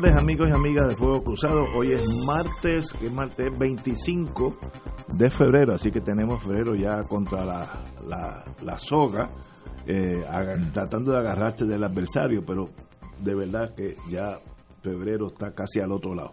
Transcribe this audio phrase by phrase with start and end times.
[0.00, 1.64] Tardes amigos y amigas de Fuego Cruzado.
[1.74, 4.56] Hoy es martes, que es martes 25
[5.14, 9.28] de febrero, así que tenemos febrero ya contra la, la, la soga,
[9.86, 10.22] eh,
[10.72, 12.68] tratando de agarrarse del adversario, pero
[13.20, 14.38] de verdad que ya
[14.82, 16.32] febrero está casi al otro lado.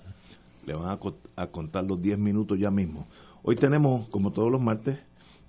[0.67, 0.99] Le van
[1.35, 3.07] a contar los 10 minutos ya mismo.
[3.41, 4.99] Hoy tenemos, como todos los martes,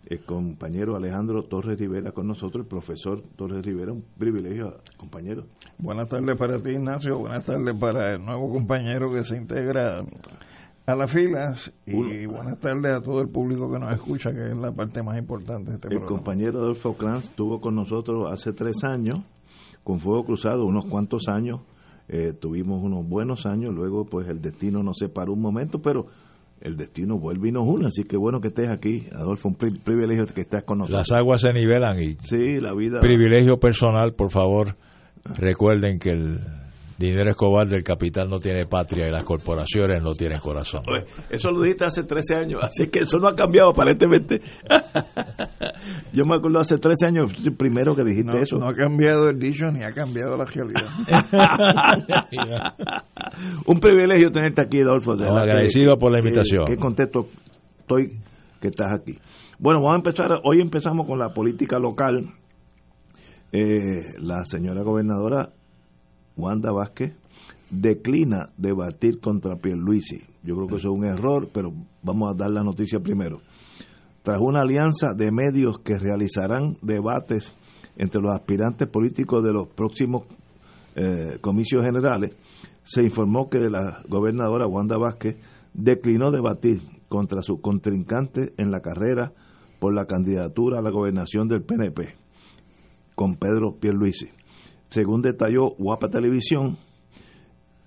[0.06, 5.44] el compañero Alejandro Torres Rivera con nosotros, el profesor Torres Rivera, un privilegio, compañero.
[5.78, 7.18] Buenas tardes para ti, Ignacio.
[7.18, 10.04] Buenas tardes para el nuevo compañero que se integra
[10.86, 11.72] a las filas.
[11.86, 15.18] Y buenas tardes a todo el público que nos escucha, que es la parte más
[15.18, 16.16] importante de este El programa.
[16.16, 19.20] compañero Adolfo Kranz estuvo con nosotros hace tres años,
[19.82, 21.60] con Fuego Cruzado, unos cuantos años.
[22.08, 26.06] eh, tuvimos unos buenos años, luego pues el destino nos separó un momento, pero
[26.60, 27.86] el destino vuelve y nos une.
[27.86, 30.98] Así que bueno que estés aquí, Adolfo, un pri- privilegio que estés con nosotros.
[31.08, 33.00] Las aguas se nivelan y Sí, la vida.
[33.00, 34.76] privilegio personal, por favor,
[35.38, 36.38] recuerden que el
[36.98, 40.82] dinero escobar del capital no tiene patria y las corporaciones no tienen corazón.
[41.30, 44.40] Eso lo dijiste hace 13 años, así que eso no ha cambiado aparentemente.
[46.12, 48.56] Yo me acuerdo hace 13 años, el primero que dijiste No, eso.
[48.56, 50.88] no ha cambiado el dicho ni ha cambiado la realidad.
[53.66, 55.16] Un privilegio tenerte aquí, Adolfo.
[55.16, 56.64] de No, verdad que- agradecido por la invitación.
[56.66, 57.26] Qué contento
[57.80, 58.18] estoy
[58.60, 59.18] que estás aquí.
[59.58, 60.30] Bueno, vamos a empezar.
[60.44, 62.30] Hoy empezamos con la política local.
[63.52, 65.50] Eh, la señora gobernadora
[66.36, 67.14] Wanda Vázquez
[67.70, 70.22] declina debatir contra Pierluisi.
[70.42, 73.40] Yo creo que eso es un error, pero vamos a dar la noticia primero.
[74.22, 77.52] Tras una alianza de medios que realizarán debates
[77.96, 80.24] entre los aspirantes políticos de los próximos
[80.94, 82.32] eh, comicios generales,
[82.84, 85.36] se informó que la gobernadora Wanda Vázquez
[85.74, 89.32] declinó debatir contra su contrincante en la carrera
[89.80, 92.14] por la candidatura a la gobernación del PNP,
[93.14, 94.35] con Pedro Pierluisi.
[94.90, 96.78] Según detalló Guapa Televisión,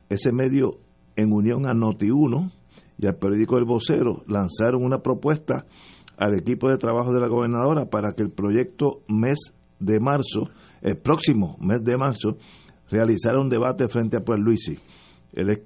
[0.10, 0.78] ese medio,
[1.16, 2.52] en unión a Noti1
[2.98, 5.66] y al periódico El Vocero, lanzaron una propuesta
[6.18, 9.38] al equipo de trabajo de la gobernadora para que el proyecto mes
[9.80, 10.50] de marzo,
[10.82, 12.38] el próximo mes de marzo,
[12.90, 14.78] realizara un debate frente a Pierluisi.
[15.34, 15.66] El ex-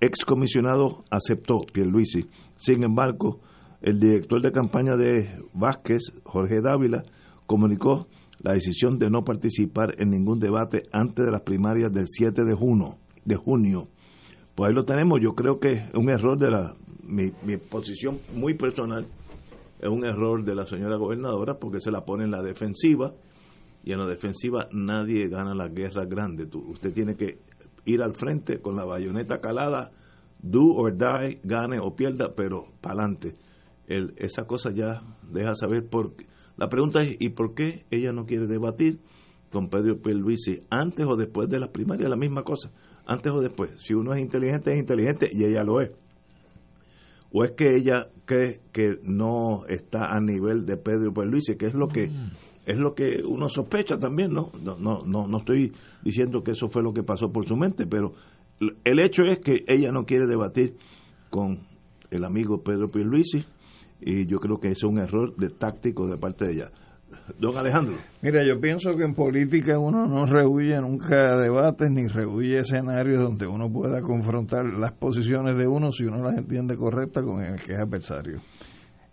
[0.00, 2.26] excomisionado aceptó Pierluisi.
[2.56, 3.40] Sin embargo,
[3.80, 7.02] el director de campaña de Vázquez, Jorge Dávila,
[7.46, 8.06] comunicó
[8.44, 12.54] la decisión de no participar en ningún debate antes de las primarias del 7 de
[12.54, 12.98] junio.
[13.24, 13.88] De junio.
[14.54, 15.18] Pues ahí lo tenemos.
[15.20, 19.06] Yo creo que es un error de la mi, mi posición muy personal.
[19.80, 23.12] Es un error de la señora gobernadora porque se la pone en la defensiva
[23.82, 26.46] y en la defensiva nadie gana la guerra grande.
[26.46, 27.38] Tú- usted tiene que
[27.86, 29.90] ir al frente con la bayoneta calada,
[30.40, 33.34] do or die, gane o pierda, pero para adelante.
[33.86, 36.12] Esa cosa ya deja saber por.
[36.56, 39.00] La pregunta es, ¿y por qué ella no quiere debatir
[39.50, 42.08] con Pedro Pierluisi antes o después de las primarias?
[42.08, 42.70] La misma cosa,
[43.06, 43.70] antes o después.
[43.82, 45.90] Si uno es inteligente, es inteligente y ella lo es.
[47.32, 51.74] ¿O es que ella cree que no está a nivel de Pedro Pierluisi, que es
[51.74, 52.08] lo que
[52.66, 54.50] es lo que uno sospecha también, ¿no?
[54.62, 55.72] No, no, no, no estoy
[56.02, 58.14] diciendo que eso fue lo que pasó por su mente, pero
[58.84, 60.76] el hecho es que ella no quiere debatir
[61.28, 61.66] con
[62.10, 63.44] el amigo Pedro Pierluisi
[64.04, 66.70] y yo creo que es un error de táctico de parte de ella.
[67.38, 67.96] Don Alejandro.
[68.20, 73.46] Mira, yo pienso que en política uno no rehuye nunca debates ni rehuye escenarios donde
[73.46, 77.72] uno pueda confrontar las posiciones de uno si uno las entiende correctas con el que
[77.72, 78.42] es adversario.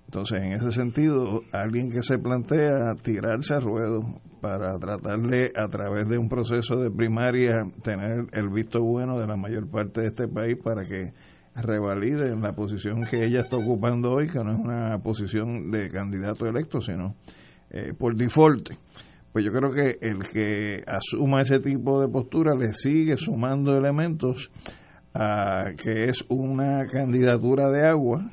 [0.05, 5.69] Entonces, en ese sentido, alguien que se plantea tirarse a ruedo para tratar de, a
[5.69, 10.07] través de un proceso de primaria, tener el visto bueno de la mayor parte de
[10.07, 11.13] este país para que
[11.55, 16.45] revalide la posición que ella está ocupando hoy, que no es una posición de candidato
[16.45, 17.15] electo, sino
[17.69, 18.71] eh, por default.
[19.31, 24.51] Pues yo creo que el que asuma ese tipo de postura le sigue sumando elementos
[25.13, 28.29] a que es una candidatura de agua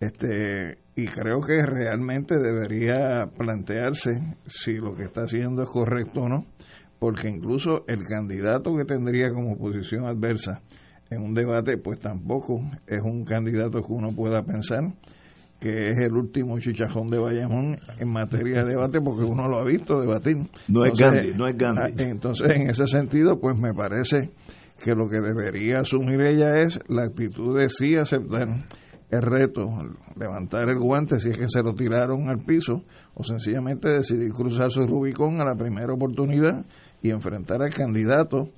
[0.00, 6.28] este y creo que realmente debería plantearse si lo que está haciendo es correcto o
[6.28, 6.46] no,
[6.98, 10.62] porque incluso el candidato que tendría como posición adversa
[11.10, 14.92] en un debate, pues tampoco es un candidato que uno pueda pensar
[15.60, 19.64] que es el último chichajón de Bayamón en materia de debate, porque uno lo ha
[19.64, 20.36] visto debatir.
[20.68, 21.80] No es Gandhi, no es Gandhi.
[21.82, 24.30] Ah, entonces, en ese sentido, pues me parece
[24.82, 28.66] que lo que debería asumir ella es la actitud de sí aceptar
[29.08, 29.66] el reto,
[30.16, 32.82] levantar el guante si es que se lo tiraron al piso,
[33.14, 36.66] o sencillamente decidir cruzar su Rubicón a la primera oportunidad
[37.00, 38.50] y enfrentar al candidato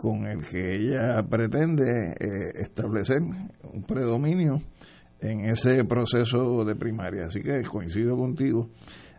[0.00, 4.60] con el que ella pretende eh, establecer un predominio
[5.20, 7.26] en ese proceso de primaria.
[7.26, 8.68] Así que coincido contigo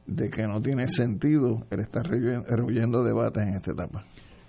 [0.05, 4.03] de que no tiene sentido el estar rehuyendo debates en esta etapa.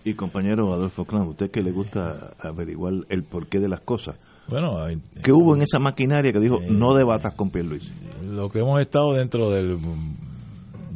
[0.04, 4.16] Y compañero Adolfo Clan, usted que le gusta averiguar el porqué de las cosas,
[4.48, 4.76] bueno,
[5.24, 7.90] ¿qué hubo en esa maquinaria que dijo no debatas con Pierluisi?
[8.30, 9.76] Lo que hemos estado dentro del,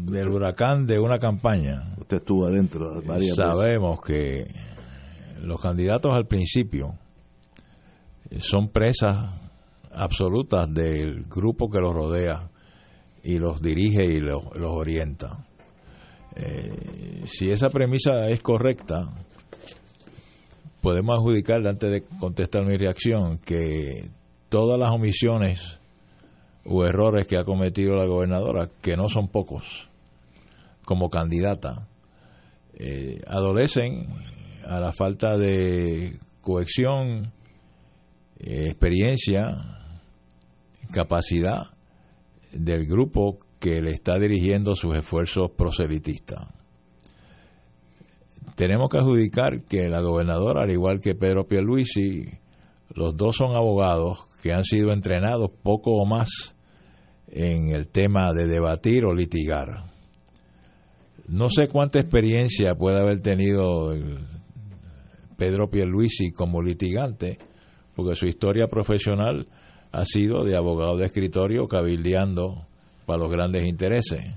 [0.05, 1.83] del huracán de una campaña.
[1.99, 4.47] Usted estuvo adentro varias Sabemos que
[5.43, 6.95] los candidatos al principio
[8.41, 9.31] son presas
[9.93, 12.49] absolutas del grupo que los rodea
[13.23, 15.47] y los dirige y los, orienta.
[16.37, 19.11] Eh, si esa premisa es correcta,
[20.81, 24.11] podemos adjudicar, antes de contestar mi reacción, que
[24.49, 25.79] todas las omisiones
[26.65, 29.89] o errores que ha cometido la gobernadora, que no son pocos,
[30.85, 31.89] como candidata,
[32.75, 34.07] eh, adolecen
[34.71, 37.33] a la falta de cohesión,
[38.39, 39.57] eh, experiencia,
[40.93, 41.73] capacidad
[42.53, 46.47] del grupo que le está dirigiendo sus esfuerzos proselitistas.
[48.55, 52.27] Tenemos que adjudicar que la gobernadora, al igual que Pedro Pierluisi,
[52.95, 56.55] los dos son abogados que han sido entrenados poco o más
[57.27, 59.87] en el tema de debatir o litigar.
[61.27, 63.93] No sé cuánta experiencia puede haber tenido
[65.41, 67.39] Pedro Pierluisi como litigante,
[67.97, 69.49] porque su historia profesional
[69.91, 72.67] ha sido de abogado de escritorio cabildeando
[73.07, 74.37] para los grandes intereses.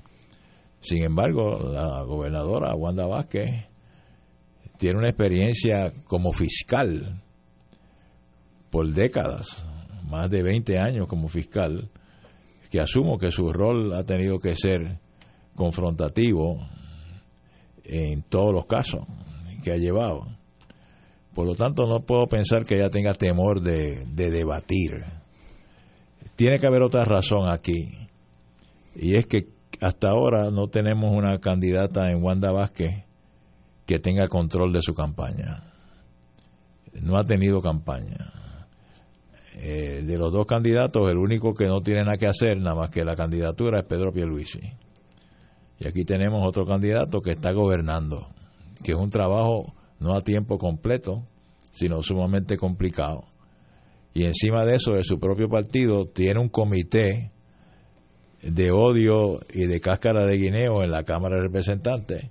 [0.80, 3.66] Sin embargo, la gobernadora Wanda Vázquez
[4.78, 7.22] tiene una experiencia como fiscal
[8.70, 9.68] por décadas,
[10.08, 11.90] más de 20 años como fiscal,
[12.70, 15.00] que asumo que su rol ha tenido que ser
[15.54, 16.66] confrontativo
[17.84, 19.02] en todos los casos
[19.62, 20.28] que ha llevado.
[21.34, 25.04] Por lo tanto, no puedo pensar que ella tenga temor de, de debatir
[26.36, 27.94] tiene que haber otra razón aquí,
[28.96, 29.48] y es que
[29.80, 33.04] hasta ahora no tenemos una candidata en Wanda Vázquez
[33.86, 35.72] que tenga control de su campaña.
[37.00, 38.32] No ha tenido campaña.
[39.56, 42.90] Eh, de los dos candidatos, el único que no tiene nada que hacer, nada más
[42.90, 44.60] que la candidatura, es Pedro Pierluisi.
[45.80, 48.28] Y aquí tenemos otro candidato que está gobernando,
[48.82, 49.72] que es un trabajo
[50.04, 51.24] no a tiempo completo,
[51.72, 53.24] sino sumamente complicado
[54.14, 57.30] y encima de eso de su propio partido tiene un comité
[58.42, 62.30] de odio y de cáscara de guineo en la Cámara de Representantes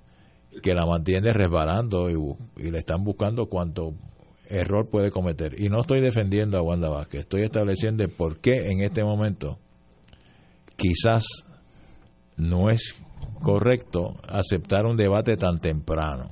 [0.62, 3.92] que la mantiene resbalando y, le están buscando cuánto
[4.48, 5.60] error puede cometer.
[5.60, 9.58] Y no estoy defendiendo a Wanda Vázquez, estoy estableciendo por qué en este momento
[10.76, 11.24] quizás
[12.36, 12.94] no es
[13.42, 16.30] correcto aceptar un debate tan temprano,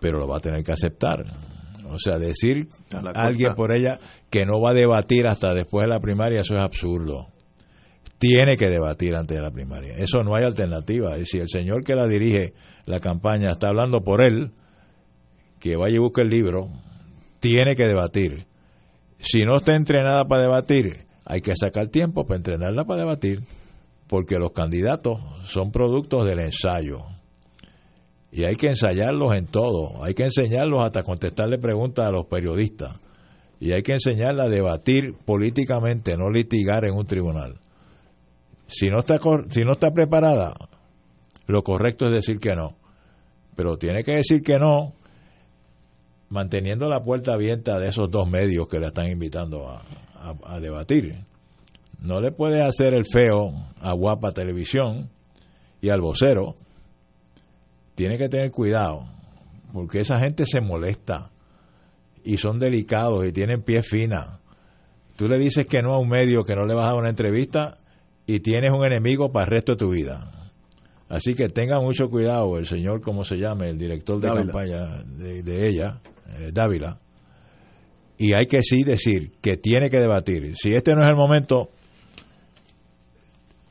[0.00, 1.24] pero lo va a tener que aceptar
[1.90, 3.98] o sea, decir a alguien por ella
[4.30, 7.28] que no va a debatir hasta después de la primaria, eso es absurdo.
[8.18, 9.96] Tiene que debatir antes de la primaria.
[9.96, 11.18] Eso no hay alternativa.
[11.18, 12.52] Y si el señor que la dirige
[12.84, 14.50] la campaña está hablando por él,
[15.60, 16.68] que vaya y busque el libro,
[17.40, 18.46] tiene que debatir.
[19.18, 23.42] Si no está entrenada para debatir, hay que sacar tiempo para entrenarla para debatir,
[24.08, 27.04] porque los candidatos son productos del ensayo
[28.30, 33.00] y hay que ensayarlos en todo, hay que enseñarlos hasta contestarle preguntas a los periodistas
[33.60, 37.58] y hay que enseñarla a debatir políticamente, no litigar en un tribunal.
[38.66, 39.18] Si no está
[39.48, 40.54] si no está preparada,
[41.46, 42.76] lo correcto es decir que no,
[43.56, 44.92] pero tiene que decir que no
[46.28, 49.82] manteniendo la puerta abierta de esos dos medios que la están invitando a,
[50.44, 51.16] a debatir.
[52.00, 55.08] No le puede hacer el feo a Guapa Televisión
[55.80, 56.54] y al vocero
[57.98, 59.06] tiene que tener cuidado,
[59.72, 61.32] porque esa gente se molesta
[62.22, 64.38] y son delicados y tienen pie fina.
[65.16, 67.10] Tú le dices que no a un medio que no le vas a dar una
[67.10, 67.76] entrevista
[68.24, 70.30] y tienes un enemigo para el resto de tu vida.
[71.08, 75.66] Así que tenga mucho cuidado el señor, como se llame, el director de campaña de,
[75.66, 75.98] ella,
[76.38, 77.00] eh, Dávila.
[78.16, 80.54] Y hay que sí decir que tiene que debatir.
[80.54, 81.70] Si este no es el momento,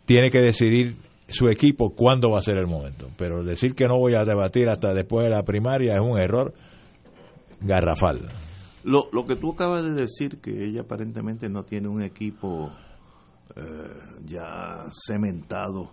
[0.03, 3.09] tiene que decidir su equipo cuándo va a ser el momento.
[3.17, 6.53] Pero decir que no voy a debatir hasta después de la primaria es un error
[7.61, 8.31] garrafal.
[8.83, 12.71] Lo, lo que tú acabas de decir, que ella aparentemente no tiene un equipo
[14.25, 15.91] ya cementado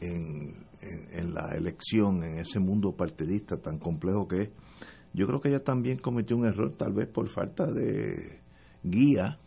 [0.00, 4.50] en, en, la elección, en ese mundo partidista tan complejo que es.
[5.12, 8.40] Yo creo que ella también cometió un error, tal vez por falta de
[8.82, 9.38] guía,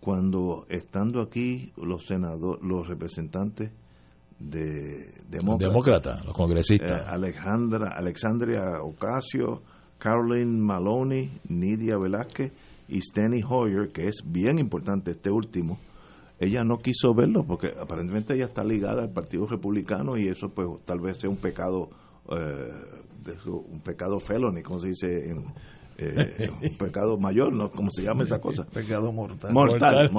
[0.00, 3.70] cuando estando aquí los senadores, los representantes
[4.40, 9.62] de demócratas, los congresistas, eh, Alejandra, Alexandria Ocasio,
[9.98, 12.52] Caroline Maloney, Nidia Velázquez
[12.88, 15.78] y Steny Hoyer, que es bien importante este último,
[16.38, 20.68] ella no quiso verlo porque aparentemente ella está ligada al Partido Republicano y eso pues
[20.86, 21.90] tal vez sea un pecado
[22.30, 22.72] eh,
[23.46, 25.44] un pecado felony, como se dice en,
[26.00, 27.70] eh, un pecado mayor, ¿no?
[27.70, 28.64] ¿Cómo se llama esa cosa?
[28.72, 29.52] Pecado mortal.
[29.52, 30.10] Mortal.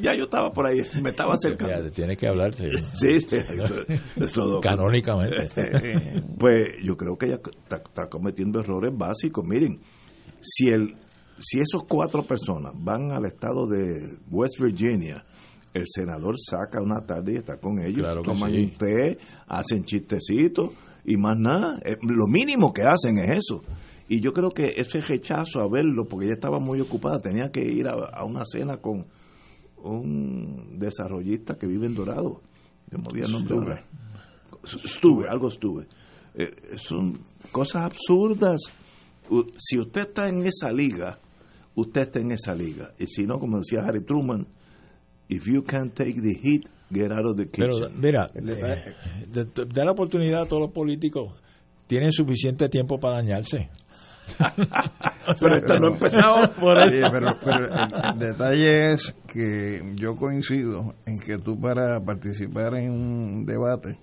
[0.00, 1.84] Ya yo estaba por ahí, me estaba acercando.
[1.84, 2.54] Ya, tiene que hablar,
[2.92, 3.20] sí.
[3.20, 3.36] sí,
[4.62, 5.48] Canónicamente.
[6.38, 9.46] pues yo creo que ella está cometiendo errores básicos.
[9.46, 9.80] Miren,
[10.40, 10.96] si el
[11.40, 15.24] si esos cuatro personas van al estado de West Virginia,
[15.72, 20.70] el senador saca una tarde y está con ellos, toman un té, hacen chistecitos
[21.04, 21.78] y más nada.
[21.84, 23.62] Eh, lo mínimo que hacen es eso.
[24.08, 27.60] Y yo creo que ese rechazo a verlo, porque ella estaba muy ocupada, tenía que
[27.62, 29.06] ir a, una cena con
[29.82, 32.40] un desarrollista que vive en Dorado.
[32.90, 33.84] Yo me el nombre
[34.64, 35.86] Estuve, algo estuve.
[36.34, 37.18] Eh, son
[37.52, 38.60] cosas absurdas.
[39.56, 41.18] Si usted está en esa liga,
[41.74, 42.92] usted está en esa liga.
[42.98, 44.46] Y si no, como decía Harry Truman,
[45.28, 47.70] if you can't take the heat, get out of the kitchen.
[47.70, 51.34] Pero mira, eh, da la oportunidad a todos los políticos.
[51.86, 53.70] Tienen suficiente tiempo para dañarse.
[55.40, 57.06] pero esto no ha empezado por eso.
[57.12, 57.28] pero,
[58.12, 63.98] el, detalle es que yo coincido en que tú para participar en un debate,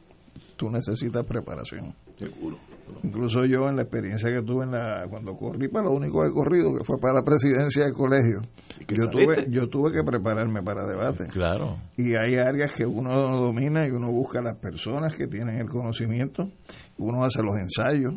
[0.56, 1.96] tú necesitas preparación.
[2.18, 2.58] Seguro.
[3.04, 6.28] Incluso yo en la experiencia que tuve en la cuando corrí para lo único que
[6.28, 8.42] he corrido, que fue para la presidencia del colegio,
[8.88, 11.26] yo tuve, yo tuve que prepararme para debate.
[11.28, 11.78] Claro.
[11.98, 15.68] Y hay áreas que uno domina y uno busca a las personas que tienen el
[15.68, 16.50] conocimiento,
[16.98, 18.14] uno hace los ensayos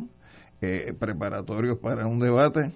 [0.61, 2.73] eh, preparatorios para un debate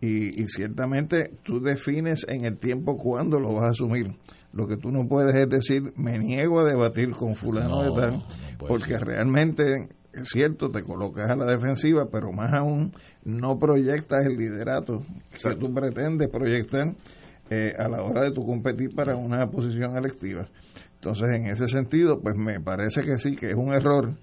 [0.00, 4.16] y, ciertamente tú defines en el tiempo cuándo lo vas a asumir.
[4.52, 8.24] Lo que tú no puedes es decir, me niego a debatir con fulano de tal,
[8.58, 12.92] porque realmente es cierto, te colocas a la defensiva, pero más aún
[13.24, 15.02] no proyectas el liderato
[15.42, 16.94] que tú pretendes proyectar
[17.50, 20.48] eh, a la hora de tu competir para una posición electiva.
[20.94, 24.16] Entonces, en ese sentido, pues me parece que sí, que es un error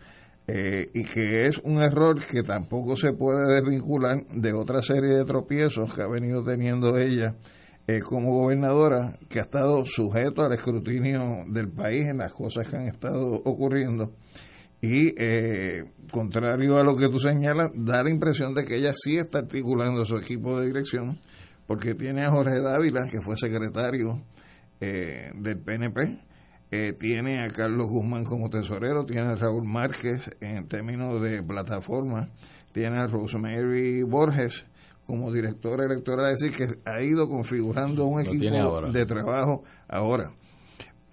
[0.47, 5.25] eh, y que es un error que tampoco se puede desvincular de otra serie de
[5.25, 7.35] tropiezos que ha venido teniendo ella
[7.87, 12.77] eh, como gobernadora, que ha estado sujeto al escrutinio del país en las cosas que
[12.77, 14.11] han estado ocurriendo.
[14.81, 19.17] Y eh, contrario a lo que tú señalas, da la impresión de que ella sí
[19.17, 21.19] está articulando su equipo de dirección,
[21.67, 24.21] porque tiene a Jorge Dávila, que fue secretario
[24.81, 26.19] eh, del PNP,
[26.71, 32.29] eh, tiene a Carlos Guzmán como tesorero, tiene a Raúl Márquez en términos de plataforma,
[32.71, 34.65] tiene a Rosemary Borges
[35.05, 40.31] como directora electoral, es decir, que ha ido configurando un equipo de trabajo ahora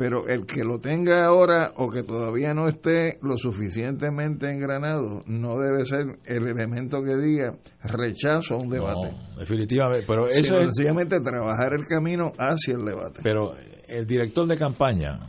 [0.03, 5.61] pero el que lo tenga ahora o que todavía no esté lo suficientemente engranado no
[5.61, 7.55] debe ser el elemento que diga
[7.85, 9.15] rechazo a un debate.
[9.39, 13.21] definitivamente, pero eso es sencillamente trabajar el camino hacia el debate.
[13.23, 13.55] Pero
[13.87, 15.21] el director de campaña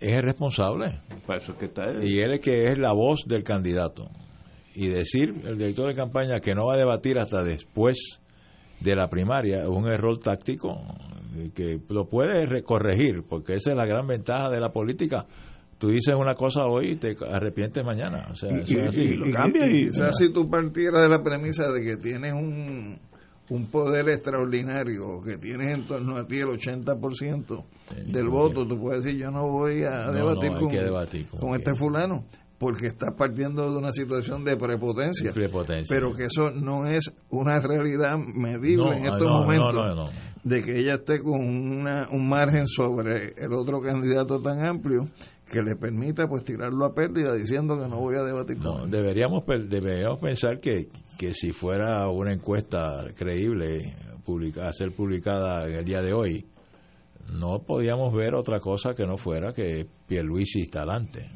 [0.00, 1.00] es el responsable.
[2.02, 4.08] Y él es que es la voz del candidato.
[4.74, 8.20] Y decir el director de campaña que no va a debatir hasta después
[8.80, 10.78] de la primaria es un error táctico
[11.54, 15.26] que lo puedes corregir, porque esa es la gran ventaja de la política.
[15.78, 18.26] Tú dices una cosa hoy y te arrepientes mañana.
[18.30, 19.14] O sea, y, así.
[19.16, 22.98] lo cambia y, si tú partieras de la premisa de que tienes un,
[23.50, 27.64] un poder extraordinario, que tienes en torno a ti el 80%
[28.06, 30.52] del voto, tú puedes decir, yo no voy a debatir,
[31.38, 32.24] con, este fulano
[32.58, 35.30] porque estás partiendo de una situación de prepotencia,
[35.88, 40.10] pero que eso no es una realidad medible en estos momentos
[40.42, 45.06] de que ella esté con una, un margen sobre el otro candidato tan amplio
[45.50, 48.90] que le permita pues tirarlo a pérdida diciendo que no voy a debatir con él.
[48.90, 55.84] Deberíamos, deberíamos pensar que, que si fuera una encuesta creíble publicada, ser publicada en el
[55.84, 56.46] día de hoy,
[57.32, 61.30] no podíamos ver otra cosa que no fuera que Pierluisi está adelante.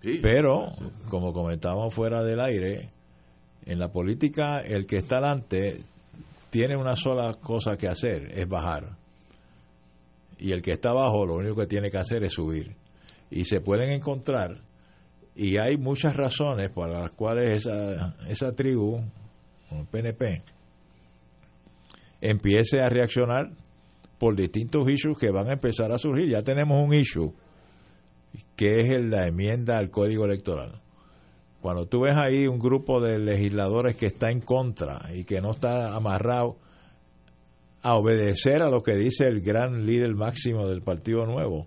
[0.00, 0.72] Pero,
[1.08, 2.90] como comentábamos fuera del aire,
[3.66, 5.82] en la política el que está adelante
[6.50, 8.96] tiene una sola cosa que hacer, es bajar.
[10.38, 12.76] Y el que está abajo lo único que tiene que hacer es subir.
[13.30, 14.62] Y se pueden encontrar,
[15.34, 19.00] y hay muchas razones por las cuales esa, esa tribu,
[19.90, 20.42] PNP,
[22.20, 23.50] empiece a reaccionar
[24.18, 26.28] por distintos issues que van a empezar a surgir.
[26.28, 27.32] Ya tenemos un issue
[28.56, 30.80] que es la enmienda al código electoral.
[31.60, 35.50] Cuando tú ves ahí un grupo de legisladores que está en contra y que no
[35.50, 36.56] está amarrado
[37.82, 41.66] a obedecer a lo que dice el gran líder máximo del Partido Nuevo,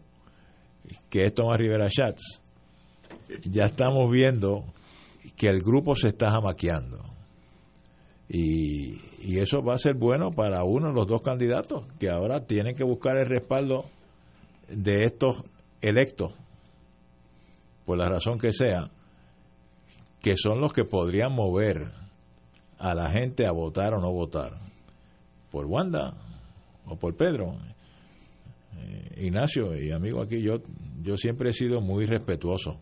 [1.09, 2.41] que es Tomás Rivera Schatz,
[3.43, 4.65] ya estamos viendo
[5.35, 6.99] que el grupo se está jamaqueando.
[8.29, 12.45] Y, y eso va a ser bueno para uno de los dos candidatos, que ahora
[12.45, 13.85] tienen que buscar el respaldo
[14.69, 15.43] de estos
[15.81, 16.33] electos,
[17.85, 18.89] por la razón que sea,
[20.21, 21.91] que son los que podrían mover
[22.77, 24.57] a la gente a votar o no votar,
[25.51, 26.13] por Wanda
[26.85, 27.55] o por Pedro.
[28.81, 30.61] Eh, Ignacio y amigo aquí, yo,
[31.01, 32.79] yo siempre he sido muy respetuoso,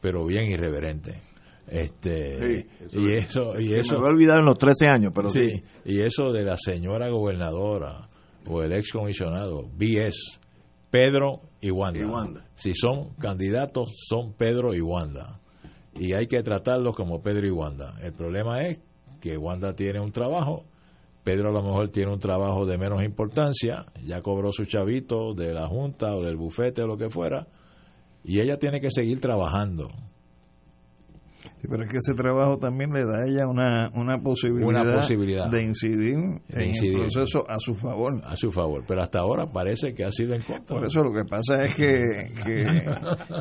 [0.00, 1.20] pero bien irreverente.
[1.68, 5.28] Este, y eso, y se eso, me va a olvidar en los 13 años, pero
[5.28, 5.48] sí.
[5.48, 8.08] Sí, y eso de la señora gobernadora
[8.46, 10.40] o el ex comisionado, BS,
[10.90, 12.00] Pedro y Wanda.
[12.00, 12.44] Y Wanda.
[12.54, 15.40] Si son candidatos, son Pedro y Wanda.
[15.94, 17.94] Y hay que tratarlos como Pedro y Wanda.
[18.02, 18.80] El problema es
[19.20, 20.64] que Wanda tiene un trabajo,
[21.24, 25.52] Pedro a lo mejor tiene un trabajo de menos importancia, ya cobró su chavito de
[25.54, 27.46] la junta o del bufete o lo que fuera,
[28.24, 29.88] y ella tiene que seguir trabajando.
[31.60, 34.96] Sí, pero es que ese trabajo también le da a ella una, una, posibilidad, Una
[35.00, 35.48] posibilidad.
[35.48, 36.16] de incidir
[36.48, 36.94] De en incidir.
[36.94, 38.20] el proceso a su favor.
[38.24, 40.76] a su favor, pero hasta ahora parece que ha sido en contra.
[40.76, 42.64] Por eso lo que pasa es que, que,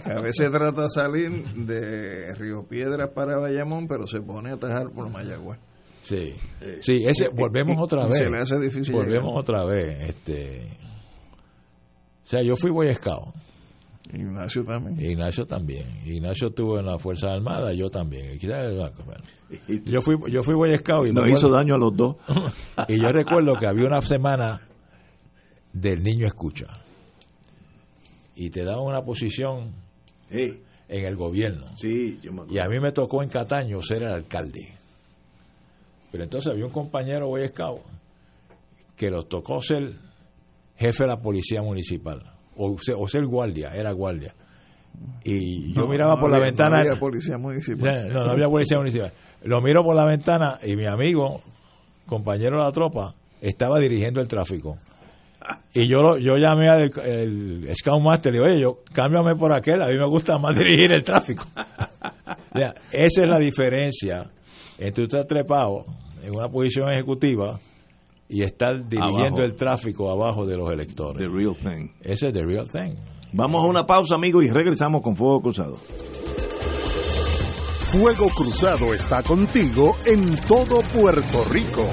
[0.04, 4.54] que a veces trata de salir de Río Piedras para Bayamón, pero se pone a
[4.54, 5.60] atajar por Mayagüez.
[6.02, 6.34] Sí,
[6.82, 8.18] sí, ese, volvemos otra y vez.
[8.18, 9.40] se le hace difícil Volvemos llegar.
[9.40, 10.10] otra vez.
[10.10, 10.66] Este,
[12.24, 13.36] o sea, yo fui Boy Scout,
[14.14, 15.00] Ignacio también.
[15.12, 15.86] Ignacio también.
[16.06, 18.38] Ignacio estuvo en la Fuerza Armada, yo también.
[19.86, 22.16] Yo fui, yo fui Boy Scout y, Nos me hizo acuerdo- daño a los dos.
[22.88, 24.62] y yo recuerdo que había una semana
[25.74, 26.66] del niño escucha.
[28.36, 29.72] Y te daban una posición
[30.32, 31.68] Sí, en el gobierno.
[31.76, 32.56] sí, yo me acuerdo.
[32.56, 34.74] Y a mí me tocó en Cataño ser el alcalde.
[36.12, 37.80] Pero entonces había un compañero Boy Scout
[38.96, 39.94] que los tocó ser
[40.78, 42.22] jefe de la policía municipal.
[42.58, 44.36] O ser, o ser guardia, era guardia.
[45.24, 46.78] Y yo No, miraba no por la ventana.
[46.78, 48.10] No había policía municipal.
[48.12, 49.12] No, no había policía municipal.
[49.44, 51.42] Lo miro por la ventana y mi amigo,
[52.06, 54.78] compañero de la tropa, estaba dirigiendo el tráfico.
[55.74, 59.52] Y yo lo- yo llamé al el Scoutmaster y le digo, oye, yo, cámbiame por
[59.56, 61.46] aquel, a mí me gusta más dirigir el tráfico.
[61.56, 64.30] O sea, esa es la diferencia
[64.78, 65.86] entre estar trepado
[66.24, 67.60] en una posición ejecutiva
[68.30, 69.42] y estar dirigiendo Abajo.
[69.44, 71.18] el tráfico abajo de los electores.
[71.18, 71.90] The real thing.
[72.02, 72.96] Ese es the real thing.
[73.34, 75.76] Vamos a una pausa, amigos, y regresamos con Fuego Cruzado.
[77.92, 81.86] Fuego Cruzado está contigo en todo Puerto Rico.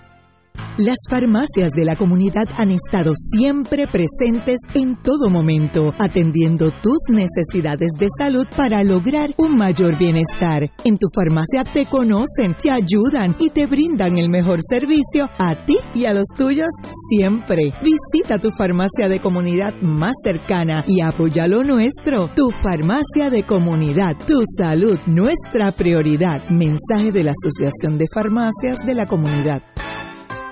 [0.79, 7.91] Las farmacias de la comunidad han estado siempre presentes en todo momento, atendiendo tus necesidades
[7.99, 10.71] de salud para lograr un mayor bienestar.
[10.83, 15.77] En tu farmacia te conocen, te ayudan y te brindan el mejor servicio a ti
[15.95, 16.71] y a los tuyos
[17.11, 17.75] siempre.
[17.85, 22.31] Visita tu farmacia de comunidad más cercana y apoya lo nuestro.
[22.35, 26.49] Tu farmacia de comunidad, tu salud, nuestra prioridad.
[26.49, 29.63] Mensaje de la Asociación de Farmacias de la Comunidad.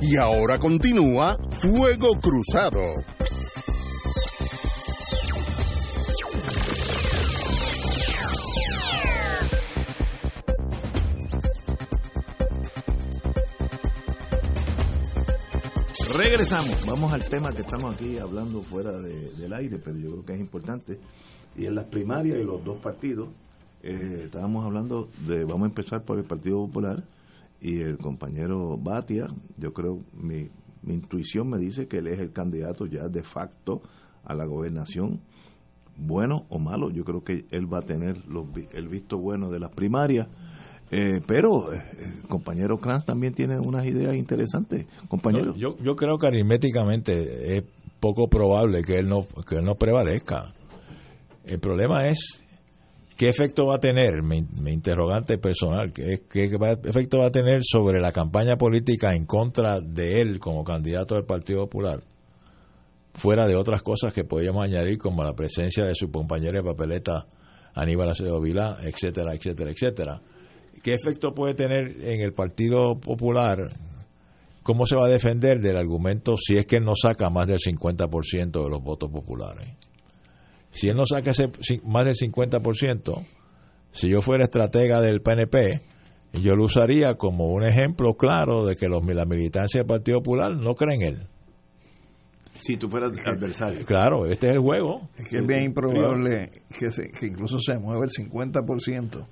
[0.00, 2.80] Y ahora continúa Fuego Cruzado.
[16.16, 20.24] Regresamos, vamos al tema que estamos aquí hablando fuera de- del aire, pero yo creo
[20.24, 20.98] que es importante.
[21.56, 23.28] Y en las primarias y los dos partidos,
[23.82, 27.02] eh, estábamos hablando de, vamos a empezar por el Partido Popular
[27.60, 30.48] y el compañero Batia, yo creo, mi,
[30.82, 33.82] mi intuición me dice que él es el candidato ya de facto
[34.24, 35.20] a la gobernación,
[35.96, 39.60] bueno o malo, yo creo que él va a tener los el visto bueno de
[39.60, 40.28] las primarias.
[40.92, 45.54] Eh, pero eh, el compañero Kranz también tiene unas ideas interesantes, compañero.
[45.54, 47.64] Yo, yo creo que aritméticamente es
[48.00, 50.52] poco probable que él no que él no prevalezca.
[51.44, 52.44] El problema es
[53.20, 56.22] qué efecto va a tener, mi, mi interrogante personal, qué,
[56.84, 61.26] efecto va a tener sobre la campaña política en contra de él como candidato del
[61.26, 62.02] Partido Popular,
[63.12, 67.26] fuera de otras cosas que podríamos añadir como la presencia de su compañero de papeleta
[67.74, 70.22] Aníbal Acevedo Vilá, etcétera, etcétera, etcétera.
[70.82, 73.58] ¿Qué efecto puede tener en el Partido Popular
[74.62, 78.62] ¿cómo se va a defender del argumento si es que no saca más del 50%
[78.62, 79.76] de los votos populares?
[80.70, 81.50] Si él no saca ese,
[81.84, 83.26] más del 50%,
[83.92, 85.80] si yo fuera estratega del PNP,
[86.34, 90.52] yo lo usaría como un ejemplo claro de que los, la militancia del Partido Popular
[90.54, 91.22] no cree en él.
[92.60, 93.84] Si tú fueras adversario.
[93.86, 95.08] Claro, este es el juego.
[95.16, 99.26] Es que es bien improbable que, se, que incluso se mueva el 50%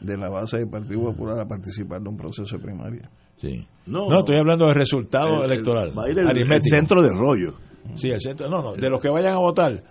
[0.00, 3.10] de la base del Partido Popular a participar de un proceso de primaria.
[3.36, 3.66] Sí.
[3.86, 5.90] No, No, estoy hablando del resultado El- el- electoral.
[5.96, 7.54] va a ir el, centro del rollo.
[7.96, 8.48] Sí, el centro.
[8.48, 9.82] No, no, de los que vayan a votar,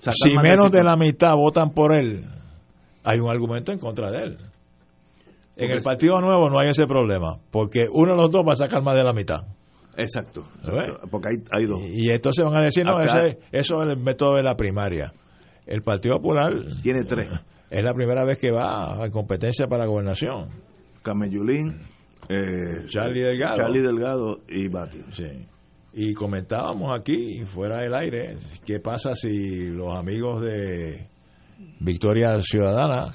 [0.00, 0.82] si menos de 50.
[0.84, 2.24] la mitad votan por él,
[3.04, 4.36] hay un argumento en contra de él.
[5.56, 8.56] En el Partido Nuevo no hay ese problema, porque uno de los dos va a
[8.56, 9.44] sacar más de la mitad.
[9.96, 10.44] Exacto.
[11.10, 11.80] Porque hay, hay dos.
[11.82, 14.56] Y, y entonces van a decir, no, Acá- ese- eso es el método de la
[14.56, 15.12] primaria.
[15.66, 17.28] El Partido Popular Tiene tres.
[17.70, 20.48] es la primera vez que va a competencia para la gobernación.
[21.02, 21.82] Camellulín,
[22.28, 23.56] eh, Charlie Delgado.
[23.56, 25.02] Charlie Delgado y Bati.
[25.12, 25.46] Sí.
[25.92, 31.08] Y comentábamos aquí, fuera del aire, qué pasa si los amigos de
[31.80, 33.12] Victoria Ciudadana,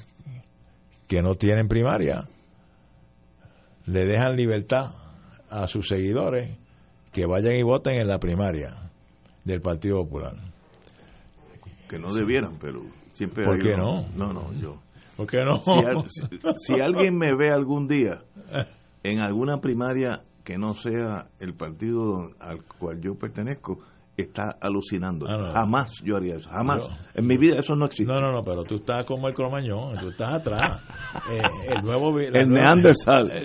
[1.06, 2.28] que no tienen primaria,
[3.86, 4.94] le dejan libertad
[5.48, 6.58] a sus seguidores
[7.12, 8.90] que vayan y voten en la primaria
[9.44, 10.34] del Partido Popular.
[11.88, 12.82] Que no debieran, pero
[13.14, 14.06] siempre ¿Por qué uno.
[14.16, 14.32] no?
[14.32, 14.82] No, no, yo.
[15.16, 15.62] ¿Por qué no?
[15.64, 18.22] Si, al- si- si alguien me ve algún día
[19.02, 23.80] en alguna primaria que no sea el partido al cual yo pertenezco,
[24.16, 25.26] está alucinando.
[25.28, 25.52] Ah, no.
[25.52, 26.48] Jamás yo haría eso.
[26.48, 26.82] Jamás.
[27.14, 28.10] En mi vida eso no existe.
[28.10, 30.80] No, no, no, pero tú estás como el cromañón, tú estás atrás.
[31.30, 31.40] Eh,
[31.74, 32.64] el nuevo la El nueva-.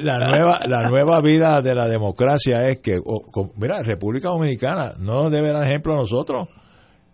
[0.04, 4.92] La nueva, la nueva vida de la democracia es que, o- con- mira, República Dominicana
[5.00, 6.48] no nos debe dar ejemplo a nosotros.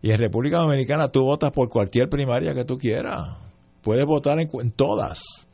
[0.02, 3.38] Y en República Dominicana tú votas por cualquier primaria que tú quieras.
[3.82, 5.46] Puedes votar en, en todas.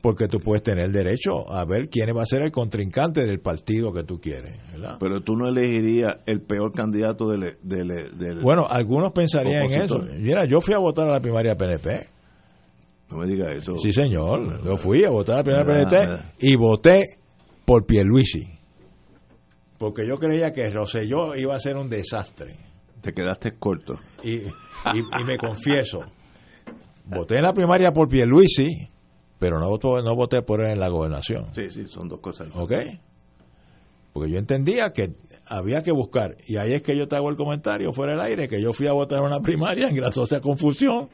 [0.00, 3.92] Porque tú puedes tener derecho a ver quién va a ser el contrincante del partido
[3.92, 4.56] que tú quieres.
[4.72, 4.96] ¿verdad?
[5.00, 7.56] Pero tú no elegirías el peor candidato del...
[7.62, 9.98] del, del- Bueno, algunos pensarían en eso.
[10.18, 12.06] Mira, yo fui a votar a la primaria PNP.
[13.10, 13.76] no me digas eso.
[13.78, 14.64] Sí, señor.
[14.64, 17.02] Yo fui a votar a la primera Me da- PNP y voté
[17.64, 18.44] por Pierluisi.
[19.78, 22.54] Porque yo creía que Rosselló iba a ser un desastre.
[23.00, 23.94] Te quedaste corto.
[24.22, 24.44] Y, y-
[25.20, 26.00] y me confieso,
[27.04, 28.68] voté en la primaria por Pierluisi,
[29.38, 31.46] pero no, voto- no voté por él en la gobernación.
[31.54, 32.48] Sí, sí, son dos cosas.
[32.54, 32.72] ¿Ok?
[34.12, 35.12] Porque yo entendía que
[35.46, 36.36] había que buscar.
[36.46, 38.86] Y ahí es que yo te hago el comentario fuera del aire, que yo fui
[38.86, 41.08] a votar en una primaria en graciosa confusión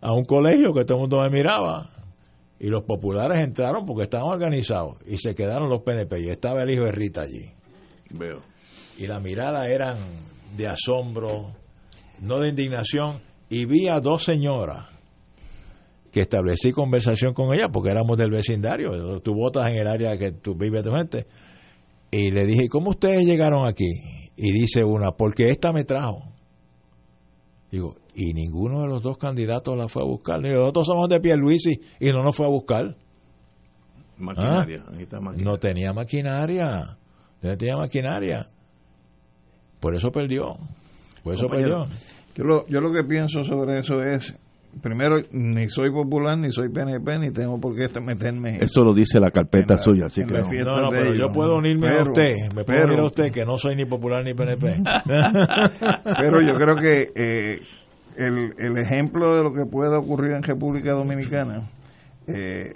[0.00, 1.88] a un colegio que todo el mundo me miraba.
[2.58, 6.70] Y los populares entraron porque estaban organizados y se quedaron los PNP y estaba el
[6.70, 7.50] hijo de Rita allí.
[8.10, 8.40] Veo.
[8.98, 9.96] Y la mirada eran
[10.56, 11.54] de asombro,
[12.20, 13.20] no de indignación.
[13.48, 14.86] Y vi a dos señoras
[16.12, 19.20] que establecí conversación con ellas porque éramos del vecindario.
[19.20, 21.26] Tú votas en el área que tú vives tu gente.
[22.10, 23.88] Y le dije, ¿cómo ustedes llegaron aquí?
[24.36, 26.22] Y dice una, porque esta me trajo.
[27.70, 30.42] Digo, y ninguno de los dos candidatos la fue a buscar.
[30.42, 32.94] Digo, nosotros somos de Pierluisi y no nos fue a buscar.
[34.18, 34.90] Maquinaria, ¿Ah?
[34.90, 35.50] necesita maquinaria.
[35.50, 36.98] No tenía maquinaria.
[37.40, 38.46] No tenía maquinaria.
[39.80, 40.58] Por eso perdió.
[41.24, 41.86] Por eso Compañero.
[41.86, 41.98] perdió.
[42.34, 44.34] Yo lo, yo lo que pienso sobre eso es,
[44.80, 49.20] primero, ni soy popular, ni soy PNP, ni tengo por qué meterme Eso lo dice
[49.20, 50.42] la carpeta la- suya, así que no.
[50.82, 51.18] No, pero ellos.
[51.18, 52.32] yo puedo unirme a usted.
[52.56, 54.82] Me puedo pero- unir a usted que no soy ni popular ni PNP.
[56.20, 57.60] Pero yo creo que eh,
[58.16, 61.68] el, el ejemplo de lo que puede ocurrir en República Dominicana
[62.26, 62.72] eh,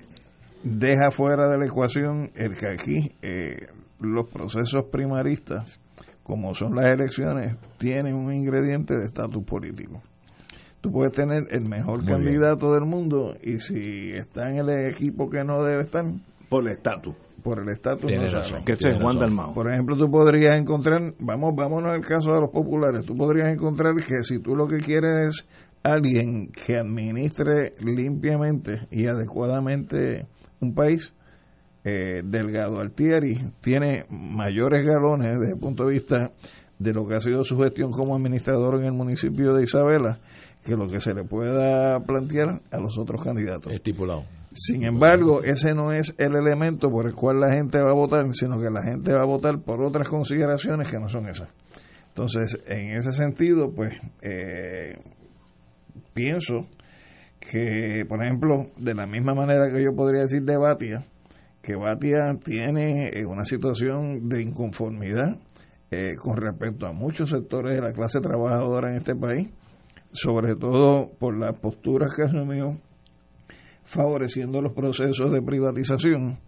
[0.63, 3.67] deja fuera de la ecuación el que aquí eh,
[4.01, 5.81] los procesos primaristas,
[6.23, 10.03] como son las elecciones, tienen un ingrediente de estatus político.
[10.81, 12.19] Tú puedes tener el mejor Muy bien.
[12.23, 16.05] candidato del mundo y si está en el equipo que no debe estar,
[16.49, 17.15] Por el estatus.
[17.43, 18.65] por el estatus Tiene no razón.
[18.65, 19.19] Que ese Tiene es Juan.
[19.19, 19.53] Dalmao.
[19.55, 23.95] Por ejemplo, tú podrías encontrar, vamos, vámonos al caso de los populares, tú podrías encontrar
[23.97, 25.47] que si tú lo que quieres es
[25.83, 30.27] alguien que administre limpiamente y adecuadamente
[30.61, 31.13] un país,
[31.85, 36.33] eh, Delgado Altieri tiene mayores galones desde el punto de vista
[36.79, 40.19] de lo que ha sido su gestión como administrador en el municipio de Isabela
[40.67, 43.73] que lo que se le pueda plantear a los otros candidatos.
[43.73, 44.25] Estipulado.
[44.51, 48.25] Sin embargo, ese no es el elemento por el cual la gente va a votar,
[48.33, 51.49] sino que la gente va a votar por otras consideraciones que no son esas.
[52.09, 54.99] Entonces, en ese sentido, pues, eh,
[56.15, 56.67] pienso
[57.39, 61.05] que, por ejemplo, de la misma manera que yo podría decir de Batia,
[61.63, 65.39] que Batia tiene eh, una situación de inconformidad
[65.91, 69.49] eh, con respecto a muchos sectores de la clase trabajadora en este país,
[70.13, 72.79] sobre todo por las posturas que asumió
[73.85, 76.39] favoreciendo los procesos de privatización,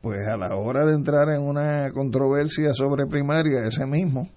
[0.00, 4.28] pues a la hora de entrar en una controversia sobre primaria, ese mismo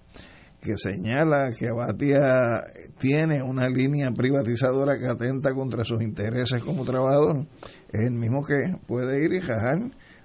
[0.60, 2.62] que señala que Abatia
[2.98, 7.46] tiene una línea privatizadora que atenta contra sus intereses como trabajador,
[7.90, 9.78] es el mismo que puede ir y jajar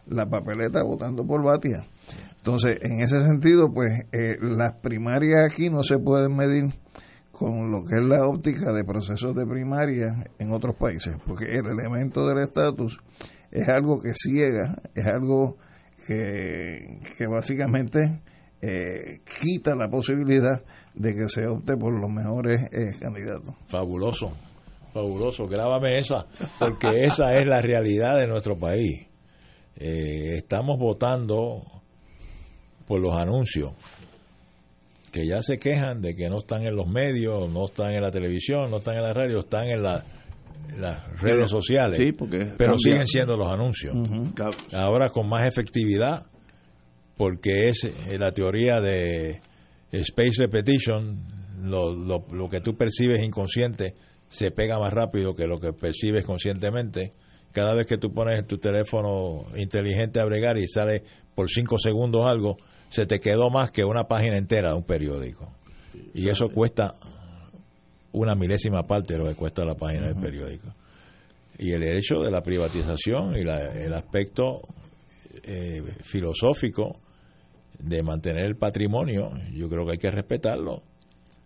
[0.08, 1.84] la papeleta votando por Batia.
[2.38, 6.66] Entonces, en ese sentido, pues eh, las primarias aquí no se pueden medir
[7.38, 11.66] con lo que es la óptica de procesos de primaria en otros países, porque el
[11.66, 12.98] elemento del estatus
[13.52, 15.58] es algo que ciega, es algo
[16.08, 18.22] que, que básicamente
[18.62, 23.54] eh, quita la posibilidad de que se opte por los mejores eh, candidatos.
[23.68, 24.32] Fabuloso,
[24.94, 25.46] fabuloso.
[25.46, 26.26] Grábame esa,
[26.58, 29.08] porque esa es la realidad de nuestro país.
[29.76, 31.64] Eh, estamos votando
[32.88, 33.74] por los anuncios
[35.16, 38.12] que ya se quejan de que no están en los medios, no están en la
[38.12, 40.04] televisión, no están en la radio, están en, la-
[40.70, 41.98] en las redes sociales.
[41.98, 42.78] Sí, porque pero cambia.
[42.84, 43.96] siguen siendo los anuncios.
[44.74, 46.26] Ahora con más efectividad,
[47.16, 49.40] porque es eh, la teoría de
[49.92, 51.18] space repetition,
[51.64, 53.94] lo, lo, lo que tú percibes inconsciente
[54.28, 57.12] se pega más rápido que lo que percibes conscientemente.
[57.54, 62.26] Cada vez que tú pones tu teléfono inteligente a bregar y sale por cinco segundos
[62.28, 62.56] algo,
[62.96, 65.52] se te quedó más que una página entera de un periódico.
[66.14, 66.96] Y eso cuesta
[68.14, 70.74] una milésima parte de lo que cuesta la página del periódico.
[71.58, 74.62] Y el hecho de la privatización y la- el aspecto
[75.44, 76.96] eh, filosófico
[77.80, 80.82] de mantener el patrimonio, yo creo que hay que respetarlo.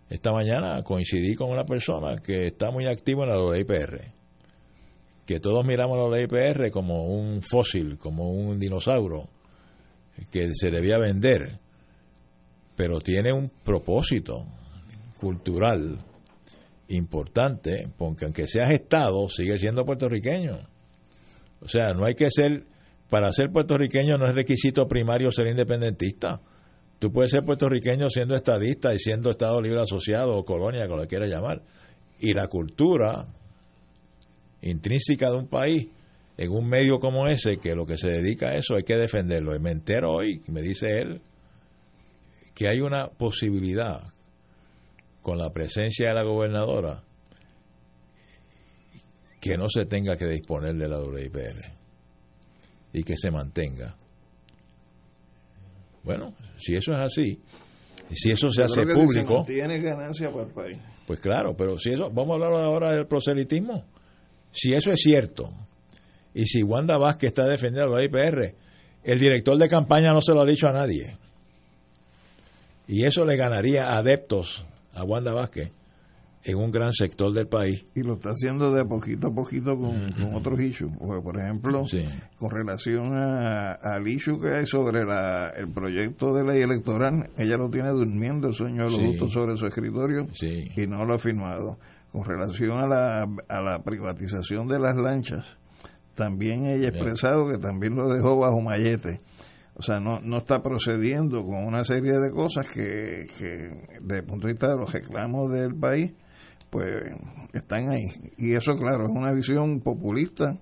[0.08, 4.00] Esta mañana coincidí con una persona que está muy activa en la IPR,
[5.26, 9.28] que todos miramos la IPR como un fósil, como un dinosaurio
[10.30, 11.58] que se debía vender,
[12.76, 14.46] pero tiene un propósito
[15.18, 15.98] cultural
[16.88, 20.58] importante, porque aunque seas Estado, sigue siendo puertorriqueño.
[21.60, 22.64] O sea, no hay que ser,
[23.08, 26.40] para ser puertorriqueño no es requisito primario ser independentista.
[26.98, 31.06] Tú puedes ser puertorriqueño siendo estadista y siendo Estado Libre Asociado o colonia, como lo
[31.06, 31.62] quieras llamar.
[32.18, 33.26] Y la cultura
[34.62, 35.88] intrínseca de un país,
[36.40, 39.54] en un medio como ese, que lo que se dedica a eso hay que defenderlo.
[39.54, 41.20] Y me entero hoy, me dice él,
[42.54, 44.14] que hay una posibilidad
[45.20, 47.02] con la presencia de la gobernadora
[49.38, 51.60] que no se tenga que disponer de la WIPR
[52.94, 53.94] y que se mantenga.
[56.02, 57.38] Bueno, si eso es así,
[58.12, 60.78] si eso se Yo hace si público, mantiene ganancia para el país.
[61.06, 63.84] pues claro, pero si eso, vamos a hablar ahora del proselitismo.
[64.52, 65.52] Si eso es cierto,
[66.34, 68.54] y si Wanda Vázquez está defendiendo la IPR,
[69.04, 71.16] el director de campaña no se lo ha dicho a nadie.
[72.86, 74.64] Y eso le ganaría adeptos
[74.94, 75.70] a Wanda Vázquez
[76.42, 77.84] en un gran sector del país.
[77.94, 80.90] Y lo está haciendo de poquito a poquito con, con otros issues.
[80.98, 82.02] Porque, por ejemplo, Sí.
[82.38, 87.56] con relación a- al issue que hay sobre la, el proyecto de ley electoral, ella
[87.58, 89.28] lo tiene durmiendo el sueño de los Sí.
[89.34, 90.68] sobre su escritorio Sí.
[90.76, 91.78] y no lo ha firmado.
[92.10, 95.58] Con relación a la, a la privatización de las lanchas,
[96.20, 99.22] también ella ha expresado que también lo dejó bajo mallete.
[99.72, 103.70] O sea, no, no está procediendo con una serie de cosas que, que
[104.02, 106.12] desde el punto de vista de los reclamos del país,
[106.68, 106.86] pues
[107.54, 108.04] están ahí.
[108.36, 110.58] Y eso, claro, es una visión populista.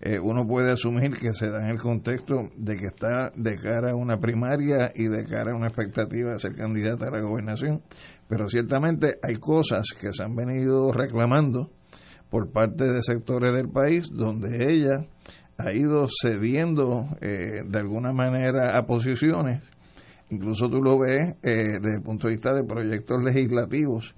[0.00, 3.90] Eh, uno puede asumir que se da en el contexto de que está de cara
[3.90, 7.82] a una primaria y de cara a una expectativa de ser candidata a la gobernación.
[8.28, 11.70] Pero ciertamente hay cosas que se han venido reclamando
[12.32, 15.04] por parte de sectores del país donde ella
[15.58, 19.62] ha ido cediendo eh, de alguna manera a posiciones.
[20.30, 24.14] Incluso tú lo ves eh, desde el punto de vista de proyectos legislativos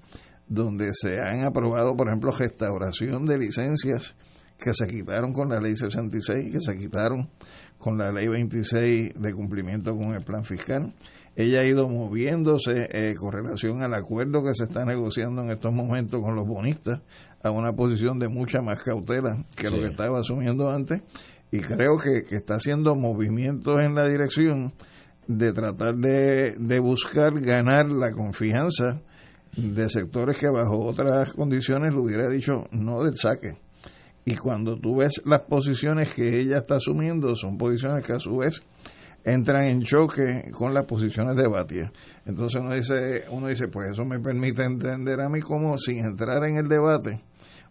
[0.47, 4.15] donde se han aprobado, por ejemplo, restauración de licencias
[4.57, 7.29] que se quitaron con la ley 66, que se quitaron
[7.77, 10.93] con la ley 26 de cumplimiento con el plan fiscal.
[11.35, 15.73] Ella ha ido moviéndose eh, con relación al acuerdo que se está negociando en estos
[15.73, 17.01] momentos con los bonistas
[17.49, 21.01] a una posición de mucha más cautela que lo que estaba asumiendo antes
[21.51, 24.73] y creo que, que, está haciendo movimientos en la dirección
[25.27, 29.01] de tratar de, de buscar ganar la confianza
[29.55, 33.57] de sectores que bajo otras condiciones le hubiera dicho no del saque.
[34.25, 38.37] Y cuando tú ves las posiciones que ella está asumiendo, son posiciones que a su
[38.37, 38.63] vez
[39.23, 41.91] entran en choque con las posiciones de Batia.
[42.25, 46.43] Entonces uno dice, uno dice, pues eso me permite entender a mí como sin entrar
[46.45, 47.21] en el debate,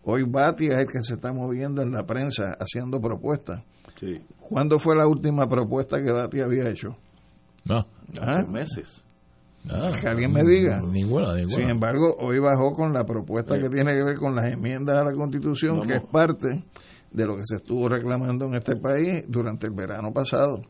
[0.04, 3.62] hoy Batia es el que se está moviendo en la prensa haciendo propuestas.
[3.98, 4.20] Sí.
[4.40, 6.96] ¿Cuándo fue la última propuesta que Batia había hecho?
[7.64, 7.86] No.
[8.20, 9.04] Hace meses.
[9.70, 10.80] Ah, que alguien me diga.
[10.82, 11.54] Ninguna, ninguna.
[11.54, 15.04] Sin embargo, hoy bajó con la propuesta que tiene que ver con las enmiendas a
[15.04, 16.64] la Constitución, que es parte
[17.10, 20.62] de lo que se estuvo reclamando en este país durante el verano pasado,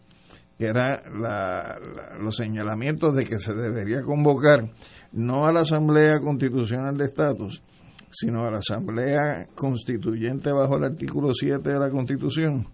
[0.57, 4.71] que era la, la, los señalamientos de que se debería convocar
[5.13, 7.63] no a la Asamblea Constitucional de Estatus,
[8.15, 12.67] sino a la Asamblea Constituyente bajo el artículo 7 de la Constitución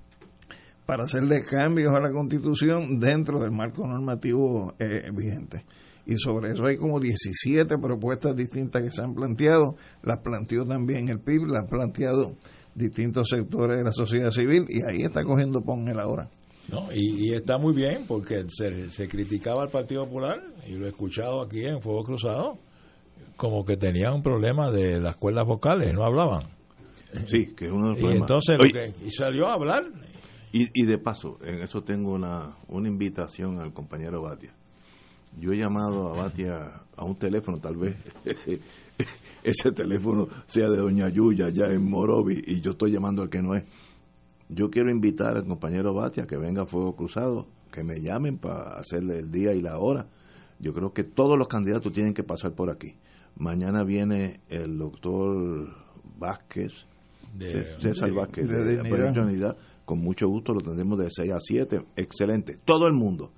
[0.87, 5.65] para hacerle cambios a la Constitución dentro del marco normativo eh, vigente
[6.07, 11.09] y sobre eso hay como 17 propuestas distintas que se han planteado, las planteó también
[11.09, 12.37] el PIB, las han planteado
[12.75, 16.29] distintos sectores de la sociedad civil y ahí está cogiendo pon el ahora.
[16.69, 20.87] No, y, y, está muy bien porque se, se, criticaba al Partido Popular y lo
[20.87, 22.59] he escuchado aquí en Fuego Cruzado
[23.41, 26.43] como que tenían un problema de las cuerdas vocales, no hablaban.
[27.27, 28.21] Sí, que es uno de los Y problemas.
[28.21, 29.85] entonces lo que, y salió a hablar.
[30.53, 34.53] Y, y de paso, en eso tengo una, una invitación al compañero Batia
[35.39, 37.97] yo he llamado a Batia a un teléfono, tal vez
[39.45, 43.41] ese teléfono sea de Doña Yuya, ya en Morovi, y yo estoy llamando al que
[43.41, 43.65] no es.
[44.49, 48.75] Yo quiero invitar al compañero Batia que venga a Fuego Cruzado, que me llamen para
[48.81, 50.07] hacerle el día y la hora.
[50.59, 52.97] Yo creo que todos los candidatos tienen que pasar por aquí.
[53.37, 55.69] Mañana viene el doctor
[56.19, 56.73] Vázquez,
[57.35, 59.57] De, César Vázquez, de de, Dignidad.
[59.57, 59.63] de.
[59.85, 61.79] Con mucho gusto lo tendremos de 6 a 7.
[61.97, 62.59] Excelente.
[62.65, 63.33] Todo el mundo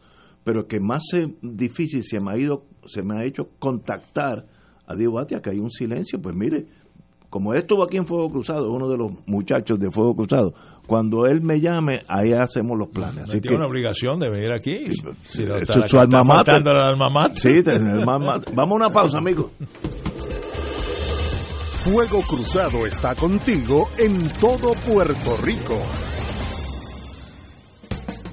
[0.45, 4.47] pero que más se, difícil se me ha ido se me ha hecho contactar
[4.87, 6.67] a Diego Batia que hay un silencio pues mire
[7.33, 10.53] como él estuvo aquí en Fuego Cruzado uno de los muchachos de Fuego Cruzado
[10.87, 14.53] cuando él me llame ahí hacemos los planes así tiene que una obligación de venir
[14.53, 14.93] aquí
[15.25, 17.37] si no, su, está, su alma mater alma mater.
[17.39, 18.55] sí el alma mater.
[18.55, 19.51] vamos a una pausa amigos
[21.85, 25.75] Fuego Cruzado está contigo en todo Puerto Rico.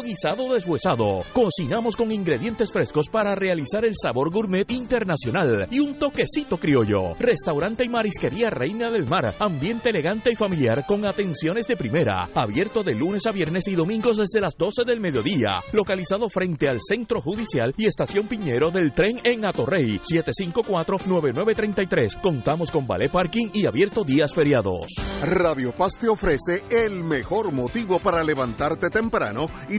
[0.00, 1.24] guisado deshuesado.
[1.32, 7.14] Cocinamos con ingredientes frescos para realizar el sabor gourmet internacional y un toquecito criollo.
[7.18, 9.34] Restaurante y marisquería Reina del Mar.
[9.38, 12.28] Ambiente elegante y familiar con atenciones de primera.
[12.34, 15.60] Abierto de lunes a viernes y domingos desde las 12 del mediodía.
[15.72, 19.98] Localizado frente al Centro Judicial y Estación Piñero del tren en Atorrey.
[20.00, 22.20] 754-9933.
[22.20, 24.86] Contamos con ballet parking y abierto días feriados.
[25.22, 29.78] Radio Paz te ofrece el mejor motivo para levantarte temprano y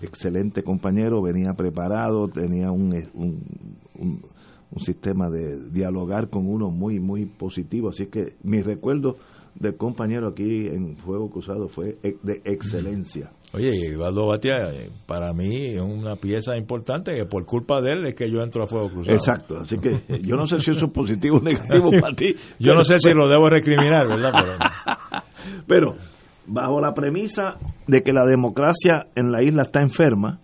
[0.01, 4.21] Excelente compañero, venía preparado, tenía un, un,
[4.71, 7.89] un sistema de dialogar con uno muy, muy positivo.
[7.89, 9.17] Así que mi recuerdo
[9.59, 13.31] del compañero aquí en Fuego Cruzado fue de excelencia.
[13.53, 18.07] Oye, Eduardo Batia, eh, para mí es una pieza importante que por culpa de él
[18.07, 19.15] es que yo entro a Fuego Cruzado.
[19.15, 22.33] Exacto, así que yo no sé si eso es positivo o negativo para ti.
[22.59, 24.31] yo no sé si lo debo recriminar, ¿verdad?
[25.67, 25.95] Pero...
[26.45, 30.39] bajo la premisa de que la democracia en la isla está enferma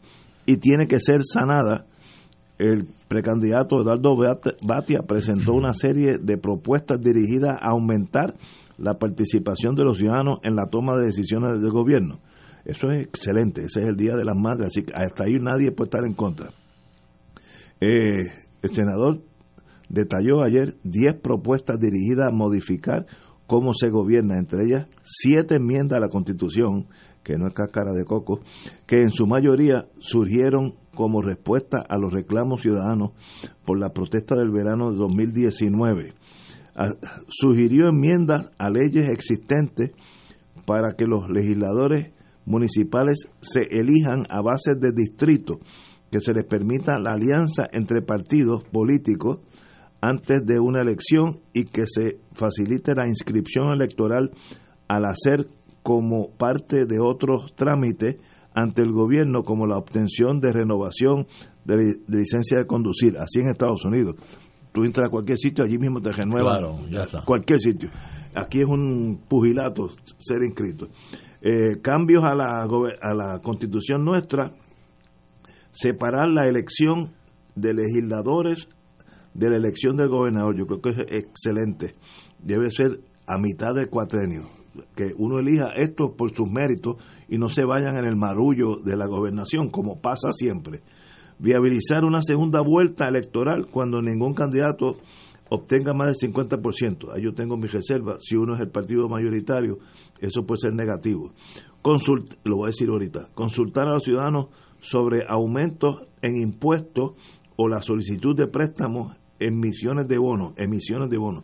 [0.45, 1.85] y tiene que ser sanada,
[2.57, 4.15] el precandidato Eduardo
[4.65, 8.33] Batia presentó una serie de propuestas dirigidas a aumentar
[8.77, 12.19] la participación de los ciudadanos en la toma de decisiones del gobierno.
[12.65, 15.71] Eso es excelente, ese es el Día de las Madres, así que hasta ahí nadie
[15.71, 16.49] puede estar en contra.
[17.81, 18.23] Eh,
[18.61, 19.21] el senador
[19.89, 23.05] detalló ayer 10 propuestas dirigidas a modificar
[23.47, 26.87] cómo se gobierna, entre ellas siete enmiendas a la Constitución,
[27.23, 28.39] que no es cáscara de coco,
[28.85, 33.11] que en su mayoría surgieron como respuesta a los reclamos ciudadanos
[33.65, 36.13] por la protesta del verano de 2019
[37.27, 39.91] sugirió enmiendas a leyes existentes
[40.65, 42.13] para que los legisladores
[42.45, 45.59] municipales se elijan a base de distrito,
[46.11, 49.39] que se les permita la alianza entre partidos políticos
[50.01, 54.31] antes de una elección y que se facilite la inscripción electoral
[54.87, 55.47] al hacer
[55.81, 58.17] como parte de otros trámites
[58.53, 61.27] ante el gobierno como la obtención de renovación
[61.65, 64.15] de, licencia de conducir, así en Estados Unidos
[64.73, 66.89] tú entras a cualquier sitio, allí mismo te renuevan.
[67.25, 67.89] Cualquier sitio.
[68.35, 70.89] Aquí es un pugilato ser inscrito.
[71.41, 74.51] Eh, cambios a la, a la constitución nuestra,
[75.71, 77.11] separar la elección
[77.55, 78.67] de legisladores
[79.33, 80.57] de la elección del gobernador.
[80.57, 81.95] Yo creo que es excelente.
[82.39, 84.43] Debe ser a mitad del cuatrenio.
[84.95, 86.95] Que uno elija esto por sus méritos
[87.29, 90.81] y no se vayan en el marullo de la gobernación, como pasa siempre
[91.39, 94.97] viabilizar una segunda vuelta electoral cuando ningún candidato
[95.49, 97.13] obtenga más del 50%.
[97.13, 98.17] Ahí yo tengo mi reserva.
[98.19, 99.77] Si uno es el partido mayoritario,
[100.19, 101.31] eso puede ser negativo.
[101.81, 103.29] Consult, lo voy a decir ahorita.
[103.35, 104.47] Consultar a los ciudadanos
[104.79, 107.13] sobre aumentos en impuestos
[107.55, 111.43] o la solicitud de préstamos emisiones de bonos, emisiones de bonos,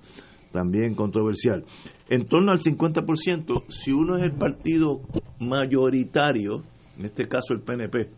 [0.52, 1.66] también controversial.
[2.10, 5.02] En torno al 50%, si uno es el partido
[5.40, 6.64] mayoritario,
[6.98, 8.10] en este caso el PNP,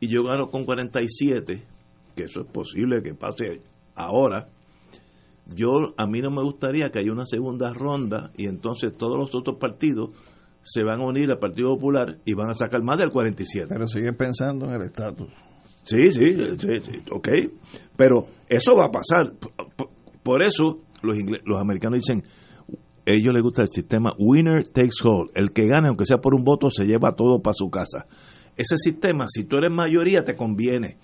[0.00, 1.62] y yo gano con 47,
[2.14, 3.62] que eso es posible que pase
[3.94, 4.48] ahora,
[5.54, 9.34] yo a mí no me gustaría que haya una segunda ronda y entonces todos los
[9.34, 10.10] otros partidos
[10.62, 13.68] se van a unir al Partido Popular y van a sacar más del 47.
[13.68, 15.28] Pero sigue pensando en el estatus.
[15.84, 17.28] Sí, sí, sí, ok.
[17.96, 19.32] Pero eso va a pasar.
[20.24, 22.24] Por, eso los, los americanos dicen,
[23.04, 25.30] ellos les gusta el sistema winner takes all.
[25.36, 28.08] El que gane, aunque sea por un voto, se lleva todo para su casa
[28.56, 30.98] ese sistema, si tú eres mayoría, te conviene.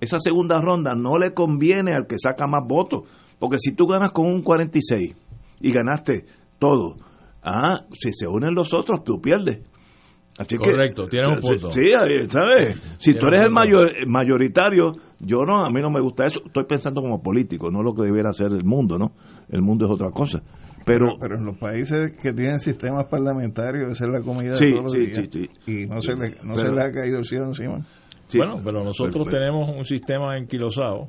[0.00, 4.12] Esa segunda ronda no le conviene al que saca más votos, porque si tú ganas
[4.12, 5.14] con un 46
[5.60, 6.26] y ganaste
[6.58, 6.96] todo,
[7.42, 9.60] ah, si se unen los otros, tú pierdes.
[10.38, 11.72] Así Correcto, tienes un punto.
[11.72, 11.92] Sí,
[12.28, 12.78] ¿sabes?
[12.98, 16.42] Si tú eres el mayor, mayoritario, yo no, a mí no me gusta eso.
[16.44, 19.12] Estoy pensando como político, no lo que debiera ser el mundo, ¿no?
[19.48, 20.42] El mundo es otra cosa.
[20.86, 24.84] Pero, pero, en los países que tienen sistemas parlamentarios, esa es la comida de todos
[24.84, 25.18] los días.
[25.66, 27.84] y no, se, le, no se le ha caído el cielo encima.
[28.32, 31.08] bueno, pero nosotros tenemos un sistema enquilosado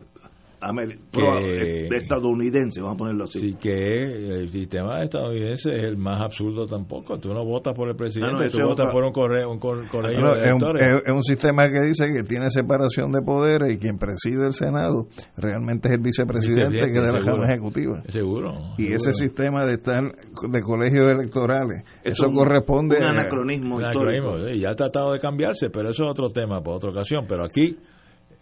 [0.59, 3.39] que, estadounidense, vamos a ponerlo así.
[3.39, 7.19] Sí, que el sistema estadounidense es el más absurdo tampoco.
[7.19, 11.03] Tú no votas por el presidente, tú votas por un correo, un colegio de es,
[11.05, 15.07] es, un, sistema que dice que tiene separación de poderes y quien preside el Senado
[15.35, 18.01] realmente es el vicepresidente, que es de la Cámara Ejecutiva.
[18.09, 18.53] Seguro.
[18.77, 23.79] Y ese sistema de estar de colegios electorales, eso, corresponde un anacronismo.
[23.79, 27.25] A, ya ha tratado de cambiarse, pero eso es otro tema para otra ocasión.
[27.27, 27.77] Pero aquí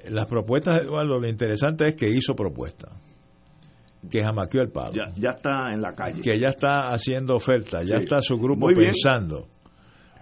[0.10, 2.92] las propuestas, Eduardo, lo interesante es que hizo propuestas,
[4.10, 4.94] que jamaqueó el palo.
[5.16, 6.22] Ya, está en la calle.
[6.22, 9.48] Que ya está haciendo ofertas, ya está su grupo pensando.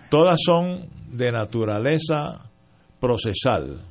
[0.09, 2.51] Todas son de naturaleza
[2.99, 3.81] procesal,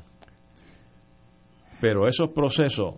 [1.81, 2.95] pero esos procesos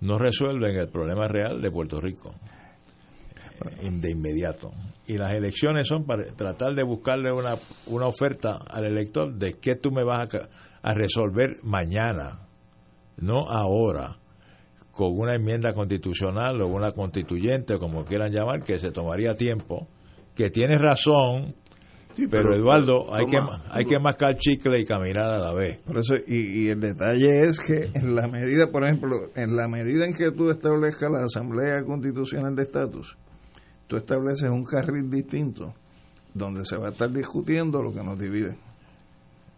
[0.00, 2.34] no resuelven el problema real de Puerto Rico
[3.82, 4.70] eh, de inmediato.
[5.06, 7.54] Y las elecciones son para tratar de buscarle una,
[7.86, 10.48] una oferta al elector de qué tú me vas a
[10.82, 12.46] a resolver mañana,
[13.16, 14.18] no ahora,
[14.92, 19.88] con una enmienda constitucional o una constituyente, como quieran llamar, que se tomaría tiempo,
[20.34, 21.54] que tiene razón,
[22.30, 23.38] pero, Eduardo, hay, que,
[23.70, 25.78] hay que mascar chicle y caminar a la vez.
[25.78, 29.68] Por eso, y, y, el detalle es que en la medida, por ejemplo, en la
[29.68, 33.16] medida en que tú establezcas la Asamblea Constitucional de Estatus,
[33.86, 35.74] tú estableces un carril distinto
[36.34, 38.56] donde se va a estar discutiendo lo que nos divide.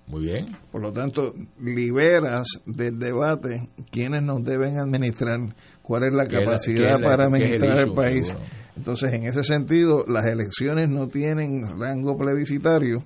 [0.06, 0.56] Muy bien.
[0.70, 5.40] Por lo tanto, liberas del debate quiénes nos deben administrar,
[5.82, 8.32] cuál es la capacidad para administrar el, país.
[8.76, 13.04] Entonces, en ese sentido, las elecciones no tienen rango plebiscitario,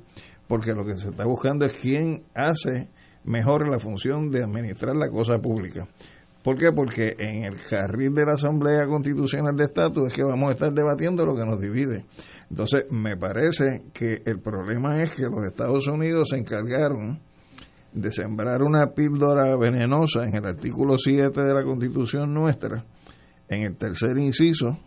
[0.49, 2.89] porque lo que se está buscando es quién hace
[3.25, 5.87] mejor la función de administrar la cosa pública.
[6.43, 6.71] ¿Por qué?
[6.71, 10.73] Porque en el carril de la Asamblea Constitucional de Estatus es que vamos a estar
[10.73, 12.05] debatiendo lo que nos divide.
[12.51, 17.21] Entonces, me parece que el problema es que los Estados Unidos se encargaron
[17.93, 22.85] de sembrar una píldora venenosa en el artículo 7 de la Constitución nuestra,
[23.49, 24.79] en el tercer inciso,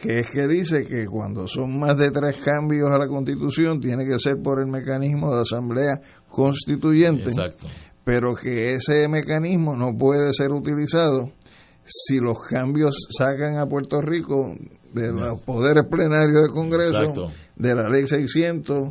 [0.00, 4.06] que es que dice que cuando son más de tres cambios a la Constitución tiene
[4.06, 7.30] que ser por el mecanismo de asamblea constituyente,
[8.04, 11.30] pero que ese mecanismo no puede ser utilizado
[11.84, 14.54] si los cambios sacan a Puerto Rico
[14.92, 17.26] de los poderes plenarios del Congreso,
[17.56, 18.88] de la ley 600,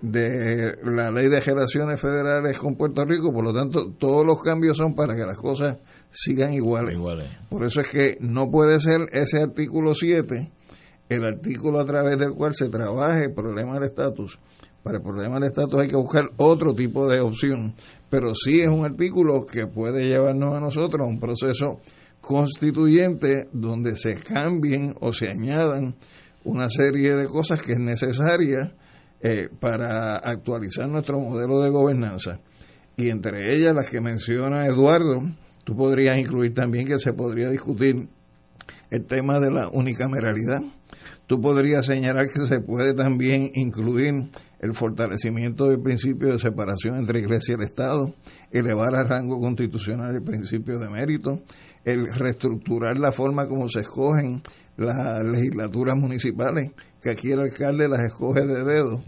[0.00, 4.76] de la ley de generaciones federales con Puerto Rico, por lo tanto todos los cambios
[4.76, 5.76] son para que las cosas
[6.10, 6.96] sigan iguales.
[7.48, 10.50] Por eso es que no puede ser ese artículo 7
[11.10, 14.38] el artículo a través del cual se trabaje el problema del estatus.
[14.82, 17.74] Para el problema del estatus hay que buscar otro tipo de opción,
[18.08, 21.80] pero sí es un artículo que puede llevarnos a nosotros a un proceso
[22.20, 25.96] constituyente donde se cambien o se añadan
[26.44, 28.74] una serie de cosas que es necesaria
[29.20, 32.40] eh, para actualizar nuestro modelo de gobernanza.
[32.96, 35.22] Y entre ellas las que menciona Eduardo,
[35.64, 38.08] tú podrías incluir también que se podría discutir
[38.90, 40.60] el tema de la unicameralidad.
[41.26, 44.12] Tú podrías señalar que se puede también incluir
[44.58, 48.14] el fortalecimiento del principio de separación entre Iglesia y el Estado,
[48.50, 51.40] elevar a rango constitucional el principio de mérito,
[51.84, 54.42] el reestructurar la forma como se escogen
[54.76, 56.70] las legislaturas municipales,
[57.02, 59.02] que aquí el alcalde las escoge de dedo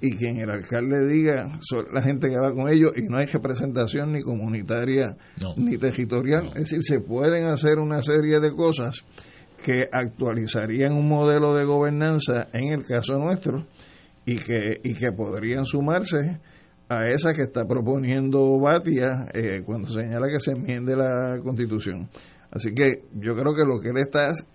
[0.00, 3.26] y quien el alcalde diga son la gente que va con ellos y no hay
[3.26, 5.16] representación ni comunitaria
[5.56, 6.48] ni territorial.
[6.54, 9.04] Es decir, se pueden hacer una serie de cosas
[9.64, 13.66] que actualizarían un modelo de gobernanza en el caso nuestro
[14.26, 16.40] y que, y que podrían sumarse
[16.98, 22.08] a esa que está proponiendo Batia eh, cuando señala que se enmiende la constitución.
[22.50, 24.46] Así que yo creo que lo que él está es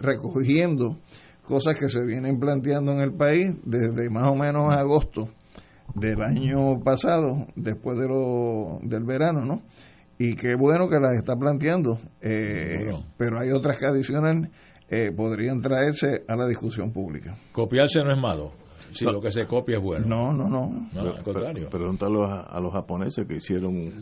[0.00, 0.98] recogiendo
[1.44, 5.28] cosas que se vienen planteando en el país desde más o menos agosto
[5.96, 9.62] del año pasado, después de lo, del verano, ¿no?
[10.16, 14.50] Y qué bueno que las está planteando, eh, pero hay otras que adicional
[14.88, 17.34] eh, podrían traerse a la discusión pública.
[17.52, 18.59] Copiarse no es malo
[18.92, 20.06] si lo que se copia es bueno.
[20.06, 21.00] No, no, no.
[21.00, 21.68] al contrario.
[21.68, 23.92] Pregúntalo a, los japoneses que hicieron un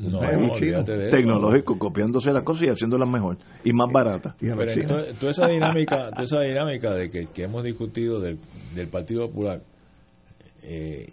[1.11, 4.35] tecnológico copiándose las cosas y haciéndolas mejor y más baratas.
[4.39, 8.39] Pero toda, esa dinámica, toda esa dinámica de que, hemos discutido del,
[8.75, 9.63] del Partido Popular,
[10.63, 11.13] eh,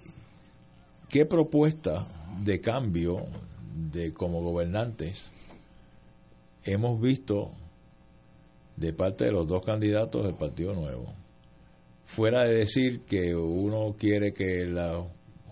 [1.10, 2.08] ¿qué propuesta
[2.44, 3.26] de cambio
[3.92, 5.30] de como gobernantes
[6.64, 7.52] hemos visto
[8.76, 11.14] de parte de los dos candidatos del Partido Nuevo?
[12.06, 15.04] Fuera de decir que uno quiere que la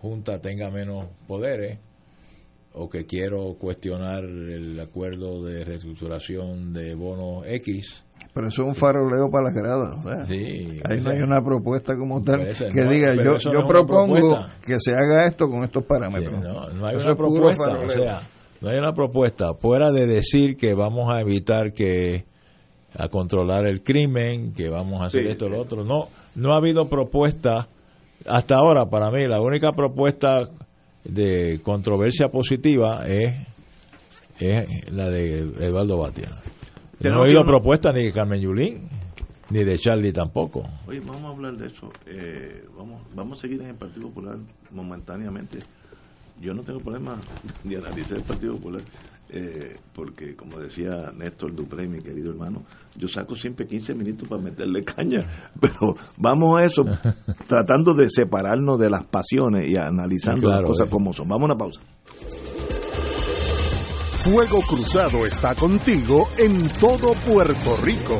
[0.02, 1.80] Junta tenga menos poderes
[2.74, 8.04] o que quiero cuestionar el acuerdo de reestructuración de bonos X.
[8.34, 10.30] Pero eso es un faroleo para las gradas.
[10.30, 15.28] ahí no hay una propuesta como tal que diga yo, yo propongo que se haga
[15.28, 16.42] esto con estos parámetros.
[16.42, 17.78] no, hay una propuesta.
[17.78, 18.22] O sea,
[18.60, 22.26] No hay una propuesta, fuera de decir que vamos a evitar que
[22.96, 25.84] a controlar el crimen, que vamos a hacer esto y lo otro.
[25.84, 27.68] No, no ha habido propuesta
[28.28, 29.26] hasta ahora para mí.
[29.28, 30.50] La única propuesta
[31.04, 33.36] de controversia positiva es,
[34.40, 36.30] es la de Eduardo Batia.
[37.02, 38.90] No ha habido propuesta ni de Carmen Yulín
[39.50, 40.64] ni de Charlie tampoco.
[40.88, 41.92] Oye, vamos a hablar de eso.
[42.08, 44.38] Eh, vamos, vamos a seguir en el Partido Popular
[44.72, 45.60] momentáneamente.
[46.42, 47.20] Yo no tengo problema
[47.64, 48.82] de analizar el Partido Popular.
[49.36, 52.62] Eh, porque como decía Néstor Dupré, mi querido hermano,
[52.96, 56.86] yo saco siempre 15 minutos para meterle caña, pero vamos a eso,
[57.48, 60.92] tratando de separarnos de las pasiones y analizando las cosas eh.
[60.92, 61.28] como son.
[61.28, 61.82] Vamos a una pausa.
[64.24, 68.20] Fuego Cruzado está contigo en todo Puerto Rico.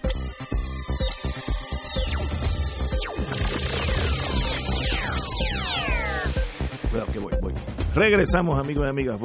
[7.93, 9.19] Regresamos, amigos y amigas.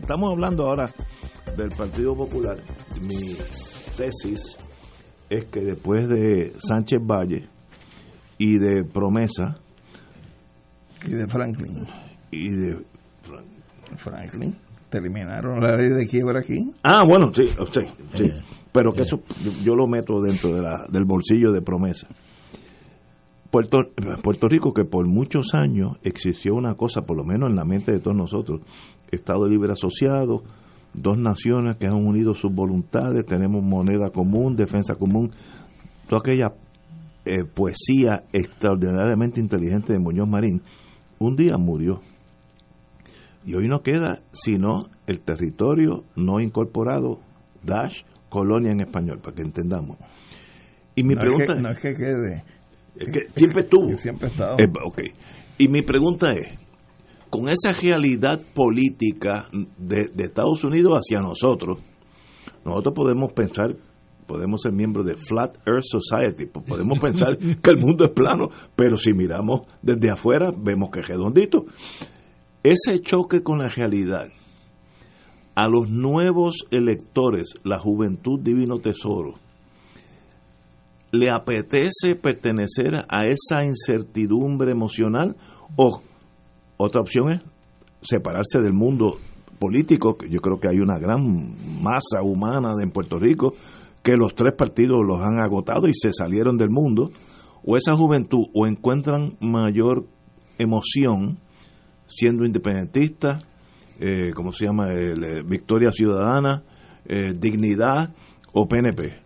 [0.00, 0.92] Estamos hablando ahora
[1.56, 2.56] del Partido Popular.
[3.00, 3.34] Mi
[3.96, 4.56] tesis
[5.28, 7.48] es que después de Sánchez Valle
[8.38, 9.56] y de Promesa.
[11.04, 11.84] Y de Franklin.
[12.30, 12.84] Y de
[13.96, 14.56] Franklin.
[14.88, 16.72] Terminaron la ley de quiebra aquí.
[16.84, 17.80] Ah, bueno, sí, sí,
[18.14, 18.24] sí.
[18.70, 19.20] Pero que eso
[19.64, 22.06] yo, lo meto dentro de la, del bolsillo de Promesa.
[23.52, 23.80] Puerto,
[24.22, 27.92] Puerto Rico, que por muchos años existió una cosa, por lo menos en la mente
[27.92, 28.62] de todos nosotros,
[29.10, 30.42] Estado libre asociado,
[30.94, 35.32] dos naciones que han unido sus voluntades, tenemos moneda común, defensa común,
[36.08, 36.54] toda aquella
[37.26, 40.62] eh, poesía extraordinariamente inteligente de Muñoz Marín,
[41.18, 42.00] un día murió.
[43.44, 47.20] Y hoy no queda sino el territorio no incorporado,
[47.62, 48.00] Dash,
[48.30, 49.98] colonia en español, para que entendamos.
[50.94, 52.44] Y mi pregunta no es que quede,
[53.34, 53.96] siempre estuvo.
[53.96, 54.56] siempre estado.
[54.58, 55.12] Eh,
[55.58, 56.58] y mi pregunta es,
[57.30, 61.78] con esa realidad política de, Estados Unidos hacia nosotros,
[62.64, 63.74] nosotros podemos pensar,
[64.26, 68.96] podemos ser miembros de Flat Earth Society, podemos pensar que el mundo es plano, pero
[68.96, 71.64] si miramos desde afuera, vemos que es redondito.
[72.62, 74.28] Ese choque con la realidad,
[75.54, 79.34] a los nuevos electores, la juventud divino tesoro,
[81.12, 85.36] le apetece pertenecer a esa incertidumbre emocional
[85.76, 86.00] o
[86.78, 87.42] otra opción es
[88.02, 89.18] separarse del mundo
[89.58, 93.54] político, que yo creo que hay una gran masa humana en Puerto Rico
[94.02, 97.10] que los tres partidos los han agotado y se salieron del mundo,
[97.64, 100.06] o esa juventud o encuentran mayor
[100.58, 101.38] emoción
[102.06, 103.46] siendo independentistas,
[104.00, 104.92] eh, como se llama?
[104.92, 106.64] Eh, Victoria Ciudadana,
[107.04, 108.12] eh, Dignidad
[108.52, 109.22] o PNP.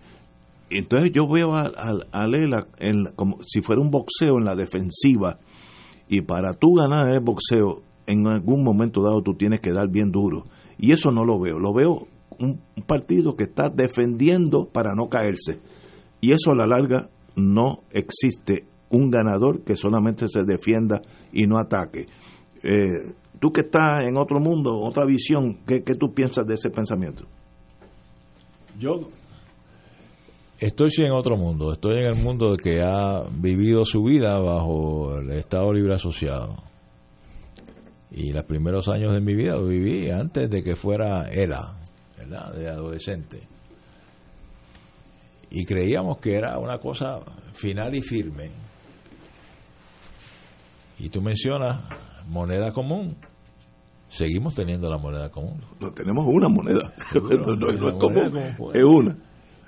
[0.71, 1.71] Entonces yo veo a,
[2.13, 5.39] a, Lela en, como si fuera un boxeo en la defensiva
[6.09, 10.11] y para tú ganar el boxeo en algún momento dado tú tienes que dar bien
[10.11, 10.45] duro
[10.79, 12.07] y eso no lo veo, lo veo
[12.39, 15.61] un, partido que está defendiendo para no caerse
[16.21, 21.03] y eso a la larga no existe un ganador que solamente se defienda
[21.33, 22.07] y no ataque.
[22.63, 26.71] Eh, tú que estás en otro mundo, otra visión, ¿qué, ¿qué, tú piensas de ese
[26.71, 27.25] pensamiento?
[28.79, 29.09] Yo
[30.59, 35.31] estoy en otro mundo, estoy en el mundo que ha vivido su vida bajo el
[35.33, 36.57] Estado Libre Asociado.
[38.11, 41.77] Y los primeros años de mi vida lo viví antes de que fuera ELA,
[42.17, 42.53] ¿verdad?
[42.55, 43.41] De adolescente.
[45.51, 47.21] Y creíamos que era una cosa
[47.53, 48.51] final y firme.
[50.99, 51.81] Y tú mencionas
[52.29, 53.17] moneda común.
[54.09, 55.61] Seguimos teniendo la moneda común.
[55.81, 56.95] No tenemos una moneda.
[57.15, 58.39] no, es común,
[58.73, 59.17] es una.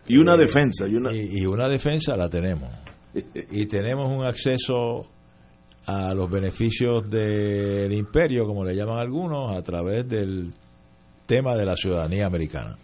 [0.09, 0.87] Y una eh, defensa.
[0.89, 1.13] Y una...
[1.13, 2.71] y una defensa la tenemos.
[3.15, 5.07] y tenemos un acceso
[5.89, 10.53] a los beneficios del imperio, como le llaman algunos, a través del
[11.25, 12.77] tema de la ciudadanía americana.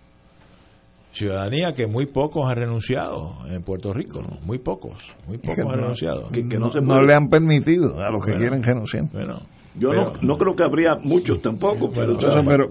[1.12, 4.98] Ciudadanía que muy pocos han renunciado en Puerto Rico, muy pocos,
[5.28, 6.28] muy pocos han renunciado.
[6.28, 9.04] Que, no, le han permitido a los que quieren renunciar.
[9.12, 9.42] Bueno,
[9.76, 9.88] yo
[10.22, 12.16] no, creo que habría muchos tampoco, pero,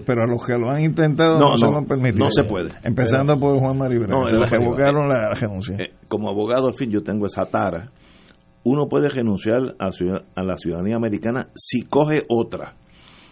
[0.06, 2.24] pero, a los que lo han intentado no, se lo han permitido.
[2.24, 2.70] No se puede.
[2.82, 5.76] Empezando por Juan Maribel, se les revocaron la renuncia.
[5.78, 7.90] Eh, como abogado, al fin, yo tengo esa tara
[8.64, 12.74] uno puede renunciar a, la ciudadanía americana si coge otra.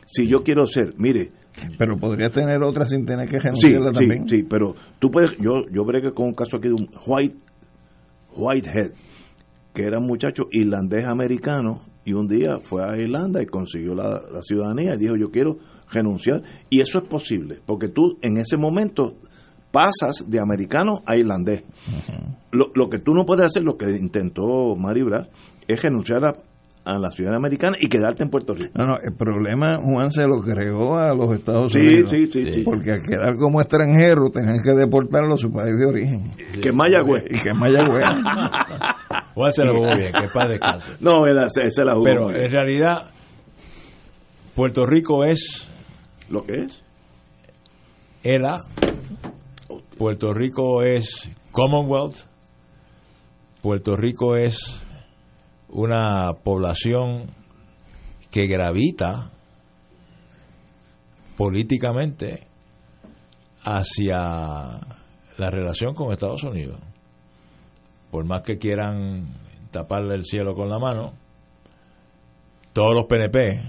[0.07, 1.33] Si yo quiero ser, mire,
[1.79, 4.29] pero podría tener otra sin tener que renunciarla también.
[4.29, 7.37] Sí, sí, pero tú puedes, yo, yo bregué con un caso aquí de un white,
[8.37, 8.93] Whitehead,
[9.75, 14.21] que era un muchacho irlandés americano y un día fue a Irlanda y consiguió la,
[14.43, 15.59] ciudadanía y dijo yo quiero
[15.91, 19.17] renunciar y eso es posible porque tú en ese momento
[19.73, 21.65] pasas de americano a irlandés.
[22.53, 25.29] lo, lo, que tú no puedes hacer, lo que intentó Mari Brás,
[25.67, 26.35] es renunciar a,
[26.85, 28.73] la ciudad americana y quedarte en Puerto Rico.
[28.75, 32.11] No, no, el problema, Juan, se lo creó a los Estados Unidos.
[32.11, 32.63] Sí, sí, sí.
[32.65, 36.33] Porque al quedar como extranjero tenían que deportarlo a su país de origen.
[36.61, 37.25] Que es Mayagüez.
[37.27, 38.03] Y que es Mayagüez.
[39.35, 40.29] Juan se lo jugó bien, que
[40.59, 40.91] paz.
[41.01, 43.11] No, él, se la jugó Pero en realidad,
[44.55, 45.69] Puerto Rico es...
[46.29, 46.83] ¿Lo que es?
[48.23, 48.57] Era
[49.99, 52.17] Puerto Rico es Commonwealth,
[53.63, 54.59] Puerto Rico es
[55.69, 57.27] una población
[58.31, 59.31] que gravita
[61.37, 62.49] políticamente
[63.65, 64.19] hacia
[65.39, 66.81] la relación con Estados Unidos.
[68.13, 69.25] Por más que quieran
[69.71, 71.15] taparle el cielo con la mano,
[72.75, 73.63] todos los PNP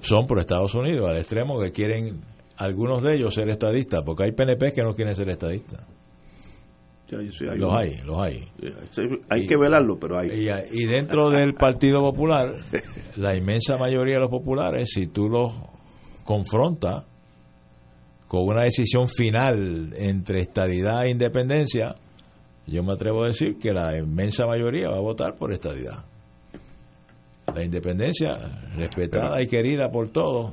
[0.00, 2.20] son por Estados Unidos, al extremo que quieren
[2.56, 5.86] algunos de ellos ser estadistas, porque hay PNP que no quieren ser estadistas.
[7.56, 8.48] los hay, los hay.
[9.30, 10.48] Hay que velarlo, pero hay.
[10.72, 12.56] Y, dentro del Partido Popular,
[13.16, 15.52] la inmensa mayoría de los populares, si tú los
[16.24, 17.04] confrontas
[18.26, 21.94] con una decisión final entre estadidad e independencia,
[22.66, 26.04] yo me atrevo a decir que la inmensa mayoría va a votar por estadidad.
[27.54, 28.36] La independencia,
[28.76, 30.52] respetada y querida por todos,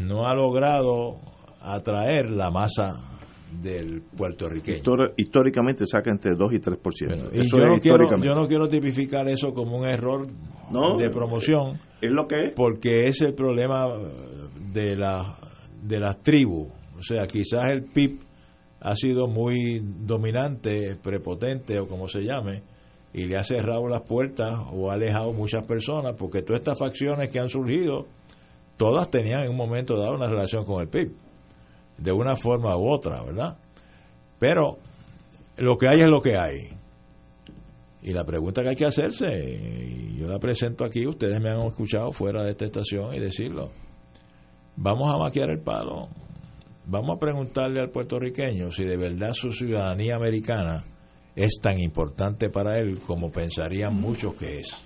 [0.00, 1.16] no ha logrado
[1.60, 3.12] atraer la masa
[3.60, 4.82] del puertorriqueño.
[5.16, 7.30] históricamente saca entre 2 y 3%.
[7.32, 10.26] y yo, no quiero, yo no quiero tipificar eso como un error
[10.98, 11.78] de promoción.
[12.00, 12.52] Es lo que es.
[12.54, 13.88] Porque es el problema
[14.72, 15.36] de, la,
[15.82, 16.68] de las tribus.
[16.98, 18.20] O sea, quizás el PIB
[18.82, 22.62] ha sido muy dominante, prepotente o como se llame,
[23.12, 27.28] y le ha cerrado las puertas o ha alejado muchas personas, porque todas estas facciones
[27.28, 28.06] que han surgido
[28.76, 31.12] todas tenían en un momento dado una relación con el PIB,
[31.98, 33.56] de una forma u otra, ¿verdad?
[34.40, 34.78] Pero
[35.58, 36.70] lo que hay es lo que hay.
[38.02, 41.60] Y la pregunta que hay que hacerse, y yo la presento aquí, ustedes me han
[41.60, 43.70] escuchado fuera de esta estación y decirlo,
[44.74, 46.08] vamos a maquiar el palo,
[46.92, 50.84] vamos a preguntarle al puertorriqueño si de verdad su ciudadanía americana
[51.34, 54.76] es tan importante para él como pensarían muchos que es.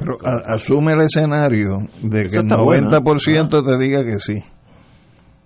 [0.00, 0.16] Pero
[0.46, 4.42] asume el escenario de que el 90% te diga que sí.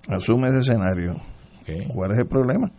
[0.08, 1.16] Asume ese escenario.
[1.92, 2.70] ¿Cuál es el problema?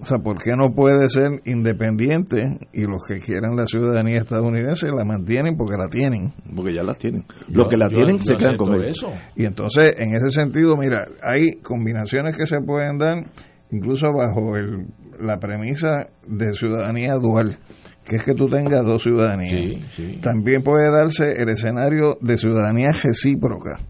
[0.00, 4.88] O sea, ¿por qué no puede ser independiente y los que quieran la ciudadanía estadounidense
[4.88, 6.34] la mantienen porque la tienen?
[6.54, 7.24] Porque ya la tienen.
[7.48, 9.10] Los que la tienen se quedan con eso.
[9.36, 13.24] Y entonces, en ese sentido, mira, hay combinaciones que se pueden dar
[13.70, 14.86] incluso bajo el,
[15.18, 17.58] la premisa de ciudadanía dual
[18.06, 19.82] que es que tú tengas dos ciudadanías.
[20.22, 23.80] También puede darse el escenario de ciudadanía recíproca,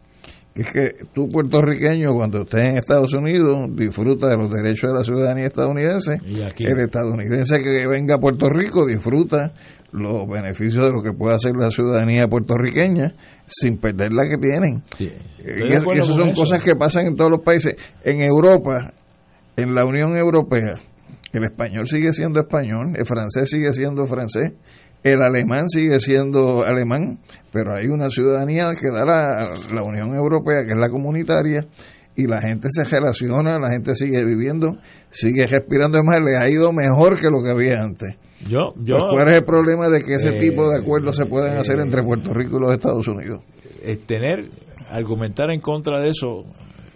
[0.62, 5.04] es que tú puertorriqueño cuando estés en Estados Unidos disfruta de los derechos de la
[5.04, 6.20] ciudadanía estadounidense.
[6.24, 9.52] El estadounidense que venga a Puerto Rico disfruta
[9.92, 13.14] los beneficios de lo que puede hacer la ciudadanía puertorriqueña
[13.46, 14.82] sin perder la que tienen.
[14.98, 15.12] y,
[15.98, 17.76] esas son cosas que pasan en todos los países.
[18.02, 18.92] En Europa,
[19.56, 20.74] en la Unión Europea,
[21.32, 24.52] el español sigue siendo español, el francés sigue siendo francés,
[25.02, 27.18] el alemán sigue siendo alemán,
[27.52, 31.66] pero hay una ciudadanía que da la, la Unión Europea, que es la comunitaria,
[32.16, 34.78] y la gente se relaciona, la gente sigue viviendo,
[35.10, 38.16] sigue respirando, más le ha ido mejor que lo que había antes.
[38.48, 41.26] Yo, yo, pues, ¿Cuál es el problema de que ese eh, tipo de acuerdos se
[41.26, 43.42] pueden hacer entre Puerto Rico y los Estados Unidos?
[43.82, 44.50] Eh, tener,
[44.88, 46.44] argumentar en contra de eso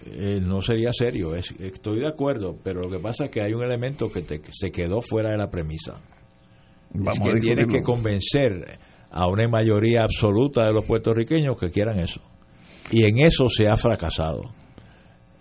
[0.07, 1.35] eh, no sería serio.
[1.35, 5.01] estoy de acuerdo, pero lo que pasa es que hay un elemento que se quedó
[5.01, 6.01] fuera de la premisa.
[6.95, 8.79] Es que tiene que convencer
[9.11, 12.21] a una mayoría absoluta de los puertorriqueños que quieran eso.
[12.91, 14.53] Y en eso se ha fracasado.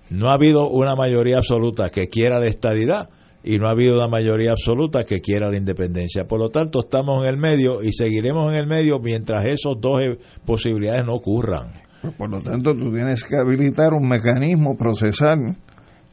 [0.10, 3.10] No ha habido una mayoría absoluta que quiera la estadidad
[3.44, 6.26] y no ha habido una mayoría absoluta que quiera la independencia.
[6.26, 10.02] Por lo tanto, estamos en el medio y seguiremos en el medio mientras esas dos
[10.02, 11.72] e, posibilidades no ocurran.
[12.18, 15.58] Por lo tanto, tú tienes que habilitar un mecanismo procesal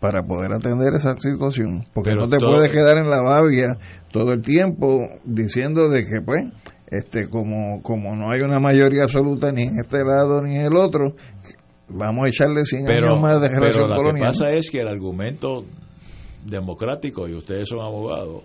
[0.06, 3.76] para poder atender esa situación, porque no te puedes quedar en la babia
[4.12, 6.44] todo el tiempo diciendo de que pues
[6.86, 10.76] este como como no hay una mayoría absoluta ni en este lado ni en el
[10.76, 11.16] otro,
[11.88, 14.86] vamos a echarle 100 años más de relación pero lo que pasa es que el
[14.86, 15.64] argumento
[16.44, 18.44] democrático, y ustedes son abogados,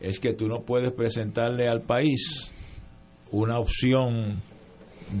[0.00, 2.50] es que tú no puedes presentarle al país
[3.30, 4.40] una opción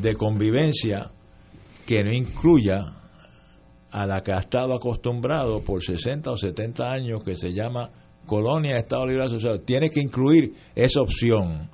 [0.00, 1.10] de convivencia
[1.84, 2.99] que no incluya
[3.90, 7.90] a la que ha estado acostumbrado por 60 o 70 años que se llama
[8.26, 9.60] colonia de Estado Libre Asociado.
[9.60, 11.68] Tiene que incluir esa opción.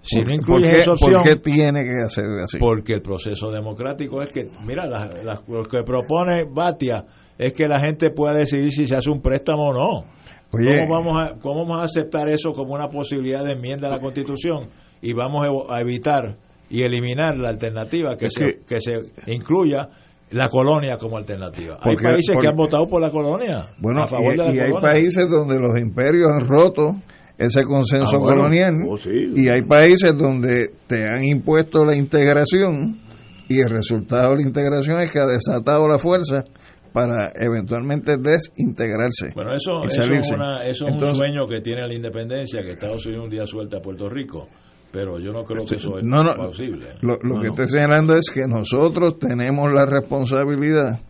[0.00, 1.22] Si no incluye esa opción.
[1.22, 2.58] ¿Por qué tiene que hacer así?
[2.58, 7.04] Porque el proceso democrático es que, mira, lo que propone Batia
[7.38, 10.04] es que la gente pueda decidir si se hace un préstamo o no.
[10.50, 14.00] ¿Cómo, vamos a, ¿Cómo vamos a aceptar eso como una posibilidad de enmienda a la
[14.00, 14.68] Constitución?
[15.00, 16.36] Y vamos a evitar
[16.68, 19.88] y eliminar la alternativa que, se, que, se incluya
[20.32, 21.78] la colonia como alternativa.
[21.80, 23.66] hay países que han votado por la colonia.
[23.78, 24.04] Bueno,
[24.52, 26.96] y, hay países donde los imperios han roto
[27.38, 28.96] ese consenso ah, colonial oh,
[29.34, 33.00] y hay países donde te han impuesto la integración
[33.48, 36.44] y el resultado de la integración es que ha desatado la fuerza
[36.92, 39.32] para eventualmente desintegrarse.
[39.34, 43.46] Bueno, eso, eso es, un sueño que tiene la independencia, que Estados Unidos un día
[43.46, 44.48] suelta a Puerto Rico,
[44.92, 46.04] pero yo no creo que eso es
[46.36, 46.88] posible.
[47.00, 51.00] Lo, que estoy señalando es que nosotros tenemos la responsabilidad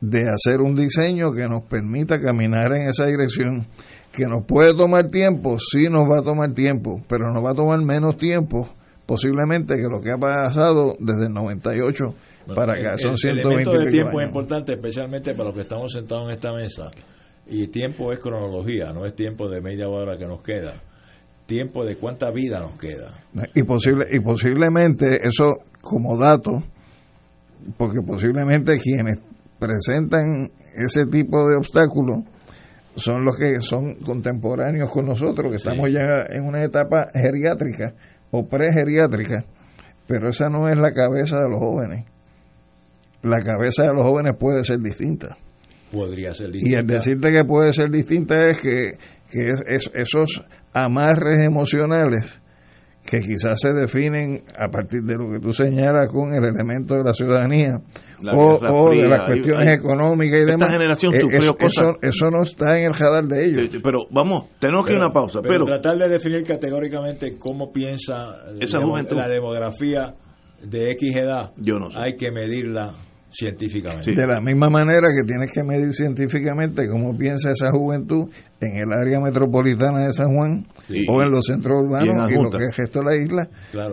[0.00, 3.66] de hacer un diseño que nos permita caminar en esa dirección,
[4.12, 7.54] que nos puede tomar tiempo, sí nos va a tomar tiempo, pero nos va a
[7.54, 8.68] tomar menos tiempo
[9.04, 12.14] posiblemente que lo que ha pasado desde el 98
[12.54, 12.98] para acá.
[12.98, 16.52] Son el, elemento de tiempo es importante, especialmente para los que estamos sentados en esta
[16.52, 16.90] mesa.
[17.46, 20.74] Y tiempo es cronología, no es tiempo de media hora que nos queda.
[21.48, 23.24] Tiempo de cuánta vida nos queda.
[23.54, 26.62] Y, posible, y posiblemente eso como dato,
[27.78, 29.18] porque posiblemente quienes
[29.58, 32.24] presentan ese tipo de obstáculos
[32.96, 37.94] son los que son contemporáneos con nosotros, que estamos ya en una etapa geriátrica
[38.30, 39.42] o pre-geriátrica,
[40.06, 42.04] pero esa no es la cabeza de los jóvenes.
[43.22, 45.38] La cabeza de los jóvenes puede ser distinta.
[45.90, 46.76] Podría ser distinta.
[46.76, 48.92] Y el decirte que puede ser distinta es que,
[49.30, 52.40] que es, esos amarres emocionales
[53.08, 57.04] que quizás se definen a partir de lo que tú señalas con el elemento de
[57.04, 57.80] la ciudadanía
[58.32, 60.70] o, de las cuestiones económicas y demás.
[60.70, 63.80] generación eh, sufrió eso, Eso, no está en el radar de ellos.
[63.82, 65.40] pero vamos, tenemos que ir a una pausa.
[65.42, 68.36] Pero, tratar de definir categóricamente cómo piensa
[69.10, 70.14] la demografía
[70.62, 72.92] de X edad, Yo no hay que medirla
[73.30, 74.12] científicamente.
[74.14, 78.28] De la misma manera que tienes que medir científicamente cómo piensa esa juventud
[78.60, 80.66] en el área metropolitana de San Juan
[81.08, 83.48] o en los centros urbanos y, lo que es el resto de la isla.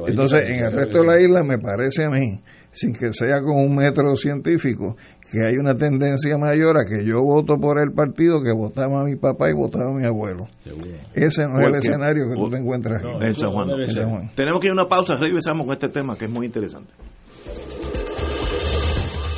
[0.07, 3.57] Entonces, en el resto de la isla me parece a mí, sin que sea con
[3.57, 4.95] un método científico,
[5.31, 9.15] que hay una tendencia mayor a que yo voto por el partido que votaba mi
[9.15, 10.45] papá y votaba mi abuelo.
[11.13, 14.31] Ese no es el escenario que tú te encuentras en, San Juan.
[14.35, 16.91] Tenemos que ir a una pausa, regresamos con este tema que es muy interesante.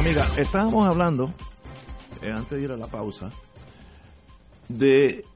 [0.00, 0.38] Amigas.
[0.38, 1.30] Estábamos hablando,
[2.22, 3.28] eh, antes de ir a la pausa,
[4.66, 5.26] de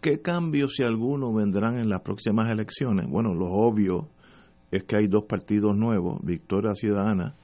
[0.00, 3.06] qué cambios, si alguno, vendrán en las próximas elecciones.
[3.06, 4.08] Bueno, lo obvio
[4.70, 7.34] es que hay dos partidos nuevos, Victoria Ciudadana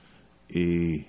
[0.49, 1.07] y eh,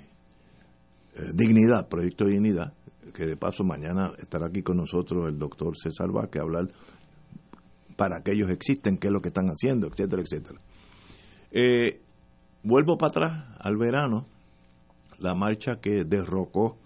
[1.34, 2.74] Dignidad, Proyecto de Dignidad,
[3.14, 6.68] que de paso mañana estará aquí con nosotros el doctor César Vázquez a hablar
[7.96, 10.60] para que ellos existen, qué es lo que están haciendo, etcétera, etcétera.
[11.52, 12.02] Eh,
[12.64, 14.28] vuelvo para atrás al verano,
[15.20, 16.78] la marcha que derrocó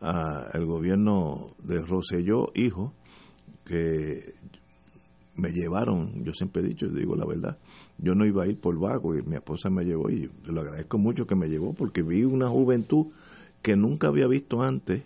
[0.00, 2.92] al gobierno de Roselló, hijo,
[3.64, 4.34] que
[5.36, 7.58] me llevaron, yo siempre he dicho, digo la verdad,
[7.98, 10.98] yo no iba a ir por vago y mi esposa me llevó y le agradezco
[10.98, 13.06] mucho que me llevó porque vi una juventud
[13.62, 15.04] que nunca había visto antes,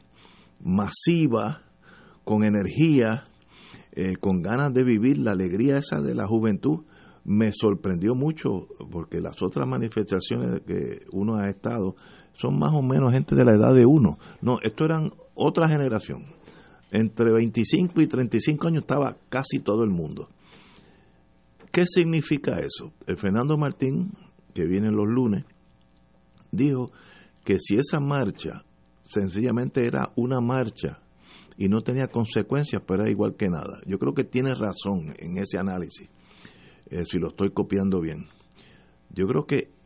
[0.61, 1.63] masiva,
[2.25, 3.25] con energía,
[3.93, 6.85] eh, con ganas de vivir la alegría esa de la juventud.
[7.25, 11.95] Me sorprendió mucho porque las otras manifestaciones que uno ha estado
[12.39, 14.17] son más o menos gente de la edad de uno.
[14.41, 16.27] No, esto eran otra generación.
[16.91, 20.29] Entre 25 y 35 años estaba casi todo el mundo.
[21.73, 22.93] ¿Qué significa eso?
[23.07, 24.13] El Fernando Martín,
[24.55, 25.45] que viene los lunes,
[26.53, 26.87] dijo
[27.45, 28.65] que si esa marcha
[29.11, 31.01] sencillamente era una marcha
[31.57, 33.81] y no tenía consecuencias, pero era igual que nada.
[33.85, 36.09] Yo creo que tiene razón en ese análisis,
[36.89, 38.29] eh, si lo estoy copiando bien.
[39.11, 39.78] Yo creo que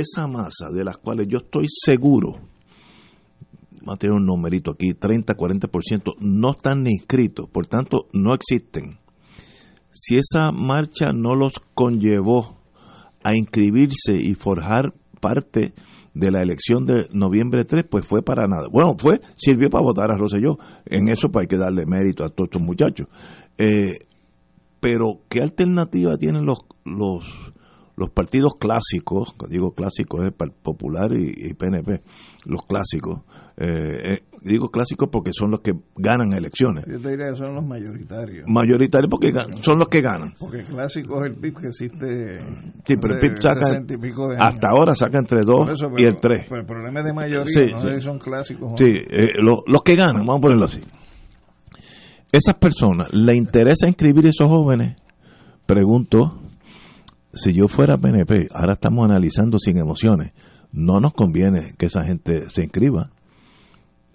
[0.00, 2.40] esa masa de las cuales yo estoy seguro,
[3.88, 8.98] va a tener un numerito aquí, 30, 40%, no están inscritos, por tanto no existen.
[9.92, 12.58] Si esa marcha no los conllevó
[13.22, 15.72] a inscribirse y forjar parte
[16.14, 18.68] de la elección de noviembre 3, pues fue para nada.
[18.70, 20.58] Bueno, fue, sirvió para votar a Rosselló.
[20.86, 23.08] En eso pues hay que darle mérito a todos estos muchachos.
[23.58, 23.98] Eh,
[24.80, 27.24] pero, ¿qué alternativa tienen los, los,
[27.96, 29.34] los partidos clásicos?
[29.48, 30.32] Digo clásicos, es
[30.62, 32.00] Popular y, y PNP,
[32.46, 33.20] los clásicos.
[33.56, 36.84] Eh, eh, digo clásicos porque son los que ganan elecciones.
[36.88, 38.46] Yo te diría que son los mayoritarios.
[38.48, 39.30] Mayoritarios porque
[39.62, 40.34] son los que ganan.
[40.40, 42.38] Porque clásico es el PIB que existe.
[42.84, 44.46] Sí, pero el PIB saca, 60 y pico de años.
[44.54, 46.46] hasta ahora saca entre 2 Por eso, y el 3.
[46.48, 47.86] pero el problema es de mayoría, Sí, no sí.
[47.88, 48.76] sé si son clásicos no.
[48.76, 50.80] Sí, eh, lo- los que ganan, vamos a ponerlo así.
[52.32, 54.96] Esas personas, ¿le interesa inscribir a esos jóvenes?
[55.66, 56.40] Pregunto,
[57.34, 60.32] si yo fuera PNP, ahora estamos analizando sin emociones,
[60.72, 63.10] no nos conviene que esa gente se inscriba.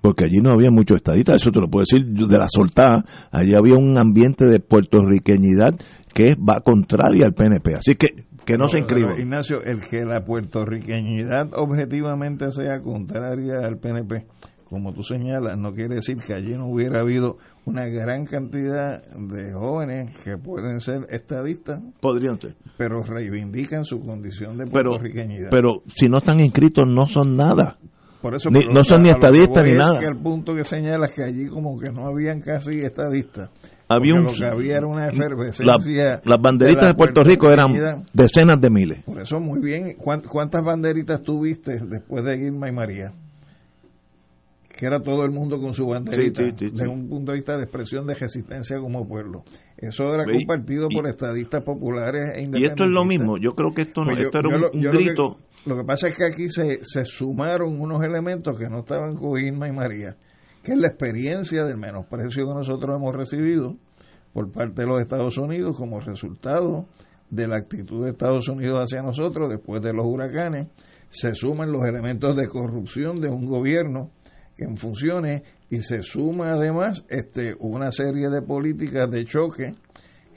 [0.01, 3.03] Porque allí no había muchos estadistas, eso te lo puedo decir de la soltada.
[3.31, 5.73] Allí había un ambiente de puertorriqueñidad
[6.13, 7.73] que va contraria al PNP.
[7.75, 9.21] Así que que no, se inscribe.
[9.21, 14.25] Ignacio, el que la puertorriqueñidad objetivamente sea contraria al PNP,
[14.69, 19.51] como tú señalas, no quiere decir que allí no hubiera habido una gran cantidad de
[19.51, 21.81] jóvenes que pueden ser estadistas.
[21.99, 22.55] Podrían ser.
[22.77, 25.49] Pero reivindican su condición de puertorriqueñidad.
[25.49, 27.77] Pero, si no están inscritos, no son nada.
[28.21, 29.99] Por eso, no son ni estadistas ni nada.
[29.99, 33.49] Que el punto que señala es que allí como que no habían casi estadistas.
[33.87, 36.21] Había un, lo que había era una efervescencia.
[36.23, 39.03] las banderitas de, Puerto Rico eran decenas de miles.
[39.03, 39.95] Por eso, muy bien.
[39.97, 43.13] ¿Cuántas banderitas tuviste después de Irma y María?
[44.79, 48.07] Que era todo el mundo con su banderita, desde un punto de vista de expresión
[48.07, 49.43] de resistencia como pueblo.
[49.75, 52.61] Eso era compartido por estadistas populares e independentistas.
[52.61, 55.37] Y esto es lo mismo, yo creo que esto, no, pues esto era un, grito.
[55.65, 59.37] Lo que, pasa es que aquí se, se sumaron unos elementos que no estaban con
[59.37, 60.15] Irma y María,
[60.63, 63.75] que es la experiencia del menosprecio que nosotros hemos recibido
[64.31, 66.85] por parte de los Estados Unidos como resultado
[67.29, 70.67] de la actitud de Estados Unidos hacia nosotros después de los huracanes,
[71.09, 74.11] se suman los elementos de corrupción de un gobierno
[74.63, 79.73] en funciones y se suma además este una serie de políticas de choque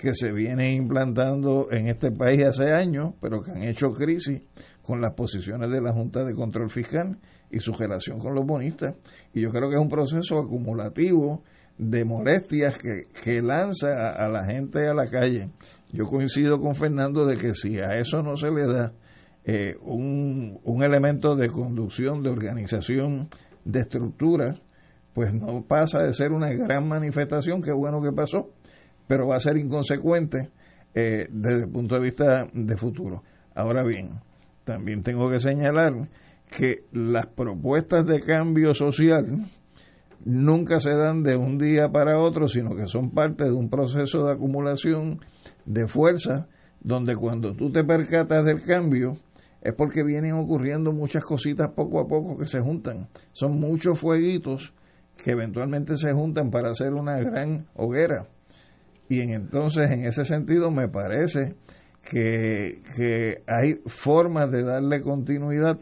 [0.03, 4.43] que se vienen implantando en este país hace años, pero que han hecho crisis
[4.83, 7.19] con las posiciones de la Junta de Control Fiscal
[7.53, 8.97] y su relación con los bonistas.
[9.33, 11.45] Y yo creo que es un proceso acumulativo
[11.79, 15.51] de molestias que, que lanza a, la gente a la calle.
[15.93, 18.93] Yo coincido con Fernando de que si a eso no se le da
[19.45, 23.29] eh, un, un elemento de conducción, de organización
[23.65, 24.57] de estructura,
[25.15, 28.51] pues no pasa de ser una gran manifestación, qué bueno que pasó,
[29.07, 30.51] pero va a ser inconsecuente
[30.95, 33.23] eh, desde el punto de vista de futuro.
[33.55, 34.21] Ahora bien,
[34.65, 36.09] también tengo que señalar
[36.57, 39.47] que las propuestas de cambio social
[40.25, 44.27] nunca se dan de un día para otro, sino que son parte de un proceso
[44.27, 45.21] de acumulación
[45.65, 46.49] de fuerza,
[46.81, 49.17] donde cuando tú te percatas del cambio,
[49.63, 53.09] es porque vienen ocurriendo muchas cositas poco a poco que se juntan.
[53.33, 54.75] Son muchos fueguitos
[55.17, 58.27] que eventualmente se juntan para hacer una gran hoguera.
[59.09, 61.55] Y entonces, en ese sentido, me parece
[62.11, 65.79] que, que hay formas de darle continuidad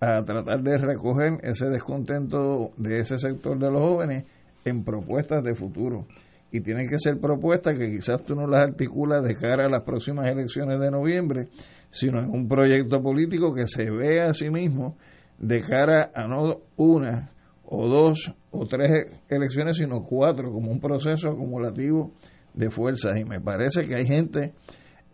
[0.00, 4.24] a tratar de recoger ese descontento de ese sector de los jóvenes
[4.64, 6.06] en propuestas de futuro.
[6.52, 9.82] Y tienen que ser propuestas que quizás tú no las articulas de cara a las
[9.82, 11.48] próximas elecciones de noviembre,
[11.96, 14.96] sino en un proyecto político que se vea a sí mismo
[15.38, 17.30] de cara a no una
[17.64, 18.90] o dos o tres
[19.28, 22.12] elecciones, sino cuatro, como un proceso acumulativo
[22.54, 23.18] de fuerzas.
[23.18, 24.54] Y me parece que hay gente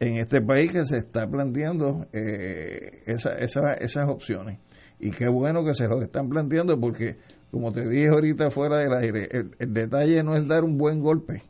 [0.01, 4.59] en este país que se está planteando eh, esa, esas opciones.
[4.99, 7.17] Y qué bueno que se lo están planteando porque,
[7.51, 9.29] como te dije ahorita fuera del aire,
[9.59, 11.43] el detalle no es dar un buen golpe,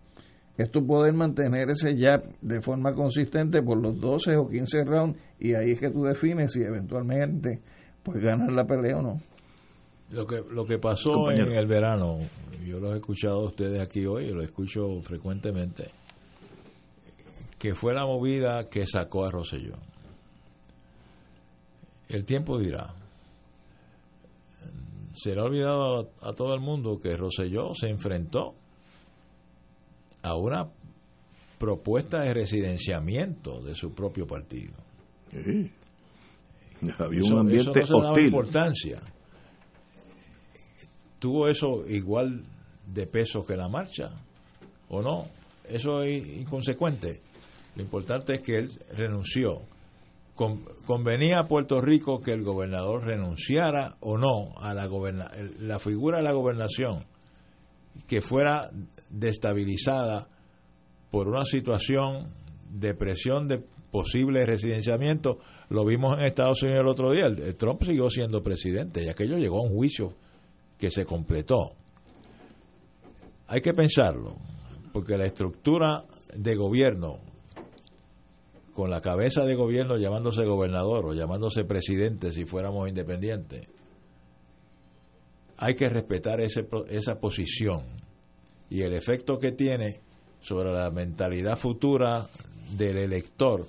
[0.56, 5.18] es tu poder mantener ese jab de forma consistente por los 12 o 15 rounds
[5.38, 7.60] y ahí es que tú defines si eventualmente
[8.02, 9.16] pues ganas la pelea o no.
[10.10, 12.18] Lo que, lo que pasó en el verano,
[12.66, 15.90] yo lo he escuchado a ustedes aquí hoy, lo escucho frecuentemente,
[17.58, 19.76] que fue la movida que sacó a Rosselló.
[22.08, 22.94] El tiempo dirá.
[25.14, 28.54] Será olvidado a, a todo el mundo que Rosselló se enfrentó
[30.22, 30.70] a una
[31.58, 34.74] propuesta de residenciamiento de su propio partido.
[36.98, 38.24] Había un ambiente eso no hostil.
[38.26, 39.00] importancia.
[41.18, 42.44] ¿Tuvo eso igual
[42.86, 44.10] de peso que la marcha?
[44.88, 45.28] ¿O no?
[45.68, 47.20] Eso es inconsecuente.
[47.76, 49.62] Lo importante es que él renunció.
[50.86, 54.88] ¿Convenía a Puerto Rico que el gobernador renunciara o no a la,
[55.60, 57.04] la figura de la gobernación?
[58.06, 58.70] Que fuera
[59.10, 60.28] destabilizada
[61.10, 62.24] por una situación
[62.70, 63.62] de presión de
[63.92, 65.38] posible residenciamiento.
[65.68, 67.26] Lo vimos en Estados Unidos el otro día.
[67.26, 70.14] El, Trump siguió siendo presidente y aquello llegó a un juicio
[70.78, 71.74] que se completó.
[73.46, 74.36] Hay que pensarlo,
[74.92, 76.04] porque la estructura
[76.34, 77.18] de gobierno,
[78.72, 83.68] con la cabeza de gobierno llamándose gobernador o llamándose presidente si fuéramos independientes,
[85.62, 87.84] hay que respetar ese, esa posición
[88.68, 90.00] y el efecto que tiene
[90.40, 92.26] sobre la mentalidad futura
[92.76, 93.68] del elector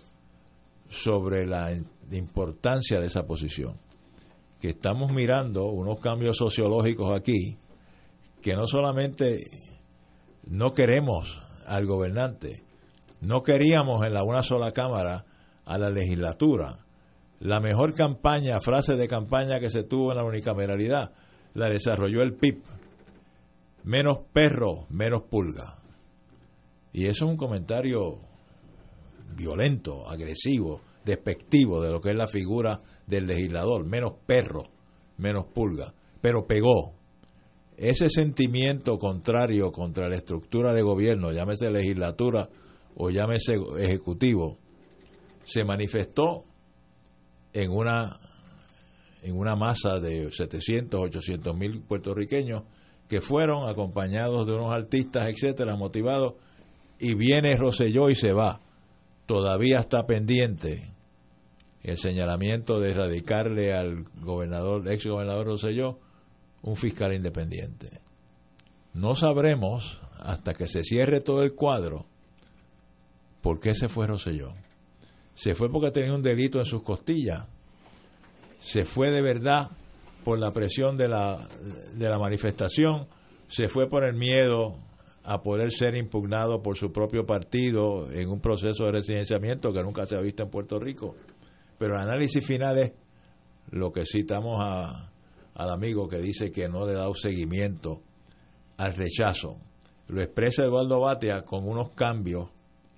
[0.90, 1.72] sobre la
[2.12, 3.78] importancia de esa posición.
[4.60, 7.58] Que estamos mirando unos cambios sociológicos aquí
[8.42, 9.38] que no solamente
[10.48, 12.64] no queremos al gobernante,
[13.22, 15.26] no queríamos en la una sola cámara
[15.64, 16.80] a la legislatura.
[17.40, 21.12] La mejor campaña, frase de campaña que se tuvo en la unicameralidad,
[21.54, 22.62] la desarrolló el PIB.
[23.84, 25.80] Menos perro, menos pulga.
[26.92, 28.20] Y eso es un comentario
[29.36, 33.86] violento, agresivo, despectivo de lo que es la figura del legislador.
[33.86, 34.64] Menos perro,
[35.18, 35.94] menos pulga.
[36.22, 36.94] Pero pegó.
[37.76, 42.48] Ese sentimiento contrario contra la estructura de gobierno, llámese legislatura
[42.96, 44.60] o llámese ejecutivo,
[45.44, 46.46] se manifestó
[47.52, 48.20] en una
[49.24, 52.64] en una masa de 700, 800 mil puertorriqueños
[53.08, 56.34] que fueron acompañados de unos artistas, etcétera, motivados,
[57.00, 58.62] y viene Roselló y se va.
[59.26, 60.94] Todavía está pendiente
[61.84, 66.00] el señalamiento de erradicarle al gobernador, ex gobernador Roselló,
[66.62, 68.00] un fiscal independiente.
[68.94, 72.06] No sabremos hasta que se cierre todo el cuadro
[73.42, 74.54] por qué se fue Roselló.
[75.36, 77.46] Se fue porque tenía un delito en sus costillas.
[78.64, 79.72] Se fue de verdad
[80.24, 81.50] por la presión de la,
[81.96, 83.08] de la manifestación.
[83.48, 84.78] Se fue por el miedo
[85.26, 90.06] a poder ser impugnado por su propio partido en un proceso de residenciamiento que nunca
[90.06, 91.16] se ha visto en Puerto Rico.
[91.78, 92.94] Pero el análisis final es
[93.70, 95.12] lo que citamos a,
[95.56, 98.02] al amigo que dice que no le ha dado seguimiento
[98.78, 99.58] al rechazo.
[100.08, 102.50] Lo expresa Eduardo Batia con unos cambios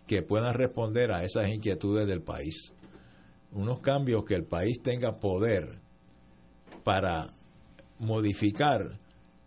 [0.06, 2.72] que puedan responder a esas inquietudes del país.
[3.56, 5.80] Unos cambios que el país tenga poder
[6.84, 7.34] para
[8.00, 8.98] modificar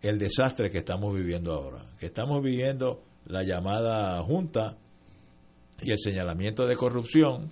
[0.01, 1.85] el desastre que estamos viviendo ahora.
[1.99, 4.77] Que estamos viviendo la llamada junta
[5.81, 7.51] y el señalamiento de corrupción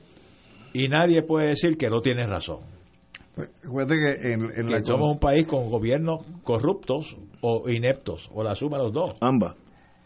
[0.73, 2.59] y nadie puede decir que no tiene razón.
[3.35, 3.49] Pues,
[3.87, 8.83] que, en, que somos un país con gobiernos corruptos o ineptos, o la suma de
[8.83, 9.15] los dos.
[9.21, 9.55] Ambas.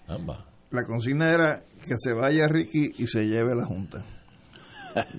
[0.06, 4.04] Ambas la consigna era que se vaya Ricky y se lleve la Junta.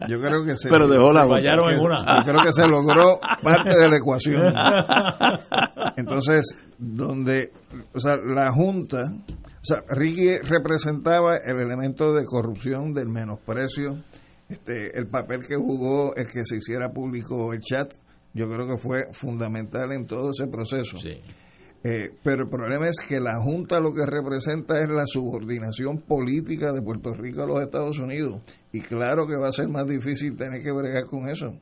[0.08, 2.00] Yo creo que se, Pero dejó la fallaron en una.
[2.00, 4.54] Yo creo que se logró parte de la ecuación.
[5.96, 7.52] Entonces, donde,
[7.94, 14.02] o sea, la Junta, o sea, Ricky representaba el elemento de corrupción, del menosprecio,
[14.48, 17.92] este, el papel que jugó el que se hiciera público el chat,
[18.34, 20.98] yo creo que fue fundamental en todo ese proceso.
[20.98, 21.20] Sí.
[21.84, 26.72] Eh, pero el problema es que la Junta lo que representa es la subordinación política
[26.72, 28.40] de Puerto Rico a los Estados Unidos.
[28.72, 31.54] Y claro que va a ser más difícil tener que bregar con eso.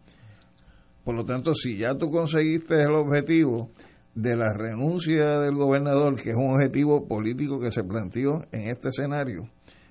[1.05, 3.71] Por lo tanto, si ya tú conseguiste el objetivo
[4.15, 8.89] de la renuncia del gobernador, que es un objetivo político que se planteó en este
[8.89, 9.49] escenario,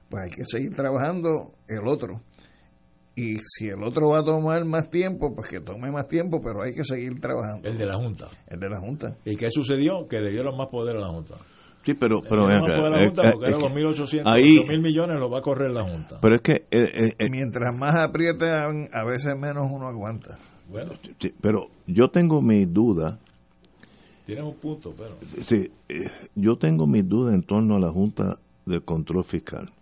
[0.10, 2.22] pues hay que seguir trabajando el otro.
[3.20, 6.62] Y si el otro va a tomar más tiempo, pues que tome más tiempo, pero
[6.62, 7.68] hay que seguir trabajando.
[7.68, 8.30] El de la Junta.
[8.48, 9.18] El de la Junta.
[9.26, 10.08] ¿Y qué sucedió?
[10.08, 11.36] Que le dieron más poder a la Junta.
[11.84, 12.22] Sí, pero...
[12.22, 15.41] pero más poder a la Junta porque eran los 1.800, mil millones los va a
[15.41, 16.20] correr la Junta.
[16.22, 16.54] Pero es que...
[16.54, 20.40] Eh, eh, eh, Mientras más aprietan, a veces menos uno aguanta.
[20.70, 20.94] Bueno.
[21.20, 23.20] Sí, pero yo tengo mis dudas.
[24.26, 25.18] Tienes un punto, pero...
[25.44, 25.70] Sí,
[26.36, 29.74] yo tengo mis dudas en torno a la Junta de Control Fiscal.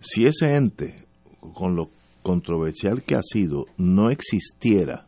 [0.00, 1.04] Si ese ente,
[1.54, 1.90] con lo
[2.26, 5.06] controversial que ha sido no existiera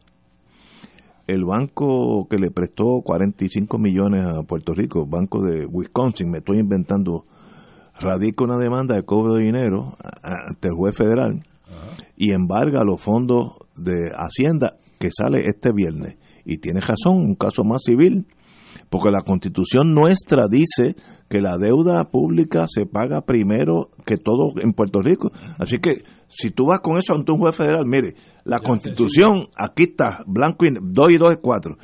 [1.27, 6.61] el banco que le prestó 45 millones a Puerto Rico, banco de Wisconsin, me estoy
[6.61, 7.24] inventando,
[8.01, 11.43] radica una demanda de cobro de dinero ante el juez federal
[12.16, 16.16] y embarga los fondos de Hacienda que sale este viernes.
[16.47, 18.27] Y tiene razón, un caso más civil,
[18.89, 20.97] porque la constitución nuestra dice
[21.28, 25.31] que la deuda pública se paga primero que todo en Puerto Rico.
[25.59, 28.15] Así que si tú vas con eso ante un juez federal, mire,
[28.45, 31.77] la constitución, aquí está, blanco y 2 y 2 es 4.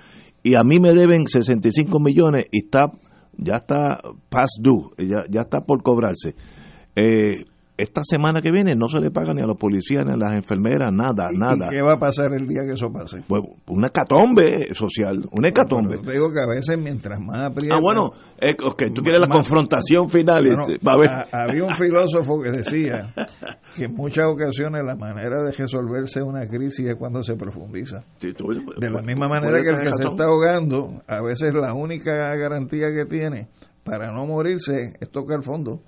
[0.43, 2.93] Y a mí me deben 65 millones y está
[3.37, 6.35] ya está past due, ya, ya está por cobrarse.
[6.95, 7.45] Eh,
[7.77, 10.35] esta semana que viene no se le paga ni a los policías ni a las
[10.35, 11.67] enfermeras, nada, nada.
[11.67, 13.25] ¿Y qué va a pasar el día que eso pase?
[13.27, 15.99] Pues una hecatombe social, una hecatombe.
[15.99, 17.75] te digo que a veces mientras más aprieta...
[17.75, 20.47] Ah, bueno, eh, tú quieres la confrontación final.
[20.47, 20.79] Este,
[21.33, 23.13] había un filósofo que decía
[23.77, 28.05] que en muchas ocasiones la manera de resolverse una crisis es cuando se profundiza.
[28.21, 32.93] de la misma manera que el que se está ahogando, a veces la única garantía
[32.95, 33.49] que tiene
[33.83, 35.83] para no morirse es tocar fondo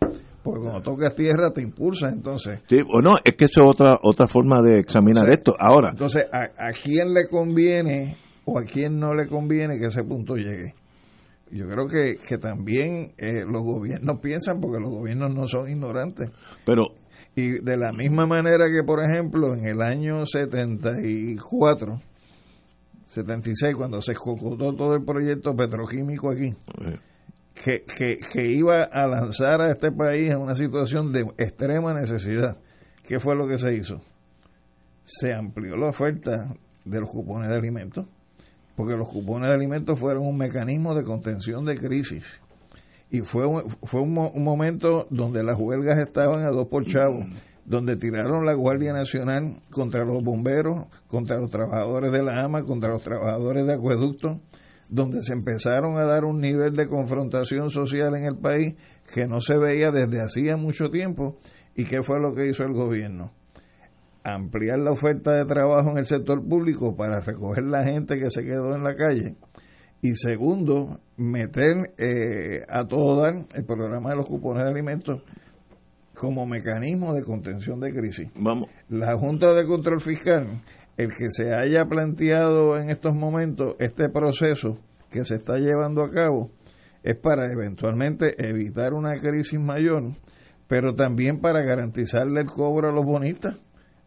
[0.46, 2.60] porque cuando tocas tierra te impulsa entonces.
[2.68, 5.56] Sí, o no, es que eso es otra, otra forma de examinar esto.
[5.58, 5.88] Ahora.
[5.90, 10.76] Entonces, ¿a, quién le conviene o a quién no le conviene que ese punto llegue?
[11.50, 16.30] Yo creo que, que también eh, los gobiernos piensan, porque los gobiernos no son ignorantes.
[16.64, 16.84] Pero.
[17.34, 22.00] Y de la misma manera que, por ejemplo, en el año 74,
[23.04, 26.52] 76, cuando se escocotó todo el proyecto petroquímico aquí.
[26.84, 27.00] Eh
[27.62, 27.84] que,
[28.32, 32.58] que, iba a lanzar a este país en una situación de extrema necesidad.
[33.02, 34.00] ¿Qué fue lo que se hizo?
[35.04, 36.54] Se amplió la oferta
[36.84, 38.06] de los cupones de alimentos,
[38.76, 42.40] porque los cupones de alimentos fueron un mecanismo de contención de crisis.
[43.10, 47.24] Y fue un, fue un, momento donde las huelgas estaban a dos por chavo,
[47.64, 52.90] donde tiraron la Guardia Nacional contra los bomberos, contra los trabajadores de la AMA, contra
[52.90, 54.40] los trabajadores de acueducto,
[54.88, 58.74] donde se empezaron a dar un nivel de confrontación social en el país
[59.14, 61.38] que no se veía desde hacía mucho tiempo.
[61.74, 63.32] ¿Y qué fue lo que hizo el gobierno?
[64.34, 68.42] ampliar la oferta de trabajo en el sector público para recoger la gente que se
[68.42, 69.36] quedó en la calle.
[70.02, 75.22] Y segundo, meter eh, a todo dar el programa de los cupones de alimentos
[76.14, 78.28] como mecanismo de contención de crisis.
[78.34, 78.68] Vamos.
[78.88, 80.62] La Junta de Control Fiscal,
[80.96, 84.78] el que se haya planteado en estos momentos este proceso
[85.10, 86.50] que se está llevando a cabo,
[87.02, 90.02] es para eventualmente evitar una crisis mayor,
[90.66, 93.56] pero también para garantizarle el cobro a los bonistas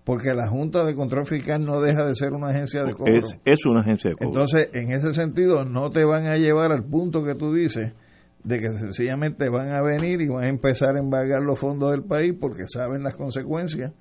[0.09, 3.13] porque la Junta de Control Fiscal no deja de ser una agencia de cobro.
[3.45, 4.29] Es, una agencia de cobro.
[4.29, 7.93] Entonces, en ese sentido, no te van a llevar al punto que tú dices
[8.43, 12.03] de que sencillamente van a venir y van a empezar a embargar los fondos del
[12.05, 13.91] país porque saben las consecuencias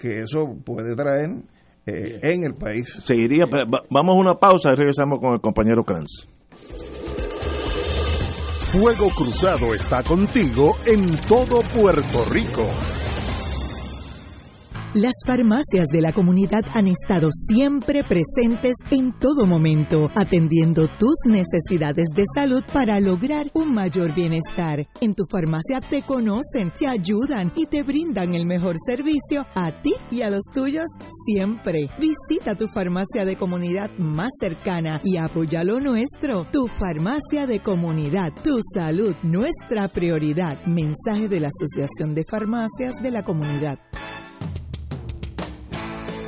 [0.00, 1.28] que eso puede traer
[1.86, 2.98] eh, en el país.
[3.04, 3.44] Seguiría,
[3.90, 6.26] vamos a una pausa y regresamos con el compañero Kranz.
[8.72, 12.64] Fuego Cruzado está contigo en todo Puerto Rico.
[14.94, 22.08] Las farmacias de la comunidad han estado siempre presentes en todo momento, atendiendo tus necesidades
[22.12, 24.88] de salud para lograr un mayor bienestar.
[25.00, 29.94] En tu farmacia te conocen, te ayudan y te brindan el mejor servicio a ti
[30.10, 30.88] y a los tuyos
[31.24, 31.88] siempre.
[32.00, 36.48] Visita tu farmacia de comunidad más cercana y apoya lo nuestro.
[36.50, 40.58] Tu farmacia de comunidad, tu salud, nuestra prioridad.
[40.66, 43.78] Mensaje de la Asociación de Farmacias de la Comunidad.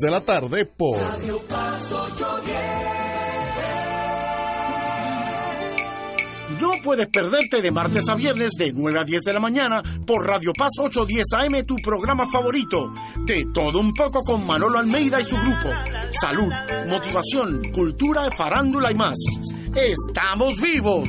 [0.00, 2.92] de la tarde por Radio Paz 810.
[6.60, 10.26] No puedes perderte de martes a viernes de 9 a 10 de la mañana por
[10.26, 12.92] Radio Paz 810 AM, tu programa favorito.
[13.24, 15.68] De todo un poco con Manolo Almeida y su grupo.
[16.12, 16.52] Salud,
[16.86, 19.16] motivación, cultura, farándula y más.
[19.74, 21.08] ¡Estamos vivos!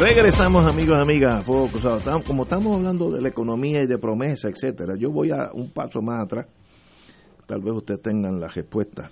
[0.00, 2.22] Regresamos amigos amigas Fuego Cruzado.
[2.22, 6.00] Como estamos hablando de la economía y de promesa, etcétera, yo voy a un paso
[6.00, 6.46] más atrás.
[7.46, 9.10] Tal vez ustedes tengan la respuesta.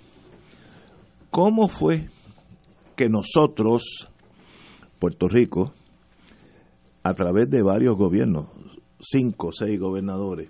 [1.29, 2.07] ¿Cómo fue
[2.95, 4.07] que nosotros,
[4.97, 5.73] Puerto Rico,
[7.03, 8.47] a través de varios gobiernos,
[9.01, 10.49] cinco seis gobernadores,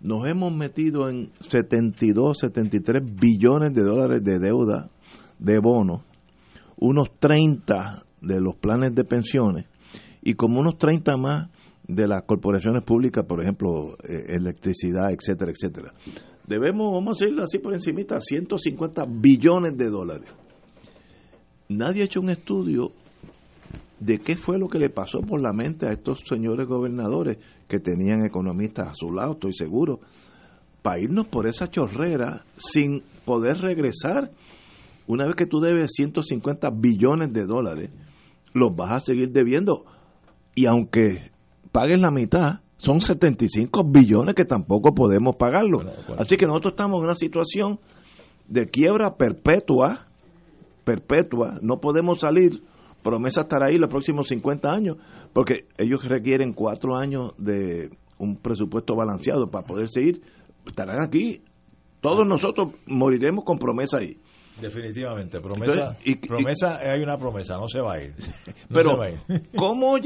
[0.00, 4.90] nos hemos metido en 72, 73 billones de dólares de deuda
[5.38, 6.02] de bonos,
[6.78, 9.66] unos 30 de los planes de pensiones
[10.22, 11.50] y como unos 30 más
[11.86, 15.92] de las corporaciones públicas, por ejemplo, eh, electricidad, etcétera, etcétera.
[16.46, 20.28] Debemos, vamos a decirlo así por encimita, 150 billones de dólares.
[21.68, 22.92] Nadie ha hecho un estudio
[24.00, 27.38] de qué fue lo que le pasó por la mente a estos señores gobernadores
[27.68, 30.00] que tenían economistas a su lado, estoy seguro,
[30.82, 34.30] para irnos por esa chorrera sin poder regresar.
[35.06, 37.90] Una vez que tú debes 150 billones de dólares,
[38.54, 39.84] los vas a seguir debiendo.
[40.54, 41.30] Y aunque
[41.70, 45.82] pagues la mitad, son 75 billones que tampoco podemos pagarlo.
[46.16, 47.78] Así que nosotros estamos en una situación
[48.48, 50.06] de quiebra perpetua
[50.84, 52.62] perpetua, no podemos salir,
[53.02, 54.96] promesa estar ahí los próximos 50 años,
[55.32, 60.22] porque ellos requieren cuatro años de un presupuesto balanceado para poder seguir,
[60.66, 61.42] estarán aquí.
[62.00, 64.18] Todos nosotros moriremos con promesa ahí.
[64.60, 68.14] Definitivamente, promesa, Entonces, y- promesa hay una promesa, no se va a ir.
[68.68, 69.18] No Pero, se va a ir.
[69.56, 69.96] ¿cómo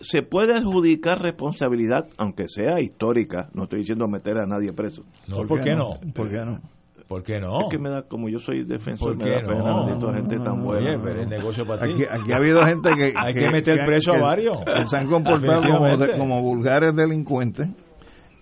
[0.00, 3.48] se puede adjudicar responsabilidad, aunque sea histórica?
[3.54, 5.02] No estoy diciendo meter a nadie preso.
[5.26, 5.98] No, ¿por qué no?
[6.14, 6.60] ¿Por qué no?
[7.08, 7.62] ¿Por qué no?
[7.62, 9.86] Es que me da, como yo soy defensor, ¿Por me da pena no?
[9.86, 10.86] bendito, gente tan buena.
[10.90, 11.92] Oye, pero es negocio para ti.
[11.94, 13.12] Aquí, aquí ha habido gente que...
[13.16, 14.58] Hay que meter preso a varios.
[14.58, 15.62] Que se han comportado
[15.96, 17.68] de- como vulgares delincuentes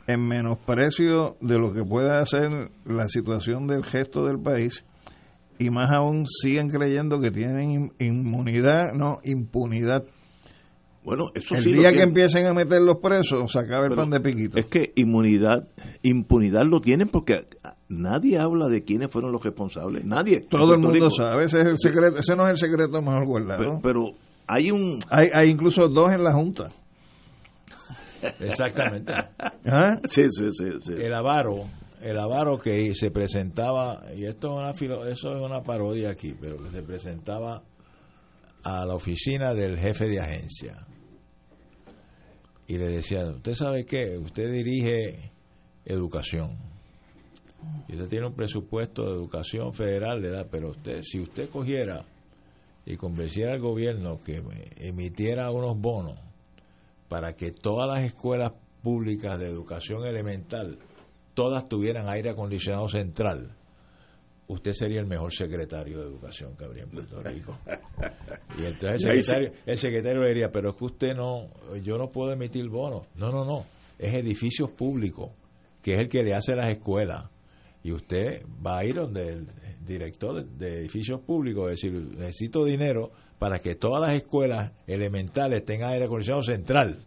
[0.08, 4.84] en menosprecio de lo que pueda hacer la situación del gesto del país
[5.58, 10.04] y más aún siguen creyendo que tienen in- inmunidad, no, impunidad.
[11.04, 14.02] Bueno, eso El sí día que empiecen a meter los presos, se acaba el Pero
[14.02, 14.58] pan de piquito.
[14.58, 15.68] Es que inmunidad,
[16.02, 17.46] impunidad lo tienen porque
[17.88, 20.04] nadie habla de quiénes fueron los responsables.
[20.04, 20.40] Nadie.
[20.50, 21.10] Todo el mundo Rico.
[21.10, 23.60] sabe, ese, es el secreto, ese no es el secreto mejor guardado.
[23.60, 24.10] Pero, pero
[24.48, 24.98] hay un...
[25.08, 26.70] Hay, hay incluso dos en la Junta.
[28.40, 29.12] Exactamente.
[29.64, 29.98] ¿Ah?
[30.04, 30.64] Sí, sí, sí.
[30.84, 30.92] sí.
[30.94, 31.66] El avaro,
[32.02, 36.62] el avaro que se presentaba, y esto es una, eso es una parodia aquí, pero
[36.62, 37.62] que se presentaba
[38.62, 40.86] a la oficina del jefe de agencia.
[42.68, 44.18] Y le decía, ¿usted sabe qué?
[44.18, 45.30] Usted dirige
[45.84, 46.58] educación.
[47.88, 52.04] Y usted tiene un presupuesto de educación federal, le da, pero usted, si usted cogiera
[52.84, 54.42] y convenciera al gobierno que
[54.76, 56.18] emitiera unos bonos
[57.08, 58.52] para que todas las escuelas
[58.82, 60.78] públicas de educación elemental,
[61.36, 63.54] todas tuvieran aire acondicionado central,
[64.48, 67.58] usted sería el mejor secretario de educación que habría en Puerto Rico.
[68.58, 71.48] Y entonces el secretario, el secretario le diría, pero es que usted no,
[71.82, 73.06] yo no puedo emitir bonos.
[73.16, 73.66] No, no, no,
[73.98, 75.30] es edificios públicos,
[75.82, 77.28] que es el que le hace las escuelas.
[77.82, 79.46] Y usted va a ir donde el
[79.84, 85.90] director de edificios públicos, es decir, necesito dinero para que todas las escuelas elementales tengan
[85.90, 87.04] aire acondicionado central.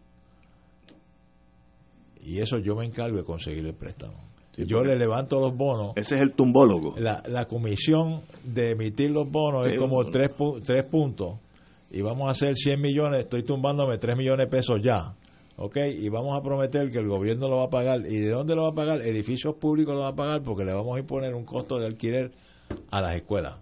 [2.30, 4.14] Y eso yo me encargo de conseguir el préstamo.
[4.56, 5.94] Sí, yo le levanto los bonos.
[5.96, 6.96] Ese es el tumbólogo.
[6.98, 11.40] La, la comisión de emitir los bonos Sí, es como tres, pu- tres puntos.
[11.92, 15.14] Y vamos a hacer 100 millones, estoy tumbándome 3 millones de pesos ya.
[15.58, 15.78] ¿Ok?
[16.00, 18.02] Y vamos a prometer que el gobierno lo va a pagar.
[18.06, 19.02] ¿Y de dónde lo va a pagar?
[19.02, 22.32] Edificios públicos lo va a pagar porque le vamos a imponer un costo de alquiler
[22.92, 23.56] a las escuelas.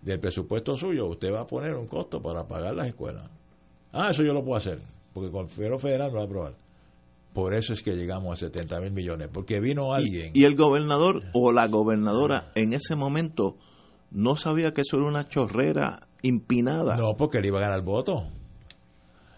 [0.00, 3.28] Del presupuesto suyo, usted va a poner un costo para pagar las escuelas.
[3.92, 4.78] Ah, eso yo lo puedo hacer,
[5.12, 6.54] porque con el Federal me va a aprobar.
[7.32, 10.30] Por eso es que llegamos a 70 mil millones, porque vino alguien.
[10.34, 13.56] Y el gobernador o la gobernadora en ese momento
[14.10, 16.96] no sabía que eso era una chorrera impinada.
[16.96, 18.24] No, porque le iba a ganar el voto.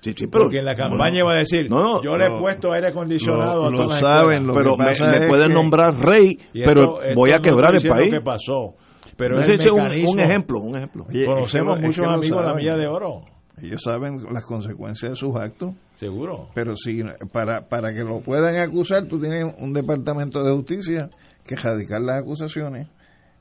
[0.01, 2.27] Sí, sí, pero- Porque en la campaña bueno, iba a decir, no, no, yo le
[2.27, 5.07] he puesto aire acondicionado lo- a todas lo las saben, lo pero que me, pasa
[5.07, 8.12] me es pueden que- nombrar rey, pero esto- voy a esto quebrar el país.
[8.12, 8.75] que pasó,
[9.16, 10.11] pero Ese es el un, mecanismo.
[10.11, 11.07] un ejemplo, un ejemplo.
[11.09, 13.21] Oye, es Conocemos que lo- es muchos amigos de la milla de oro,
[13.66, 16.49] Ellos saben las consecuencias de sus actos, seguro.
[16.55, 21.11] pero si para, para que lo puedan acusar, tú tienes un departamento de justicia
[21.45, 22.89] que radicar las acusaciones.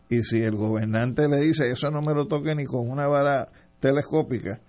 [0.09, 3.47] Y si el gobernante le dice, eso no me lo toque ni con una vara
[3.79, 4.59] telescópica,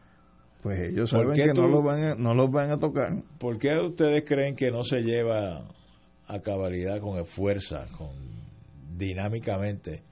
[0.62, 3.12] pues ellos ¿Por saben que tú- no, lo van a, no los van a tocar.
[3.38, 5.66] ¿Por qué ustedes creen que no se lleva
[6.26, 8.08] a cabalidad con fuerza, con
[8.96, 10.02] dinámicamente,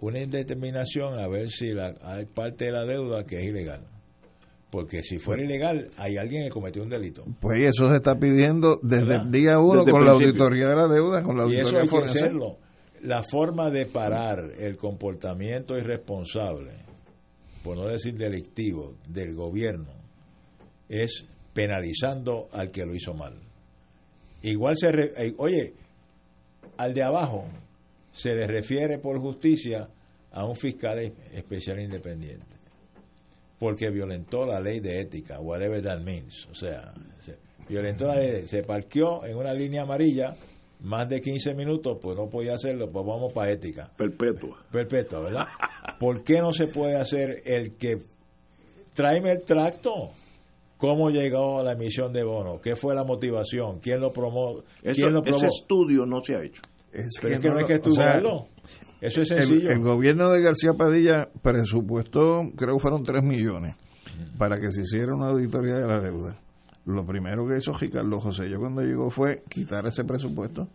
[0.00, 3.80] una indeterminación a ver si la, hay parte de la deuda que es ilegal?
[4.70, 7.24] Porque si fuera ilegal, hay alguien que cometió un delito.
[7.40, 9.24] Pues eso se está pidiendo desde ¿Verdad?
[9.26, 11.80] el día uno Desde con la auditoría de la deuda, con la Y eso auditoría
[11.80, 12.18] hay que forense.
[12.24, 12.56] hacerlo.
[13.02, 16.72] La forma de parar el comportamiento irresponsable,
[17.64, 19.92] por no decir delictivo, del gobierno
[20.88, 21.24] es
[21.54, 23.34] penalizando al que lo hizo mal.
[24.42, 24.92] Igual se...
[24.92, 25.72] re- eh, oye,
[26.76, 27.44] al de abajo
[28.12, 29.88] se le refiere por justicia
[30.32, 32.47] a un fiscal es- especial independiente
[33.58, 36.46] porque violentó la ley de ética, whatever that means.
[36.50, 37.36] O sea, se
[37.68, 40.34] violentó la ley, se parqueó en una línea amarilla
[40.80, 43.90] más de 15 minutos, pues no podía hacerlo, pues vamos para ética.
[43.96, 44.64] Perpetua.
[44.70, 45.46] Perfecto, ¿verdad?
[45.98, 47.98] ¿Por qué no se puede hacer el que
[48.94, 50.10] tráeme el tracto?
[50.76, 52.60] ¿Cómo llegó a la emisión de bonos?
[52.60, 53.80] ¿Qué fue la motivación?
[53.80, 54.62] ¿Quién lo promovió?
[54.80, 56.62] Eso, ¿Quién lo ese estudio no se ha hecho.
[56.92, 58.44] Es Pero es que no hay lo- que o sea, estudiarlo.
[59.00, 59.70] Eso es el, sencillo.
[59.70, 63.76] el gobierno de García Padilla presupuestó, creo que fueron 3 millones,
[64.36, 66.38] para que se hiciera una auditoría de la deuda.
[66.84, 70.68] Lo primero que hizo Ricardo José yo cuando llegó fue quitar ese presupuesto.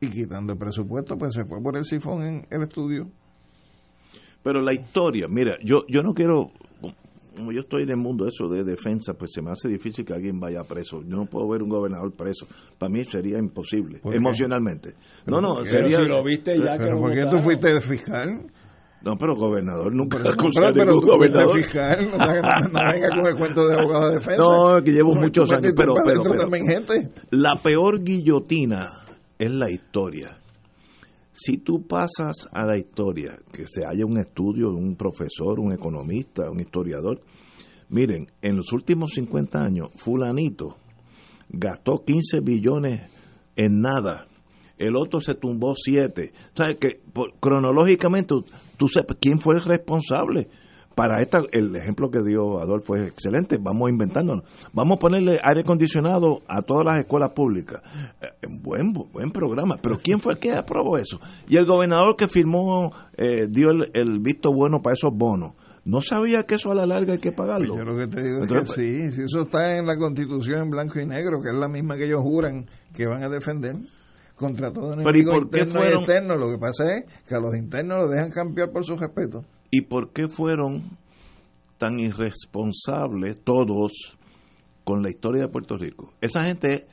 [0.00, 3.08] Y quitando el presupuesto, pues se fue por el sifón en el estudio.
[4.42, 6.50] Pero la historia, mira, yo, yo no quiero,
[7.36, 10.12] como yo estoy en el mundo eso de defensa, pues se me hace difícil que
[10.14, 11.02] alguien vaya preso.
[11.02, 12.46] Yo no puedo ver un gobernador preso.
[12.78, 14.94] Para mí sería imposible, emocionalmente.
[15.26, 15.98] No, no, sería...
[15.98, 18.40] Pero si lo viste ya que ¿por qué tú fuiste de fiscal?
[19.04, 21.56] No, pero gobernador nunca Pero, pero, pero gobernador.
[21.56, 24.38] fiscal, no, no- no venga con el cuento de abogado de defensa.
[24.42, 27.10] No, que llevo muchos años, pero, pero, pero- también gente.
[27.30, 28.88] la peor guillotina
[29.38, 30.38] es la historia.
[31.32, 35.72] Si tú pasas a la historia, que se haya un estudio de un profesor, un
[35.72, 37.20] economista, un historiador,
[37.88, 40.76] miren, en los últimos 50 años, fulanito
[41.48, 43.10] gastó 15 billones
[43.56, 44.26] en nada,
[44.78, 46.32] el otro se tumbó 7.
[46.54, 48.44] ¿Sabes que por- cronológicamente tú,
[48.76, 50.48] tú sepas quién fue el responsable?
[50.94, 54.44] Para esta, el ejemplo que dio Adolfo es excelente, vamos inventándonos.
[54.72, 57.82] Vamos a ponerle aire acondicionado a todas las escuelas públicas.
[58.20, 61.20] Eh, buen, buen programa, pero ¿quién fue el que aprobó eso?
[61.48, 65.54] Y el gobernador que firmó, eh, dio el, el visto bueno para esos bonos.
[65.84, 67.76] No sabía que eso a la larga hay que pagarlo.
[67.76, 70.70] Yo lo que te digo es que sí, si eso está en la constitución en
[70.70, 73.76] blanco y negro, que es la misma que ellos juran que van a defender
[74.42, 76.36] contra todo Pero, ¿y enemigo por qué interno fueron- y externo.
[76.36, 79.44] Lo que pasa es que a los internos los dejan cambiar por su respeto.
[79.70, 80.98] ¿Y por qué fueron
[81.78, 84.18] tan irresponsables todos
[84.84, 86.12] con la historia de Puerto Rico?
[86.20, 86.86] Esa gente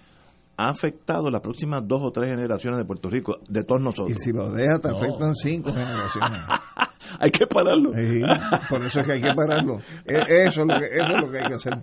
[0.58, 4.12] ha afectado las próximas dos o tres generaciones de Puerto Rico, de todos nosotros.
[4.12, 4.98] Y si lo dejas, te No.
[4.98, 6.42] afectan cinco generaciones.
[7.20, 7.94] hay que pararlo.
[7.94, 8.22] Sí,
[8.70, 9.80] por eso es que hay que pararlo.
[10.06, 11.78] E- Eso es lo que, eso es lo que hay que hacer.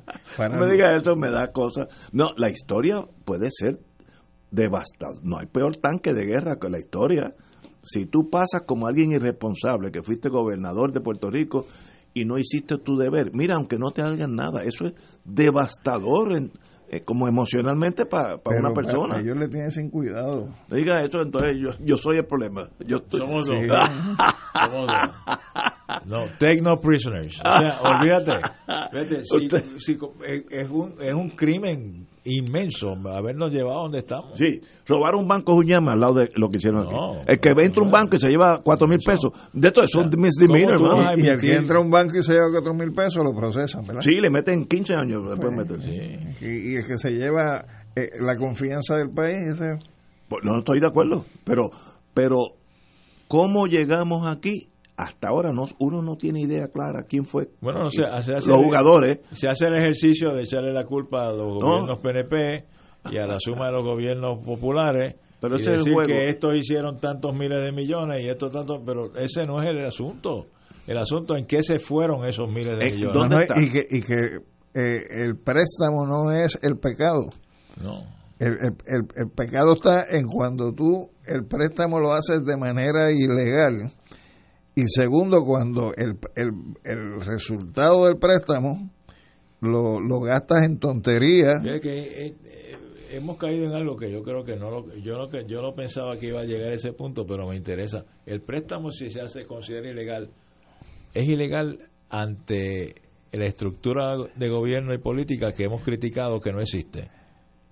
[0.50, 1.86] No me digas eso, me da cosas.
[2.12, 3.78] No, la historia puede ser
[4.50, 5.20] devastadora.
[5.22, 7.34] No hay peor tanque de guerra que la historia.
[7.82, 11.66] Si tú pasas como alguien irresponsable, que fuiste gobernador de Puerto Rico
[12.14, 14.94] y no hiciste tu deber, mira, aunque no te hagan nada, eso es
[15.24, 16.52] devastador en-
[16.88, 19.14] eh, como emocionalmente para una persona.
[19.14, 20.48] pa- Ellos le tienen sin cuidado.
[20.68, 22.68] No diga eso, entonces yo, yo soy el problema.
[22.86, 23.54] Yo estoy- Somos Sí.
[23.66, 23.78] dos.
[24.54, 26.06] Somos dos.
[26.06, 27.40] No, take no prisoners.
[27.40, 28.40] O sea, olvídate.
[29.24, 29.48] Si-
[29.78, 34.38] si- es, es un, es un crimen inmenso habernos llevado donde estamos.
[34.38, 37.24] Sí, robar un banco es un llama al lado de lo que hicieron No, aquí.
[37.28, 39.94] El que entra a un banco y se lleva cuatro mil pesos, de esto es
[39.94, 41.18] un misdemeanor, ¿cómo tú hermano.
[41.22, 43.82] Y el que entra a un banco y se lleva cuatro mil pesos lo procesan,
[43.84, 44.00] ¿verdad?
[44.02, 45.22] Sí, le meten 15 años.
[45.28, 45.82] le pueden meter.
[45.82, 46.44] Sí.
[46.44, 47.64] Y, y el que se lleva
[47.96, 49.78] eh, la confianza del país, ese
[50.28, 51.70] Pues no estoy de acuerdo, pero
[52.12, 52.36] pero
[53.28, 54.68] ¿cómo llegamos aquí?
[54.96, 57.48] Hasta ahora no, uno no tiene idea clara quién fue.
[57.60, 59.18] Bueno, no sé, se hace los jugadores.
[59.32, 62.64] Se hace el ejercicio de echarle la culpa a los gobiernos PNP
[63.10, 65.16] y a la suma de los gobiernos populares.
[65.38, 66.08] Pero y ese es el decir juego.
[66.08, 69.84] que estos hicieron tantos miles de millones y estos tantos, pero ese no es el
[69.84, 70.46] asunto.
[70.86, 73.14] El asunto es en qué se fueron esos miles de Eh, millones.
[73.14, 73.60] ¿dónde No, está?
[73.60, 74.14] y que, y que
[74.80, 77.26] eh, el préstamo no es el pecado.
[77.84, 78.02] No.
[78.38, 83.10] El, el- el- el pecado está en cuando tú el préstamo lo haces de manera
[83.10, 83.90] ilegal
[84.76, 86.50] y segundo cuando el, el,
[86.84, 88.90] el resultado del préstamo
[89.60, 92.76] lo, lo gastas en tonterías Mira que eh, eh,
[93.12, 95.74] hemos caído en algo que yo creo que no lo, yo no que yo no
[95.74, 98.04] pensaba que iba a llegar a ese punto, pero me interesa.
[98.26, 100.28] El préstamo si se hace considera ilegal
[101.14, 102.94] es ilegal ante
[103.32, 107.10] la estructura de gobierno y política que hemos criticado que no existe.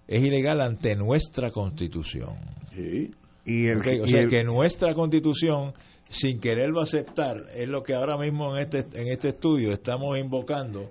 [0.08, 2.36] Es ilegal ante nuestra constitución.
[2.74, 3.10] Sí.
[3.46, 5.72] y el, Ok, O y sea el- que nuestra constitución,
[6.10, 10.90] sin quererlo aceptar, es lo que ahora mismo en este, en este estudio estamos invocando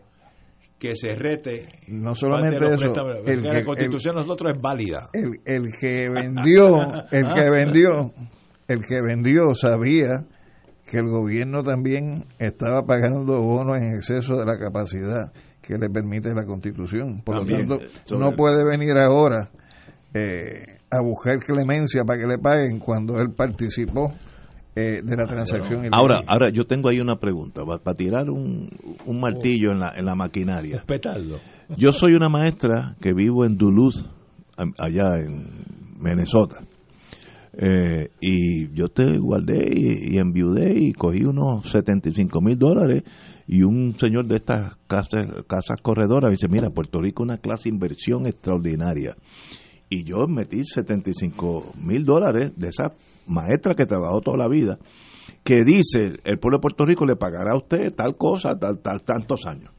[0.80, 2.94] que se rete no solamente eso
[3.26, 5.10] el que- la constitución nosotros es válida.
[5.14, 6.82] el, el que vendió,
[7.12, 8.12] el que vendió,
[8.68, 10.26] el que vendió sabía
[10.86, 15.32] que el gobierno también estaba pagando bonos en exceso de la capacidad
[15.62, 17.22] que le permite la constitución.
[17.24, 19.50] Por También, lo eh, tanto, sobre- no puede venir ahora
[20.14, 24.14] eh, a buscar clemencia para que le paguen cuando él participó
[24.76, 25.82] eh, de la transacción.
[25.82, 26.00] ilegal.
[26.00, 28.70] Ahora, ahora yo tengo ahí una pregunta para tirar un,
[29.06, 30.84] un martillo en la, en la maquinaria.
[30.86, 31.40] Petardo.
[31.78, 33.98] Yo soy una maestra que vivo en Duluth,
[34.78, 35.48] allá en
[36.00, 36.60] Minnesota.
[37.56, 43.04] Eh, y yo te guardé y, y enviudé y cogí unos 75 mil dólares
[43.48, 47.38] y un señor de estas casas, casas corredoras me dice, mira, Puerto Rico es una
[47.38, 49.16] clase de inversión extraordinaria.
[49.90, 52.94] Y yo metí 75 mil dólares de esa
[53.28, 54.78] maestra que trabajó toda la vida,
[55.44, 59.02] que dice, el pueblo de Puerto Rico le pagará a usted tal cosa, tal, tal,
[59.04, 59.72] tantos años.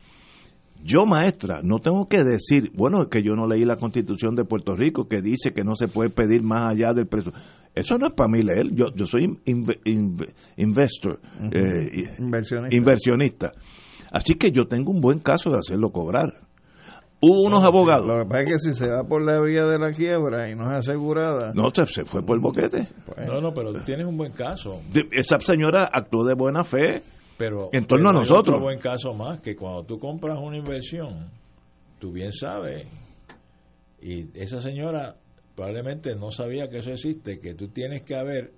[0.83, 4.45] Yo, maestra, no tengo que decir, bueno, es que yo no leí la constitución de
[4.45, 7.33] Puerto Rico que dice que no se puede pedir más allá del precio.
[7.75, 11.21] Eso no es para mí leer, yo, yo soy inve- inve- investor,
[11.53, 12.77] eh, Inversionista.
[12.77, 13.53] inversionista.
[14.13, 16.35] Así que yo tengo un buen caso de hacerlo cobrar.
[17.27, 19.79] Hubo unos abogados, Lo que pasa es que si se va por la vía de
[19.79, 22.87] la quiebra y no es asegurada, no, se, se fue por el boquete.
[23.07, 24.81] pues, No, no, pero tienes un buen caso.
[24.93, 27.03] De- Esa señora actuó de buena fe.
[27.39, 28.55] Pero En torno a hay nosotros.
[28.57, 31.31] Otro buen caso más que cuando tú compras una inversión,
[31.99, 32.87] tú bien sabes,
[34.03, 35.17] y esa señora
[35.57, 38.53] probablemente no sabía que eso existe, que tú tienes que haber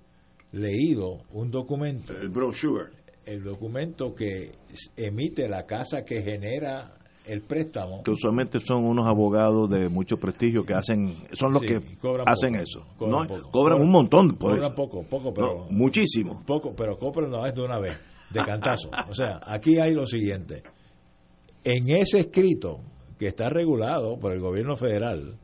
[0.51, 2.91] leído un documento El brochure.
[3.25, 4.51] el documento que
[4.95, 6.93] emite la casa que genera
[7.27, 8.01] el préstamo.
[8.03, 12.25] Que usualmente son unos abogados de mucho prestigio que hacen, son los Sí, que cobran
[12.27, 12.85] hacen poco, eso.
[12.97, 13.51] cobran ¿no?
[13.51, 14.75] Cobran un montón por Cobran eso.
[14.75, 16.43] poco, poco, pero No, muchísimo.
[16.45, 17.99] poco, pero cobran no es de una vez,
[18.31, 18.89] de cantazo.
[19.09, 20.63] o sea, aquí hay lo siguiente.
[21.63, 22.79] En ese escrito
[23.19, 25.37] que está regulado por el gobierno federal,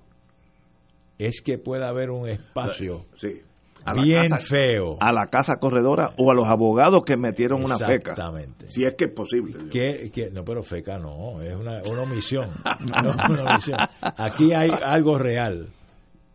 [1.18, 3.42] es que pueda haber un espacio Sí.
[3.86, 4.98] A la bien casa- feo.
[5.00, 8.12] A la casa corredora o a los abogados que metieron una feca.
[8.12, 8.68] Exactamente.
[8.70, 9.68] Si es que es posible.
[9.70, 12.50] Que- no, pero feca no, es una, una omisión.
[13.04, 13.78] No, una omisión.
[14.18, 15.70] Aquí hay algo real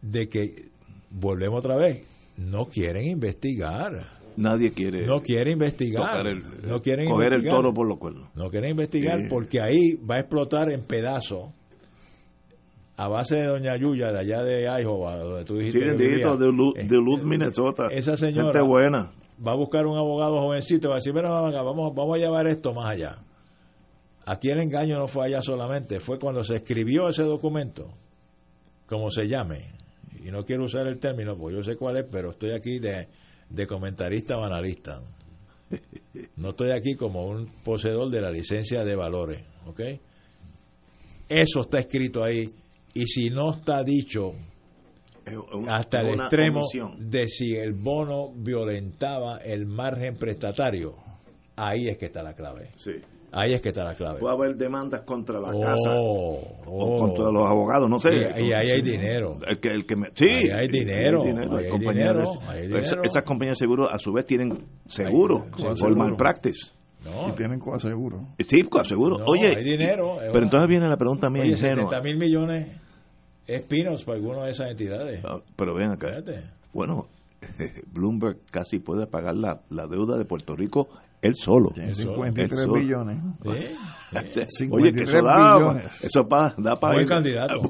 [0.03, 0.69] de que,
[1.11, 2.07] volvemos otra vez,
[2.37, 4.19] no quieren investigar.
[4.37, 6.25] Nadie quiere No quiere investigar.
[6.27, 7.57] el- no quieren coger el investigar.
[7.57, 8.29] toro por los cuernos.
[8.37, 9.27] No quieren investigar Sí.
[9.29, 11.51] porque ahí va a explotar en pedazos
[13.01, 16.47] a base de Doña Yuya, de allá de Iowa, donde tú dijiste Sí, bendito, de
[16.53, 17.85] Lu- de Luz, Minnesota.
[17.91, 19.12] Esa señora Gente buena.
[19.47, 22.47] va a buscar un abogado jovencito y va a decir, mira, vamos, vamos a llevar
[22.49, 23.19] esto más allá.
[24.27, 27.89] Aquí el engaño no fue allá solamente, fue cuando se escribió ese documento,
[28.87, 29.70] como se llame,
[30.25, 33.07] y no quiero usar el término, porque yo sé cuál es, pero estoy aquí de,
[33.49, 35.01] de comentarista o analista.
[36.37, 39.81] No estoy aquí como un poseedor de la licencia de valores, ¿ok?
[41.29, 42.47] Eso está escrito ahí,
[43.03, 44.33] y si no está dicho
[45.69, 47.11] hasta el extremo omisión.
[47.11, 50.95] de si el bono violentaba el margen prestatario,
[51.57, 52.70] ahí es que está la clave.
[52.79, 52.93] Sí.
[53.31, 54.20] Ahí es que está la clave.
[54.20, 56.41] Puede haber demandas contra la Oh, casa oh.
[56.65, 58.09] o contra los abogados, no sé.
[58.39, 59.37] Y- y ahí hay dinero.
[59.47, 64.12] El que, el que me- sí, Ahí hay dinero, esas compañías de seguro a su
[64.15, 65.97] vez tienen seguro por seguro.
[65.97, 66.73] malpractice.
[67.29, 68.29] Y tienen coaseguro.
[68.47, 69.19] Sí, seguro.
[69.19, 71.91] No, Oye, hay dinero, pero entonces viene la pregunta mía Oye, ingenua.
[71.91, 72.66] 70 mil millones
[73.49, 75.25] es pinos para alguna de esas entidades.
[75.25, 76.23] Ah, Pero ven acá.
[76.73, 77.07] Bueno,
[77.93, 80.89] Bloomberg casi puede pagar la, la deuda de Puerto Rico
[81.20, 81.70] él solo.
[81.70, 82.75] Tiene Él 53 solo.
[82.75, 83.19] billones.
[83.43, 84.66] Sí.
[84.70, 86.05] Oye, que eso 53 da, billones.
[86.05, 87.61] eso pa- da para Buen candidato.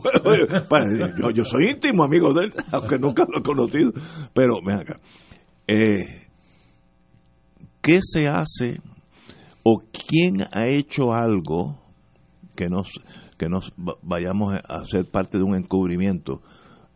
[1.19, 3.93] yo, yo soy íntimo amigo de él, aunque nunca lo he conocido.
[4.35, 5.01] Pero, ven acá.
[5.67, 6.27] Eh,
[7.81, 8.81] ¿Qué se hace
[9.63, 11.79] o quién ha hecho algo
[12.55, 12.89] que nos,
[13.39, 16.43] que nos va- vayamos a ser parte de un encubrimiento?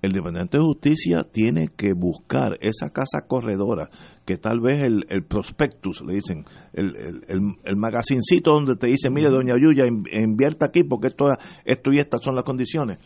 [0.02, 3.89] El Departamento de Justicia tiene que buscar esa casa corredora,
[4.24, 6.97] que tal vez el, el prospectus, le dicen, el,
[7.28, 11.27] el, el, magazincito donde te dice, mire, doña Yuya, in- invierta aquí porque esto,
[11.64, 12.98] esto y estas son las condiciones.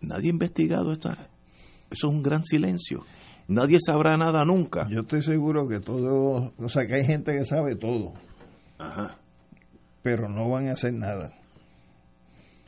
[0.00, 1.12] Nadie ha investigado esta.
[1.90, 3.02] Eso es un gran silencio.
[3.48, 4.88] Nadie sabrá nada nunca.
[4.88, 8.14] Yo estoy seguro que todo, o sea, que hay gente que sabe todo,
[8.78, 9.18] Ajá.
[10.02, 11.32] pero no van a hacer nada.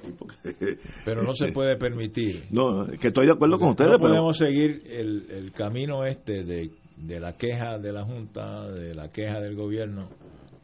[1.04, 2.46] Pero no se puede permitir.
[2.50, 6.44] No, que estoy de acuerdo con ustedes, no pero podemos seguir el, el camino este
[6.44, 10.08] de, de la queja de la Junta, de la queja del gobierno,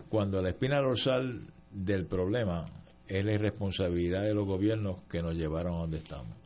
[0.09, 2.65] cuando la espina dorsal del problema
[3.09, 6.37] es la irresponsabilidad de los gobiernos que nos llevaron a donde estamos.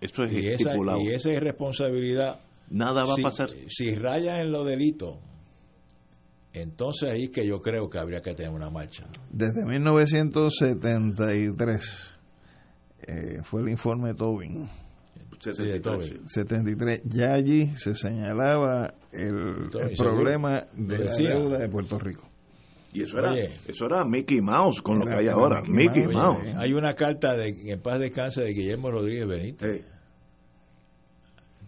[0.00, 0.98] eso es Y esa, estipulado.
[1.00, 2.40] y esa irresponsabilidad,
[2.70, 3.50] Nada va si, a pasar.
[3.68, 5.18] si raya en lo delito,
[6.52, 9.06] entonces ahí que yo creo que habría que tener una marcha.
[9.30, 12.11] Desde 1973
[13.06, 14.68] eh, fue el informe de Tobin.
[15.40, 17.02] 73.
[17.04, 22.28] Ya allí se señalaba el, problema de la deuda de Puerto Rico.
[22.92, 23.50] Y eso era, Oye.
[23.66, 25.62] eso era Mickey Mouse con lo que hay ahora.
[25.62, 26.14] Mickey Mickey Mouse.
[26.14, 26.40] Mouse.
[26.42, 29.80] Oye, hay una carta de en paz descanse de Guillermo Rodríguez Benítez.
[29.80, 29.84] Sí.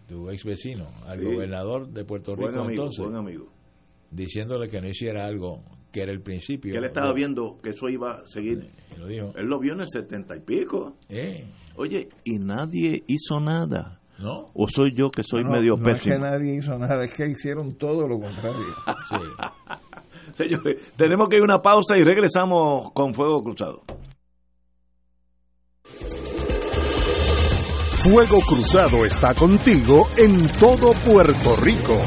[0.07, 1.25] tu ex vecino, al Sí.
[1.25, 3.47] gobernador de Puerto Rico Buen amigo, entonces, buen amigo.
[4.11, 5.63] diciéndole que no hiciera algo
[5.95, 6.73] que era el principio.
[6.73, 8.69] Que él estaba viendo que eso iba a seguir.
[8.99, 9.31] Lo dijo.
[9.37, 10.97] Él lo vio en el setenta y pico.
[11.07, 11.47] Eh,
[11.77, 14.01] Oye, y nadie hizo nada.
[14.19, 14.51] ¿No?
[14.53, 16.25] ¿O soy yo que soy No, medio no es que pésimo?
[16.25, 18.65] nadie hizo nada, es que hicieron todo lo contrario.
[19.09, 19.15] Sí.
[20.33, 23.83] Señores, tenemos que ir a una pausa y regresamos con Fuego Cruzado.
[28.03, 31.97] Fuego Cruzado está contigo en todo Puerto Rico.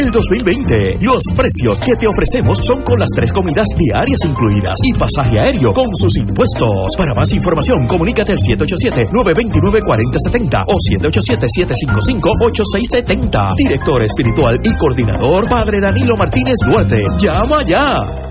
[0.01, 0.93] del 2020.
[1.01, 5.71] Los precios que te ofrecemos son con las tres comidas diarias incluidas y pasaje aéreo
[5.73, 6.95] con sus impuestos.
[6.97, 10.75] Para más información, comunícate al 787-929-4070 o
[11.05, 13.55] 787-755-8670.
[13.57, 16.97] Director espiritual y coordinador, Padre Danilo Martínez Duarte.
[17.19, 18.30] ¡Llama ya!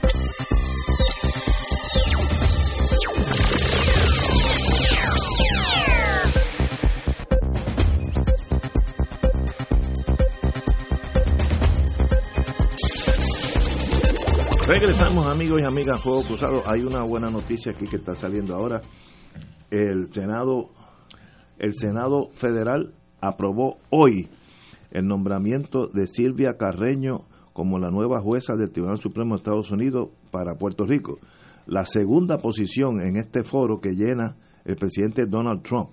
[14.71, 16.63] Regresamos amigos y amigas a Fuego Cruzado.
[16.65, 18.79] Hay una buena noticia aquí que está saliendo ahora.
[19.69, 20.69] El Senado,
[21.59, 24.29] el Senado Federal aprobó hoy
[24.91, 30.07] el nombramiento de Silvia Carreño como la nueva jueza del Tribunal Supremo de Estados Unidos
[30.31, 31.19] para Puerto Rico.
[31.65, 35.89] La segunda posición en este foro que llena el presidente Donald Trump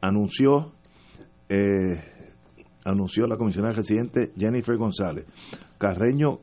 [0.00, 0.70] anunció
[1.48, 2.00] eh,
[2.84, 5.26] anunció la comisionada residente Jennifer González.
[5.78, 6.38] Carreño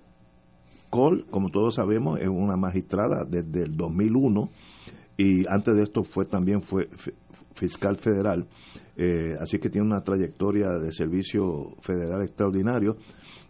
[0.90, 4.50] Cole, como todos sabemos, es una magistrada desde el 2001
[5.18, 6.90] y antes de esto fue también fue
[7.54, 8.48] fiscal federal,
[8.96, 12.98] eh, así que tiene una trayectoria de servicio federal extraordinario.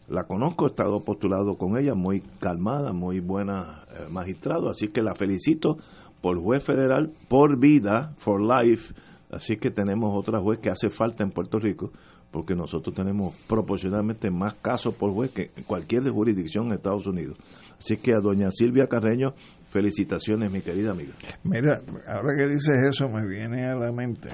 [0.08, 5.02] La conozco, he estado postulado con ella, muy calmada, muy buena eh, magistrado, así que
[5.02, 5.78] la felicito
[6.22, 8.94] por juez federal por vida, for life,
[9.30, 11.92] así que tenemos otra juez que hace falta en Puerto Rico,
[12.32, 17.38] porque nosotros tenemos proporcionalmente más casos por juez que cualquier jurisdicción en Estados Unidos.
[17.80, 19.34] Así que a doña Silvia Carreño,
[19.70, 21.14] felicitaciones, mi querida amiga.
[21.44, 24.30] Mira, ahora que dices eso me viene a la mente,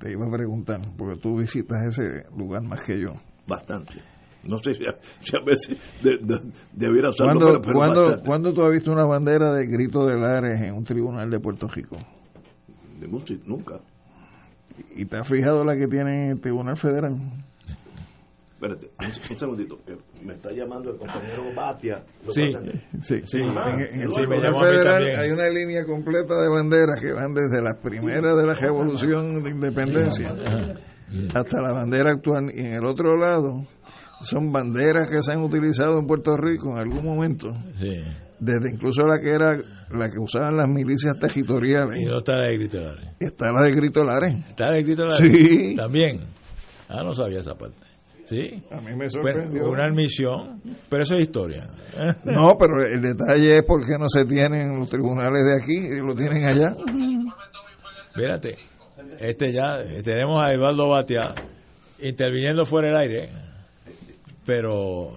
[0.00, 3.12] te iba a preguntar, porque tú visitas ese lugar más que yo.
[3.46, 3.94] Bastante.
[4.44, 8.22] No sé si a, si a veces de, de, debiera usarlo, ¿Cuándo, pero, pero cuándo-
[8.24, 11.68] cuándo tú has visto una bandera de grito de Lares en un tribunal de Puerto
[11.68, 11.96] Rico?
[12.98, 13.06] De
[13.46, 13.80] nunca.
[14.96, 17.16] ¿Y te has fijado la que tiene el Tribunal Federal?
[18.54, 22.04] Espérate, un, un segundito, que me está llamando el compañero Batia.
[22.24, 22.52] Lo Sí.
[22.52, 26.40] pasa que- Sí, Sí, en, Ah, en el sí, Tribunal Federal hay una línea completa
[26.40, 30.32] de banderas que van desde las primeras de la Revolución de Independencia
[31.34, 32.52] hasta la bandera actual.
[32.54, 33.66] Y en el otro lado
[34.22, 38.00] son banderas que se han utilizado en Puerto Rico en algún momento, Sí.
[38.44, 39.56] Desde incluso la que era
[39.90, 42.00] la que usaban las milicias territoriales.
[42.00, 43.08] Y no está la de Grito Lares.
[43.20, 44.34] Está la de Grito Lares.
[44.48, 45.32] ¿Está la de Grito Lares?
[45.32, 45.74] Sí.
[45.76, 46.20] También.
[46.88, 47.78] Ah, no sabía esa parte.
[48.24, 48.62] Sí.
[48.70, 49.70] A mí me Bueno, sorprendió.
[49.70, 51.66] una admisión, pero eso es historia.
[52.24, 56.00] No, pero el detalle es por qué no se tienen los tribunales de aquí y
[56.00, 56.74] lo tienen allá.
[58.16, 58.56] Mírate,
[59.20, 61.34] este ya, tenemos a Eduardo Batia
[62.00, 63.30] interviniendo fuera del aire,
[64.44, 65.12] pero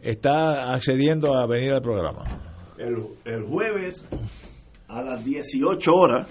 [0.00, 2.35] está accediendo a venir al programa.
[2.78, 4.04] El, el jueves
[4.88, 6.28] a las 18 horas,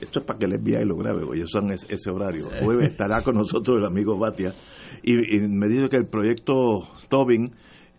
[0.00, 2.50] esto es para que les vea y lo grabe, porque ellos son ese, ese horario.
[2.52, 4.52] El jueves estará con nosotros el amigo Batia
[5.02, 6.54] y, y me dice que el proyecto
[7.08, 7.52] Tobin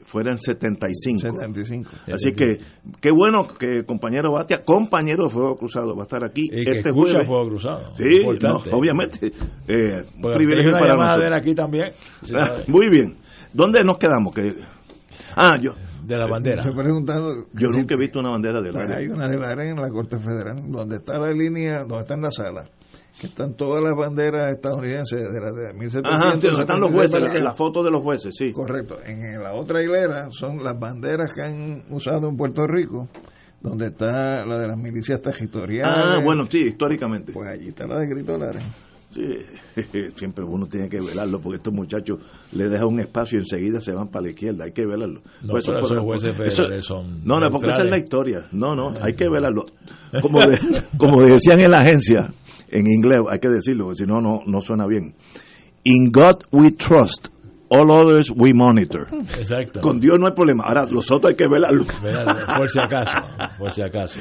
[0.10, 1.20] fuera en 75.
[1.20, 1.90] 75.
[2.12, 2.58] Así que
[3.00, 6.68] qué bueno que el compañero Batia, compañero de Fuego Cruzado, va a estar aquí Y
[6.68, 7.28] este jueves.
[7.28, 7.96] Fuego Cruzado.
[7.96, 9.32] Sí, no, obviamente.
[9.68, 11.30] Eh, un privilegio una para nosotros.
[11.30, 11.92] de aquí también.
[12.36, 13.18] Ah, Muy bien.
[13.54, 14.34] ¿Dónde nos quedamos?
[14.34, 14.56] Que,
[15.36, 15.74] ah, yo,
[16.10, 16.64] de la bandera.
[16.64, 17.46] Preguntando.
[17.54, 19.72] yo si- nunca he visto una bandera de Pues la hay una de la arena
[19.72, 22.70] en la Corte Federal, donde está la línea, donde está en la sala,
[23.20, 26.12] que están todas las banderas estadounidenses de la de 1700.
[26.12, 28.52] Ajá, sí, donde están los jueces, la, la foto de los jueces, sí.
[28.52, 28.98] Correcto.
[29.06, 33.08] En la otra hilera son las banderas que han usado en Puerto Rico,
[33.62, 35.94] donde está la de las milicias territoriales.
[35.96, 37.32] Ah, bueno, sí, históricamente.
[37.34, 38.64] Pues allí está la de Grito Lares.
[40.16, 42.20] Siempre uno tiene que velarlo porque estos muchachos
[42.52, 45.22] le dejan un espacio y enseguida se van para la izquierda, hay que velarlo.
[45.42, 48.48] No, Pues por- jueces eso- son No, no, porque esa es la historia.
[48.52, 49.66] No, no, hay que velarlo.
[50.22, 50.60] Como, de-
[50.98, 52.32] como decían en la agencia,
[52.70, 55.14] en inglés, hay que decirlo, porque si no, no, no suena bien.
[55.84, 57.28] In God we trust,
[57.70, 59.08] all others we monitor.
[59.40, 59.82] Exacto.
[59.82, 60.64] Con Dios no hay problema.
[60.66, 61.84] Ahora, los otros hay que velarlo.
[62.58, 63.14] Por si acaso,
[63.60, 64.20] por si acaso.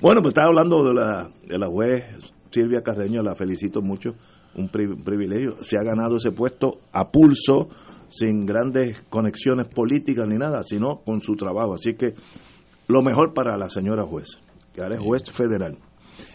[0.00, 2.04] Bueno, pues estaba hablando de la, de la juez
[2.50, 4.14] Silvia Carreño, la felicito mucho,
[4.54, 5.56] un pri- privilegio.
[5.62, 7.68] Se ha ganado ese puesto a pulso,
[8.08, 11.74] sin grandes conexiones políticas ni nada, sino con su trabajo.
[11.74, 12.14] Así que
[12.88, 14.26] lo mejor para la señora juez,
[14.74, 15.78] que ahora es juez federal.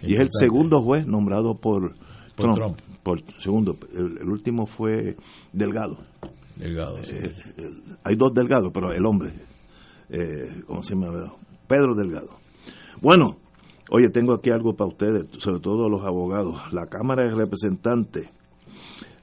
[0.02, 1.96] Y es el segundo juez nombrado por,
[2.36, 2.78] Por Trump.
[3.04, 5.16] Por segundo, el, el último fue
[5.54, 5.98] Delgado.
[6.56, 7.16] Delgado, sí.
[7.16, 9.34] Eh, el- hay dos Delgados, pero el hombre,
[10.10, 11.34] eh, ¿cómo se llama?
[11.68, 12.38] Pedro Delgado.
[13.02, 13.38] Bueno,
[13.90, 16.62] oye, tengo aquí algo para ustedes, sobre todo los abogados.
[16.74, 18.28] La Cámara de Representantes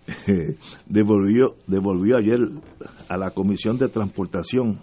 [0.87, 2.39] devolvió, devolvió ayer
[3.09, 4.81] a la Comisión de Transportación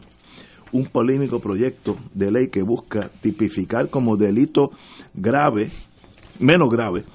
[0.71, 4.71] un polémico proyecto de ley que busca tipificar como delito
[5.13, 5.69] grave,
[6.39, 7.05] menos grave,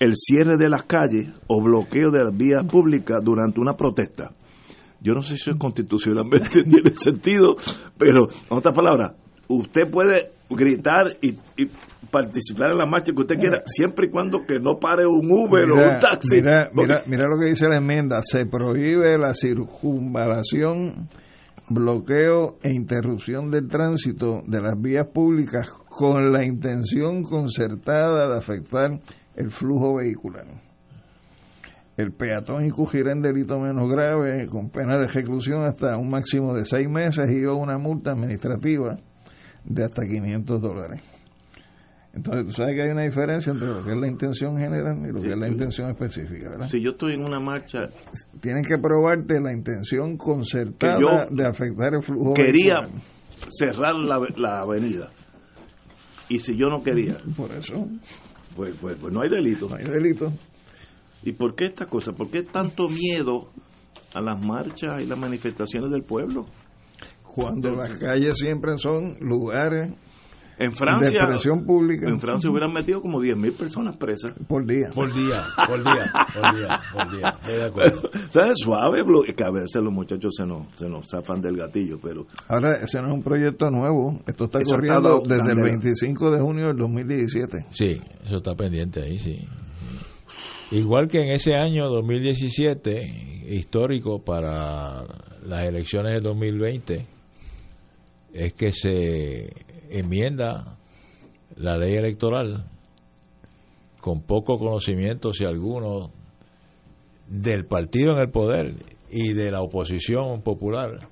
[0.00, 4.32] el cierre de las calles o bloqueo de las vías públicas durante una protesta.
[5.00, 7.56] Yo no sé si eso constitucionalmente tiene sentido,
[7.96, 9.12] pero en otras palabras,
[9.48, 11.36] usted puede gritar y
[12.10, 15.70] participar en la marcha que usted quiera, siempre y cuando que no pare un Uber
[15.70, 16.36] o un taxi.
[16.36, 18.20] mira, Porque- mira, mira lo que dice la enmienda.
[18.22, 21.08] Se prohíbe la circunvalación,
[21.68, 28.90] bloqueo e interrupción del tránsito de las vías públicas con la intención concertada de afectar
[29.36, 30.46] el flujo vehicular.
[31.96, 36.64] El peatón incurrirá en delito menos grave con pena de reclusión hasta un máximo de
[36.64, 38.96] seis meses y o una multa administrativa
[39.64, 41.02] de hasta 500 dólares.
[42.14, 45.12] Entonces, tú sabes que hay una diferencia entre lo que es la intención general y
[45.12, 46.68] lo que es la intención específica, ¿verdad?
[46.68, 47.80] Si yo estoy en una marcha,
[48.40, 53.02] Tienen que probarte la intención concertada yo de afectar el flujo quería vehicular.
[53.50, 55.10] cerrar la, la avenida.
[56.28, 57.86] Y si yo no quería, Por eso
[58.56, 59.68] pues, pues, pues no hay delito.
[59.68, 60.32] no hay delito.
[61.22, 62.12] ¿Y por qué esta cosa?
[62.12, 63.50] ¿Por qué tanto miedo
[64.14, 66.46] a las marchas y las manifestaciones del pueblo?
[67.22, 69.90] Cuando las calles siempre son lugares
[70.58, 71.20] En de Francia,
[71.64, 74.32] pública en Francia hubieran metido como 10.000 personas presas.
[74.48, 74.90] por día.
[74.94, 77.28] Por día, por día, por día, por día.
[77.28, 78.10] Estoy de acuerdo.
[78.30, 78.54] ¿Sabes?
[78.56, 79.04] Suave,
[79.34, 83.00] que a veces los muchachos se nos, se nos zafan del gatillo, pero Ahora, ese
[83.00, 84.20] no es un proyecto nuevo.
[84.26, 87.66] Esto está Eso corriendo desde el dando- 25 de junio del 2017.
[87.70, 89.38] Sí, eso está pendiente ahí, sí.
[90.70, 95.02] Igual que en ese año 2017, histórico para
[95.44, 97.06] las elecciones de 2020,
[98.34, 99.50] es que se
[99.90, 100.76] enmienda
[101.56, 102.66] la ley electoral
[104.00, 106.10] con poco conocimiento, si alguno,
[107.26, 108.74] del partido en el poder
[109.10, 111.08] y de la oposición popular,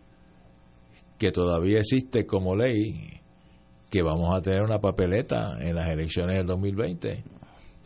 [1.18, 3.20] que todavía existe como ley,
[3.90, 7.24] que vamos a tener una papeleta en las elecciones del 2020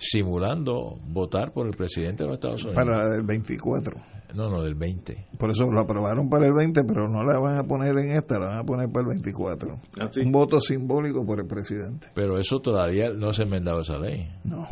[0.00, 2.82] simulando votar por el presidente de los Estados Unidos.
[2.82, 3.96] Para el 24.
[4.34, 5.26] No, no, del 20.
[5.38, 8.38] Por eso lo aprobaron para el 20, pero no la van a poner en esta,
[8.38, 9.74] la van a poner para el 24.
[10.00, 10.20] Así.
[10.20, 12.08] Un voto simbólico por el presidente.
[12.14, 14.28] Pero eso todavía no se ha enmendado esa ley.
[14.44, 14.66] No,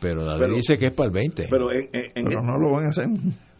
[0.00, 1.46] Pero la ley Pero- dice que es para el 20.
[1.50, 3.06] Pero, pero en, en- en- pero no lo van a hacer.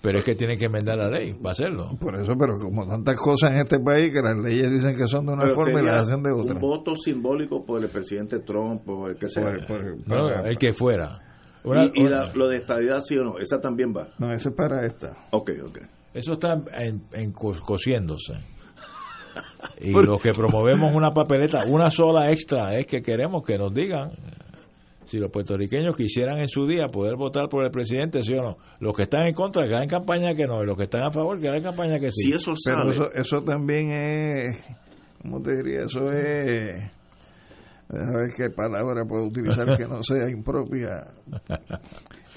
[0.03, 1.91] es que tienen que enmendar la ley para hacerlo.
[2.01, 5.27] Por eso, pero como tantas cosas en este país que las leyes dicen que son
[5.27, 6.55] de una pero forma y las hacen de otra.
[6.55, 9.43] Un voto simbólico por el presidente Trump, por el que sea.
[9.43, 11.21] Por- por- No, para- el que fuera.
[11.95, 14.09] Y la- lo de estadidad, sí o no, esa también va.
[14.19, 15.12] No, ese es para esta.
[15.31, 15.78] Ok, ok.
[16.15, 18.35] Eso está en, en co- cociéndose.
[19.81, 24.11] Y los que promovemos una papeleta, una sola extra, es que queremos que nos digan
[25.05, 28.57] si los puertorriqueños quisieran en su día poder votar por el presidente, sí o no.
[28.78, 31.11] Los que están en contra, que hagan campaña que no, y los que están a
[31.11, 32.28] favor, que hagan campaña que sí.
[32.28, 34.65] Si eso Pero sale, eso, eso también es,
[35.23, 35.85] ¿cómo te diría?
[35.85, 36.91] Eso es,
[37.93, 41.07] a ver qué palabra puedo utilizar que no sea impropia.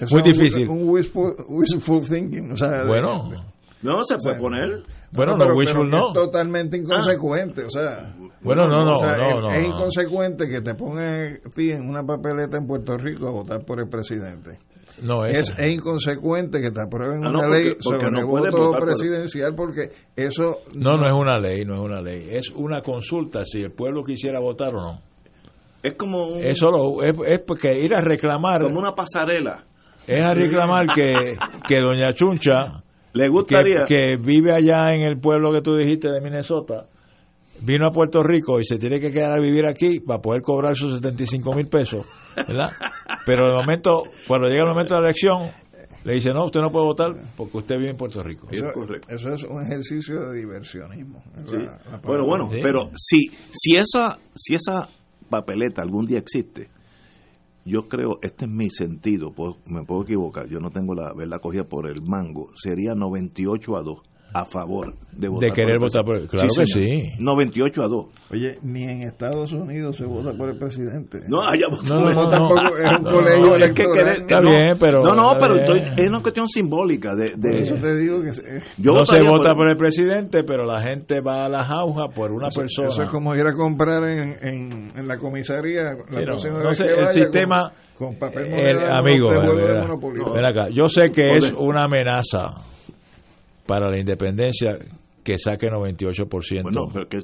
[0.00, 0.68] Eso Muy es un- difícil.
[0.68, 2.50] Un, wishful, wishful thinking.
[2.52, 3.38] O sea, Bueno, de-
[3.82, 4.82] no se puede sea, poner.
[5.12, 6.06] bueno, no, pero- wishful pero no.
[6.08, 8.14] Es totalmente inconsecuente, o sea.
[8.42, 11.70] Bueno, no, no, o sea, no, es, no, es inconsecuente que te pongan a ti
[11.70, 14.58] en una papeleta en Puerto Rico a votar por el presidente.
[15.02, 18.26] No, Es, es inconsecuente que te aprueben Ah, una porque- ley porque sobre no el
[18.26, 22.00] puedes voto votar por- presidencial porque eso No, no es una ley, no es una
[22.00, 22.28] ley.
[22.30, 25.00] Es una consulta si el pueblo quisiera votar o no.
[25.84, 29.64] Es como, un- Eso lo, es, es porque ir a reclamar, como una pasarela.
[30.06, 31.36] es a reclamar que,
[31.68, 32.82] que Doña Chuncha,
[33.12, 33.84] Le que, gustaría.
[33.86, 36.86] que vive allá en el pueblo que tú dijiste de Minnesota,
[37.60, 40.74] vino a Puerto Rico y se tiene que quedar a vivir aquí para poder cobrar
[40.74, 42.04] sus 75 mil pesos.
[42.36, 42.70] ¿verdad?
[43.26, 45.50] Pero el momento, cuando llega el momento de la elección,
[46.02, 48.48] le dice, no, usted no puede votar porque usted vive en Puerto Rico.
[48.50, 48.66] Eso,
[49.08, 51.22] eso es un ejercicio de diversionismo.
[51.46, 51.56] Sí.
[51.58, 52.58] La- la Bueno, bueno, Sí.
[52.62, 53.20] pero si,
[53.52, 54.88] si, esa, si esa
[55.34, 56.68] papeleta algún día existe,
[57.64, 59.34] yo creo, este es mi sentido,
[59.66, 63.82] me puedo equivocar, yo no tengo la verdad cogida por el mango, sería 98 a
[63.82, 66.90] 2 a favor de votar querer el votar por- claro que señor.
[66.90, 67.12] sí.
[67.20, 68.06] 98 a 2.
[68.32, 71.18] Oye, ni en Estados Unidos se vota por el presidente.
[71.28, 72.76] No, allá No, no, no, tampoco no.
[72.76, 74.04] es un No, colegio no, es que electoral.
[74.04, 74.50] querer- Está no.
[74.50, 77.26] bien, pero- No, no, pero estoy- es una cuestión simbólica de...
[77.36, 80.64] de- Por eso te digo que eh, yo no se vota por el presidente, pero
[80.64, 82.88] la gente va a la jauja por una eso, persona.
[82.88, 86.58] eso es como ir a comprar en, en, en la comisaría la Sí, no, próxima
[86.58, 89.54] no vez sé, que el vaya sistema- con, con papel el moneda amigo, de de
[89.54, 89.82] ¿verdad?
[89.82, 90.20] Monopoly.
[90.34, 92.64] Ven acá, yo sé que es una amenaza
[93.66, 94.76] para la independencia
[95.22, 96.62] que saque 98%.
[96.62, 97.18] Bueno, pero que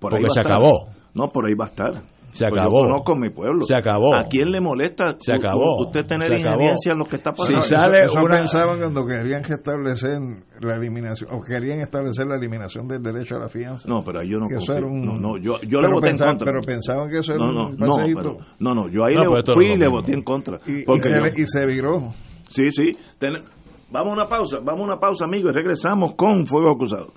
[0.00, 0.46] por Porque ahí se estar.
[0.52, 0.88] acabó.
[1.14, 2.02] No, por ahí va a estar.
[2.32, 2.80] Se Pues acabó.
[2.84, 3.60] Yo conozco mi pueblo.
[3.66, 4.14] Se acabó.
[4.16, 5.82] ¿A quién le molesta Se acabó.
[5.84, 7.60] usted tener injerencia en lo que está Si pasando?
[7.60, 10.18] Eso- sale eso una- pensaban cuando querían establecer
[10.62, 13.86] la eliminación o querían establecer la eliminación del derecho a la fianza.
[13.86, 14.76] No, pero ahí yo no Que eso confío.
[14.78, 16.52] era un- No, no, yo, yo le voté en pensaban- contra.
[16.52, 19.24] Pero pensaban que eso era no, no, un no, pero- no, no, yo ahí No,
[19.36, 20.58] le fui y le voté en contra.
[20.66, 22.12] y, se, yo- y se viró.
[22.48, 22.92] sí, sí.
[23.18, 23.44] ten-
[23.92, 27.12] vamos a una pausa, vamos a una pausa, amigos, y regresamos con Fuego Cruzado.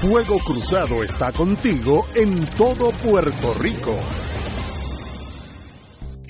[0.00, 3.94] Fuego Cruzado está contigo en todo Puerto Rico.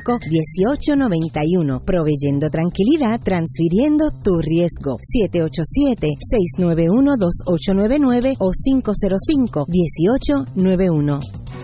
[0.00, 1.84] 505-1891.
[1.84, 4.96] Proveyendo tranquilidad, transfiriendo tu riesgo.
[6.58, 11.20] 787-691-2899 o 505-1891.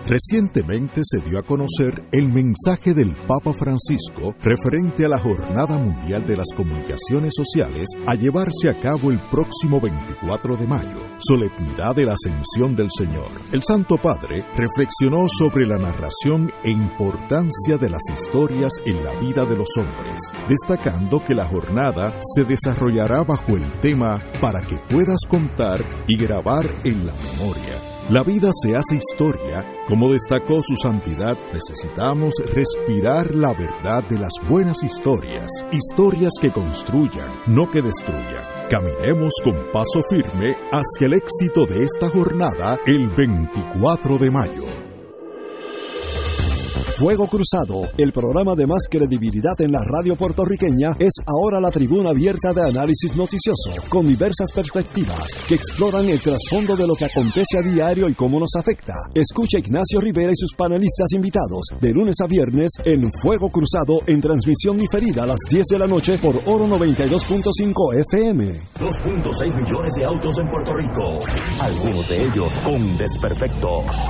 [0.07, 6.25] Recientemente se dio a conocer el mensaje del Papa Francisco referente a la Jornada Mundial
[6.25, 12.05] de las Comunicaciones Sociales a llevarse a cabo el próximo 24 de mayo, solemnidad de
[12.05, 13.27] la Ascensión del Señor.
[13.51, 19.45] El Santo Padre reflexionó sobre la narración e importancia de las historias en la vida
[19.45, 25.19] de los hombres, destacando que la jornada se desarrollará bajo el tema para que puedas
[25.29, 27.75] contar y grabar en la memoria.
[28.09, 29.65] La vida se hace historia.
[29.87, 37.29] Como destacó su santidad, necesitamos respirar la verdad de las buenas historias, historias que construyan,
[37.47, 38.43] no que destruyan.
[38.69, 44.86] Caminemos con paso firme hacia el éxito de esta jornada el 24 de mayo.
[46.97, 52.09] Fuego Cruzado, el programa de más credibilidad en la radio puertorriqueña, es ahora la tribuna
[52.09, 57.59] abierta de análisis noticioso, con diversas perspectivas que exploran el trasfondo de lo que acontece
[57.59, 58.95] a diario y cómo nos afecta.
[59.13, 64.19] Escucha Ignacio Rivera y sus panelistas invitados de lunes a viernes en Fuego Cruzado en
[64.19, 68.59] transmisión diferida a las 10 de la noche por Oro 92.5 FM.
[68.79, 71.19] 2.6 millones de autos en Puerto Rico,
[71.61, 74.09] algunos de ellos con desperfectos.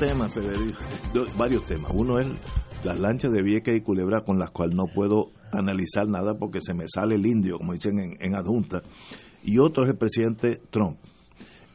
[0.00, 0.78] Yo tengo un tema, Federico,
[1.12, 1.92] do- varios temas.
[1.94, 2.26] Uno es
[2.84, 6.72] las lanchas de Vieques y Culebra con las cuales no puedo analizar nada porque se
[6.74, 8.82] me sale el indio, como dicen en, en adjunta.
[9.42, 10.98] Y otro es el presidente Trump.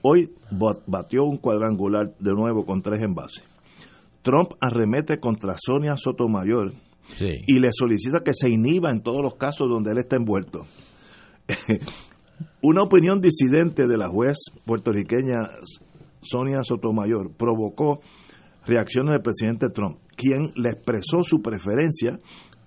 [0.01, 3.43] Hoy ba- batió un cuadrangular de nuevo con tres envases.
[4.23, 6.73] Trump arremete contra Sonia Sotomayor
[7.17, 7.29] Sí.
[7.45, 10.65] y le solicita que se inhiba en todos los casos donde él está envuelto.
[12.63, 15.41] Una opinión disidente de la juez puertorriqueña
[16.21, 17.99] Sonia Sotomayor provocó
[18.65, 22.19] reacciones del presidente Trump, quien le expresó su preferencia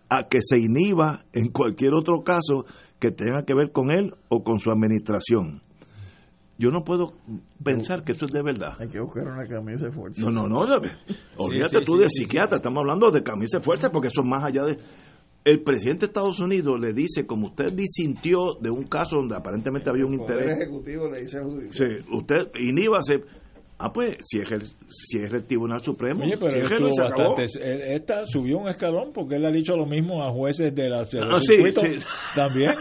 [0.09, 2.65] a que se inhiba en cualquier otro caso
[2.99, 5.62] que tenga que ver con él o con su administración.
[6.61, 7.12] Yo no puedo
[7.62, 8.75] pensar que esto es de verdad.
[8.81, 10.20] Hay que buscar una camisa de fuerza.
[10.20, 10.65] No, no, no.
[11.37, 12.57] Olvídate sí, tú sí, de sí, psiquiatra.
[12.57, 14.77] Estamos hablando de camisa de fuerza porque eso es más allá de.
[15.45, 19.89] el presidente de Estados Unidos le dice, como usted disintió de un caso donde aparentemente
[19.89, 22.05] había un El Poder interés, Ejecutivo le dice al sí, judicial.
[22.11, 23.23] usted iníbase,
[23.79, 26.93] ah pues, si es el, si es el Tribunal Supremo, Oye, pero si es el-
[26.93, 27.47] se bastante.
[27.95, 31.25] esta subió un escalón porque él ha dicho lo mismo a jueces de la del
[31.33, 31.57] Ah, sí,
[32.35, 32.73] también.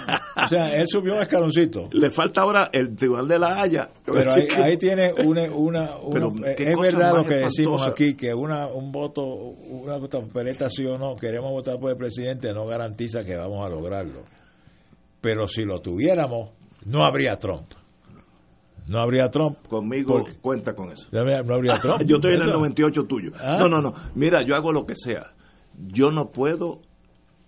[0.43, 1.89] O sea, él subió un escaloncito.
[1.91, 3.89] Le falta ahora el Tribunal de la Haya.
[4.05, 7.85] Pero ahí, ahí tiene una, una, una- Pero, eh, ¿qué es verdad lo que decimos
[7.85, 12.53] aquí que una un voto una papeleta sí o no queremos votar por el presidente
[12.53, 14.23] no garantiza que vamos a lograrlo
[15.21, 16.51] pero si lo tuviéramos
[16.85, 17.71] no habría Trump
[18.87, 21.07] no habría Trump Conmigo Porque- cuenta con eso.
[21.11, 22.57] no habría, no habría Trump yo estoy en el Eso.
[22.59, 23.31] 98 tuyo.
[23.39, 23.57] Ah.
[23.59, 23.93] No, no, no.
[24.15, 25.33] Mira, yo hago lo que sea.
[25.77, 26.81] Yo no puedo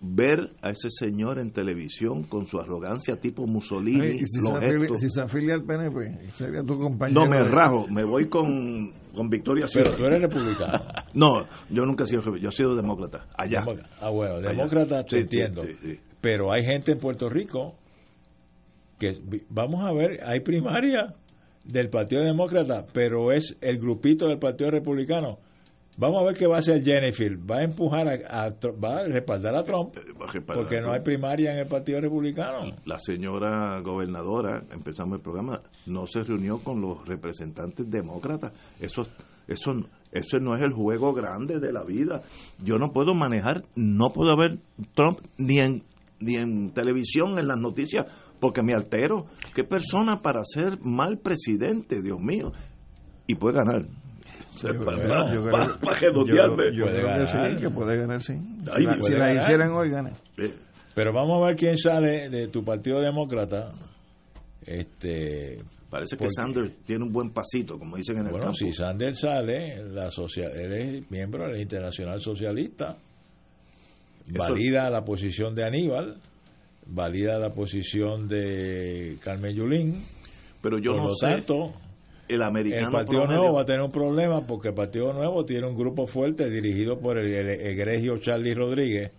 [0.02, 4.52] ver a ese señor en televisión con su arrogancia tipo Mussolini, Oye, y si, los
[4.60, 7.20] se afilia, si se afilia al PNP, sería tu compañero.
[7.22, 11.84] No me de- rajo, me voy con, con Victoria pero tú eres republicano No, yo
[11.86, 13.26] nunca he sido, yo he sido demócrata.
[13.38, 13.66] Allá.
[14.00, 14.50] ah bueno Allá.
[14.52, 16.00] demócrata te Sí, entiendo sí, sí.
[16.22, 17.76] pero hay gente en Puerto Rico
[19.00, 21.14] que vamos a ver hay primaria
[21.64, 25.40] del Partido Demócrata pero es el grupito del Partido Republicano
[25.98, 29.56] vamos a ver qué va a hacer Jennifer va a empujar a, va a respaldar
[29.56, 33.80] a Trump a respaldar porque a no hay primaria en el Partido Republicano La señora
[33.82, 38.54] gobernadora, empezamos el programa, no se reunió con los representantes demócratas.
[38.80, 39.08] Eso,
[39.48, 39.74] eso,
[40.12, 42.22] eso no es el juego grande de la vida.
[42.64, 44.60] Yo no puedo manejar, no puedo ver
[44.94, 45.84] Trump ni en,
[46.20, 48.06] ni en televisión, en las noticias,
[48.40, 49.26] porque me altero.
[49.54, 52.52] ¿Qué persona para ser mal presidente, Dios mío?
[53.28, 53.84] Y puede ganar.
[54.62, 56.64] Yo, para, creo- para- yo creo- para- para yo- redondearme.
[56.76, 58.34] yo Puede creo que sí, que puede ganar, sí.
[58.34, 60.12] Ay, si la, si la hicieran hoy, gana.
[60.38, 60.54] Eh,
[60.94, 63.72] pero vamos a ver quién sale de tu Partido Demócrata
[64.66, 65.60] este
[65.90, 68.58] Parece que Sanders tiene un buen pasito, como dicen en el Bueno, campo.
[68.60, 72.96] si Sanders sale, la socia- él es miembro del Internacional Socialista,
[74.28, 76.18] valida la posición de Aníbal,
[76.92, 80.04] valida la posición de Carmen Yulín,
[80.62, 81.74] Pero yo por no lo sé, tanto,
[82.28, 85.46] el americano el Partido promedio- Nuevo va a tener un problema porque el Partido Nuevo
[85.46, 89.12] tiene un grupo fuerte dirigido por el, el egregio Charlie Rodríguez,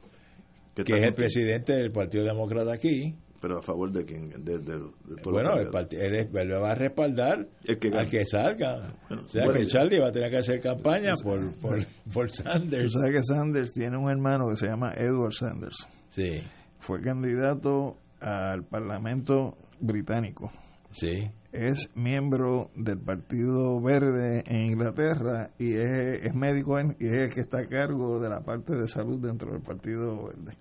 [0.75, 3.15] que es el presidente del Partido Demócrata aquí.
[3.41, 4.79] pero a favor de quién de, de-
[5.25, 5.73] Bueno, el candidatos.
[5.73, 8.95] parti- él, es- él va a respaldar El que al que salga.
[9.09, 9.67] Bueno, o sea que.
[9.67, 11.79] Charlie va a tener que hacer campaña por, por,
[12.13, 12.93] por Sanders.
[12.93, 15.77] sabes que Sanders tiene un hermano que se llama Edward Sanders.
[16.11, 16.43] Sí,
[16.91, 20.51] Fue candidato al Parlamento británico.
[20.91, 21.31] sí.
[21.53, 27.35] Es miembro del Partido Verde en Inglaterra y es, es médico en- y es el
[27.35, 30.57] que está a cargo de la parte de salud dentro del Partido Verde.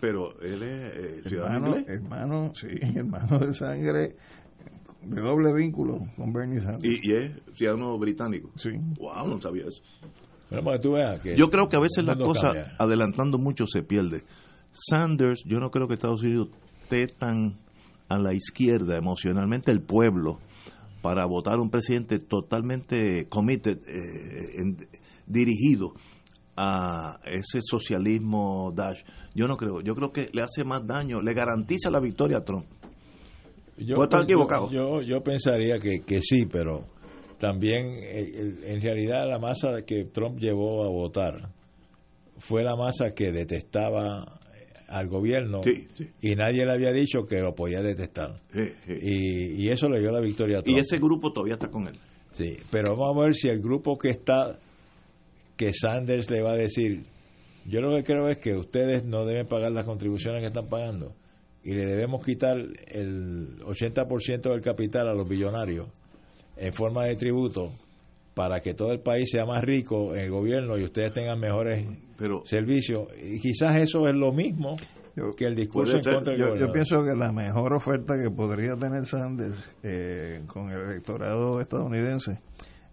[0.00, 4.16] pero él es eh, ciudadano Hermano, hermano, sí, hermano de sangre
[5.02, 6.84] de doble vínculo con Bernie Sanders.
[6.84, 8.70] y, y es ciudadano británico Sí.
[9.00, 9.82] wow no sabía eso
[10.50, 12.76] Bueno, para que tú veas que yo creo que a veces la cosa cambia.
[12.78, 14.22] adelantando mucho se pierde
[14.76, 16.48] Sanders yo no creo que Estados Unidos
[16.82, 17.58] esté tan
[18.08, 20.38] a la izquierda emocionalmente el pueblo
[21.02, 24.76] para votar un presidente totalmente committed eh, en-
[25.26, 25.92] dirigido
[26.56, 29.00] a ese socialismo dash
[29.34, 32.44] yo no creo yo creo que le hace más daño le garantiza la victoria a
[32.44, 32.66] Trump
[33.76, 34.70] Yo, estar yo- equivocado.
[34.70, 36.84] Yo, yo pensaría que, que sí, pero
[37.38, 41.50] también eh, en realidad la masa que Trump llevó a votar
[42.38, 44.35] fue la masa que detestaba
[44.88, 46.08] al gobierno Sí, sí.
[46.22, 48.40] y nadie le había dicho que lo podía detestar.
[48.52, 48.72] Sí.
[49.02, 50.76] Y, y eso le dio la victoria a Trump.
[50.76, 51.98] y ese grupo todavía está con él
[52.32, 54.58] Sí, pero vamos a ver si el grupo que está,
[55.56, 57.04] que Sanders le va a decir,
[57.66, 61.14] yo lo que creo es que ustedes no deben pagar las contribuciones que están pagando
[61.64, 62.58] y le debemos quitar
[62.88, 65.88] el 80% del capital a los billonarios
[66.58, 67.72] en forma de tributo
[68.36, 71.86] para que todo el país sea más rico en el gobierno y ustedes tengan mejores
[72.18, 73.08] pero servicios.
[73.18, 74.76] Y quizás eso es lo mismo
[75.16, 76.12] Yo- que el discurso en ser.
[76.16, 76.72] contra del Yo, yo gobernador.
[76.74, 82.38] pienso que la mejor oferta que podría tener Sanders eh, con el electorado estadounidense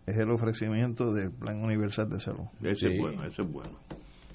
[0.06, 2.46] es el ofrecimiento del Plan Universal de Salud.
[2.64, 2.88] ese Sí.
[2.96, 3.80] es bueno ese es bueno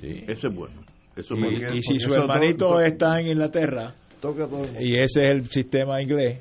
[0.02, 0.24] Sí.
[0.28, 0.82] ese es bueno
[1.16, 1.58] eso es Y, bueno.
[1.62, 5.46] porque- y si su hermanito todo- está en Inglaterra, Toca todo y ese es el
[5.48, 6.40] sistema inglés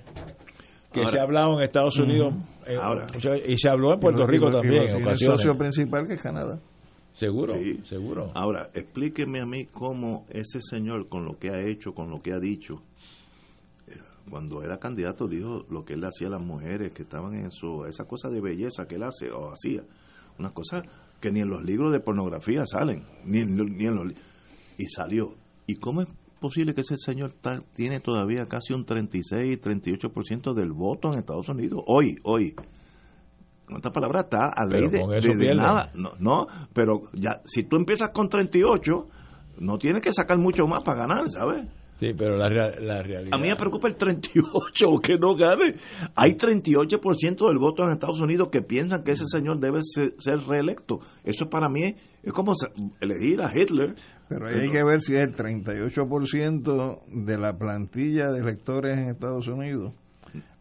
[0.91, 2.34] que Ahora- se ha hablado en Estados Unidos
[2.68, 3.07] eh, Ahora.
[3.45, 6.14] y se habló en Puerto Rico y lo- y también en el socio principal que
[6.15, 6.60] es Canadá.
[7.14, 7.80] seguro Sí.
[7.85, 12.22] seguro Ahora, explíqueme a mí cómo ese señor, con lo que ha hecho, con lo
[12.22, 12.84] que ha dicho,
[13.88, 13.94] eh,
[14.30, 17.85] cuando era candidato dijo lo que él hacía a las mujeres que estaban en su,
[17.85, 19.84] esa cosa de belleza que él hace o hacía,
[20.38, 20.84] unas cosas
[21.19, 24.14] que ni en los libros de pornografía salen, ni en, lo- ni en los
[24.77, 25.34] y salió.
[25.65, 26.07] ¿Y cómo es
[26.39, 31.49] posible que ese señor ta- tiene todavía casi un 36, 38% del voto en Estados
[31.49, 31.81] Unidos?
[31.88, 32.55] Hoy, hoy.
[33.69, 35.91] En otras palabras, está a ley de, de- de nada.
[35.93, 39.07] No, no, pero ya, si tú empiezas con 38,
[39.59, 41.65] no tiene que sacar mucho más para ganar, ¿sabes?
[41.99, 43.34] Sí, pero la, rea- la realidad.
[43.34, 45.76] A mí me preocupa el 38, que no gane.
[46.15, 50.39] Hay 38% del voto en Estados Unidos que piensan que ese señor debe ser, ser
[50.41, 50.99] reelecto.
[51.23, 52.53] Eso para mí es, como
[53.01, 53.95] elegir a Hitler.
[54.29, 59.47] Pero hay que ver si es el 38% de la plantilla de electores en Estados
[59.47, 59.93] Unidos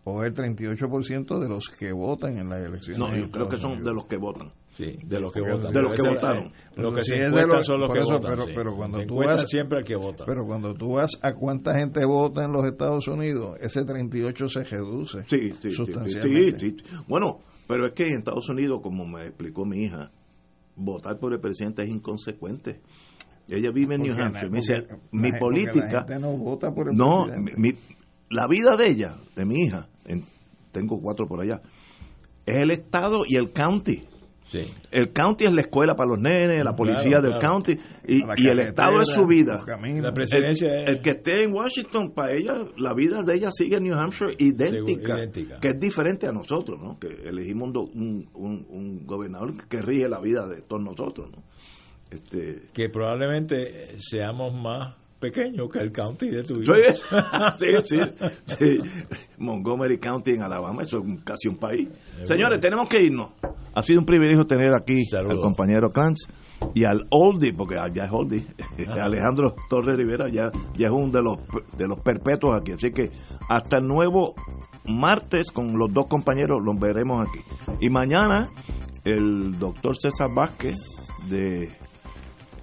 [0.04, 2.98] o el 38% de los que votan en las elecciones.
[2.98, 3.88] No, yo creo que son Unidos.
[3.88, 4.52] de los que votan.
[4.74, 5.72] Sí, de los que Porque- votan.
[5.72, 6.52] de los que votaron.
[6.76, 8.30] Lo que si se es de los- son los por que eso, votan.
[8.30, 8.52] pero- sí.
[8.54, 10.24] pero cuando Se tú vas- siempre al que vota.
[10.26, 14.64] Pero cuando tú vas a cuánta gente vota en los Estados Unidos, ese 38 se
[14.64, 16.58] reduce Sí, sí, sí, sustancialmente.
[16.60, 16.96] sí, sí.
[17.08, 20.10] Bueno, pero es que en Estados Unidos, como me explicó mi hija,
[20.76, 22.80] votar por el presidente es inconsecuente.
[23.48, 24.50] Ella vive en New Hampshire.
[24.50, 26.04] Me dice, mi política...
[26.08, 27.52] La no vota por el No, presidente.
[27.56, 27.74] mi-
[28.30, 30.24] la vida de ella, de mi hija, en-
[30.72, 31.60] tengo cuatro por allá,
[32.44, 34.02] es el estado y el county.
[34.46, 34.60] Sí.
[34.92, 37.54] El county es la escuela para los nenes, la policía Claro, del claro.
[37.54, 37.72] county
[38.06, 39.60] y, el estado es su vida.
[39.66, 43.48] La presidencia el, es- el que esté en Washington, para ella, la vida de ella
[43.50, 45.16] sigue en New Hampshire idéntica,
[45.60, 46.96] que es diferente a nosotros, ¿no?
[46.98, 51.42] Que elegimos un, un- un gobernador que rige la vida de todos nosotros, ¿no?
[52.10, 56.74] Este, que probablemente seamos más pequeños que el county de tu vida.
[57.58, 57.98] sí, sí,
[58.44, 58.78] sí.
[59.38, 61.88] Montgomery County en Alabama, eso es casi un país.
[62.24, 63.32] Señores, tenemos que irnos.
[63.74, 65.36] Ha sido un privilegio tener aquí Saludos.
[65.36, 66.30] al compañero Clance
[66.74, 68.46] y al oldie, porque ya es oldie,
[68.88, 71.38] Alejandro Torres Rivera, ya, ya es uno de los,
[71.76, 72.72] de los perpetuos aquí.
[72.72, 73.10] Así que
[73.48, 74.34] hasta el nuevo
[74.86, 77.40] martes con los dos compañeros los veremos aquí.
[77.80, 78.48] Y mañana
[79.04, 80.76] el doctor César Vázquez
[81.28, 81.70] de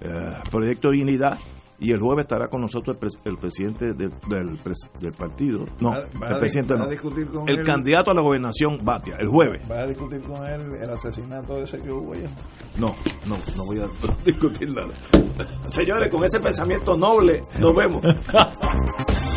[0.00, 1.38] eh, Proyecto Dignidad
[1.80, 5.64] y el jueves estará con nosotros el, pres- el presidente del, del, pres- del partido.
[5.80, 7.44] No, Va- va el presidente va no.
[7.46, 7.64] El él.
[7.64, 9.60] candidato a la gobernación Batia, el jueves.
[9.68, 12.30] ¿Vas a discutir con él el asesinato ese que hubo allá?
[12.78, 12.94] No,
[13.26, 13.86] no, no voy a
[14.24, 14.94] discutir nada.
[15.70, 18.02] Señores, con ese pensamiento noble, nos vemos.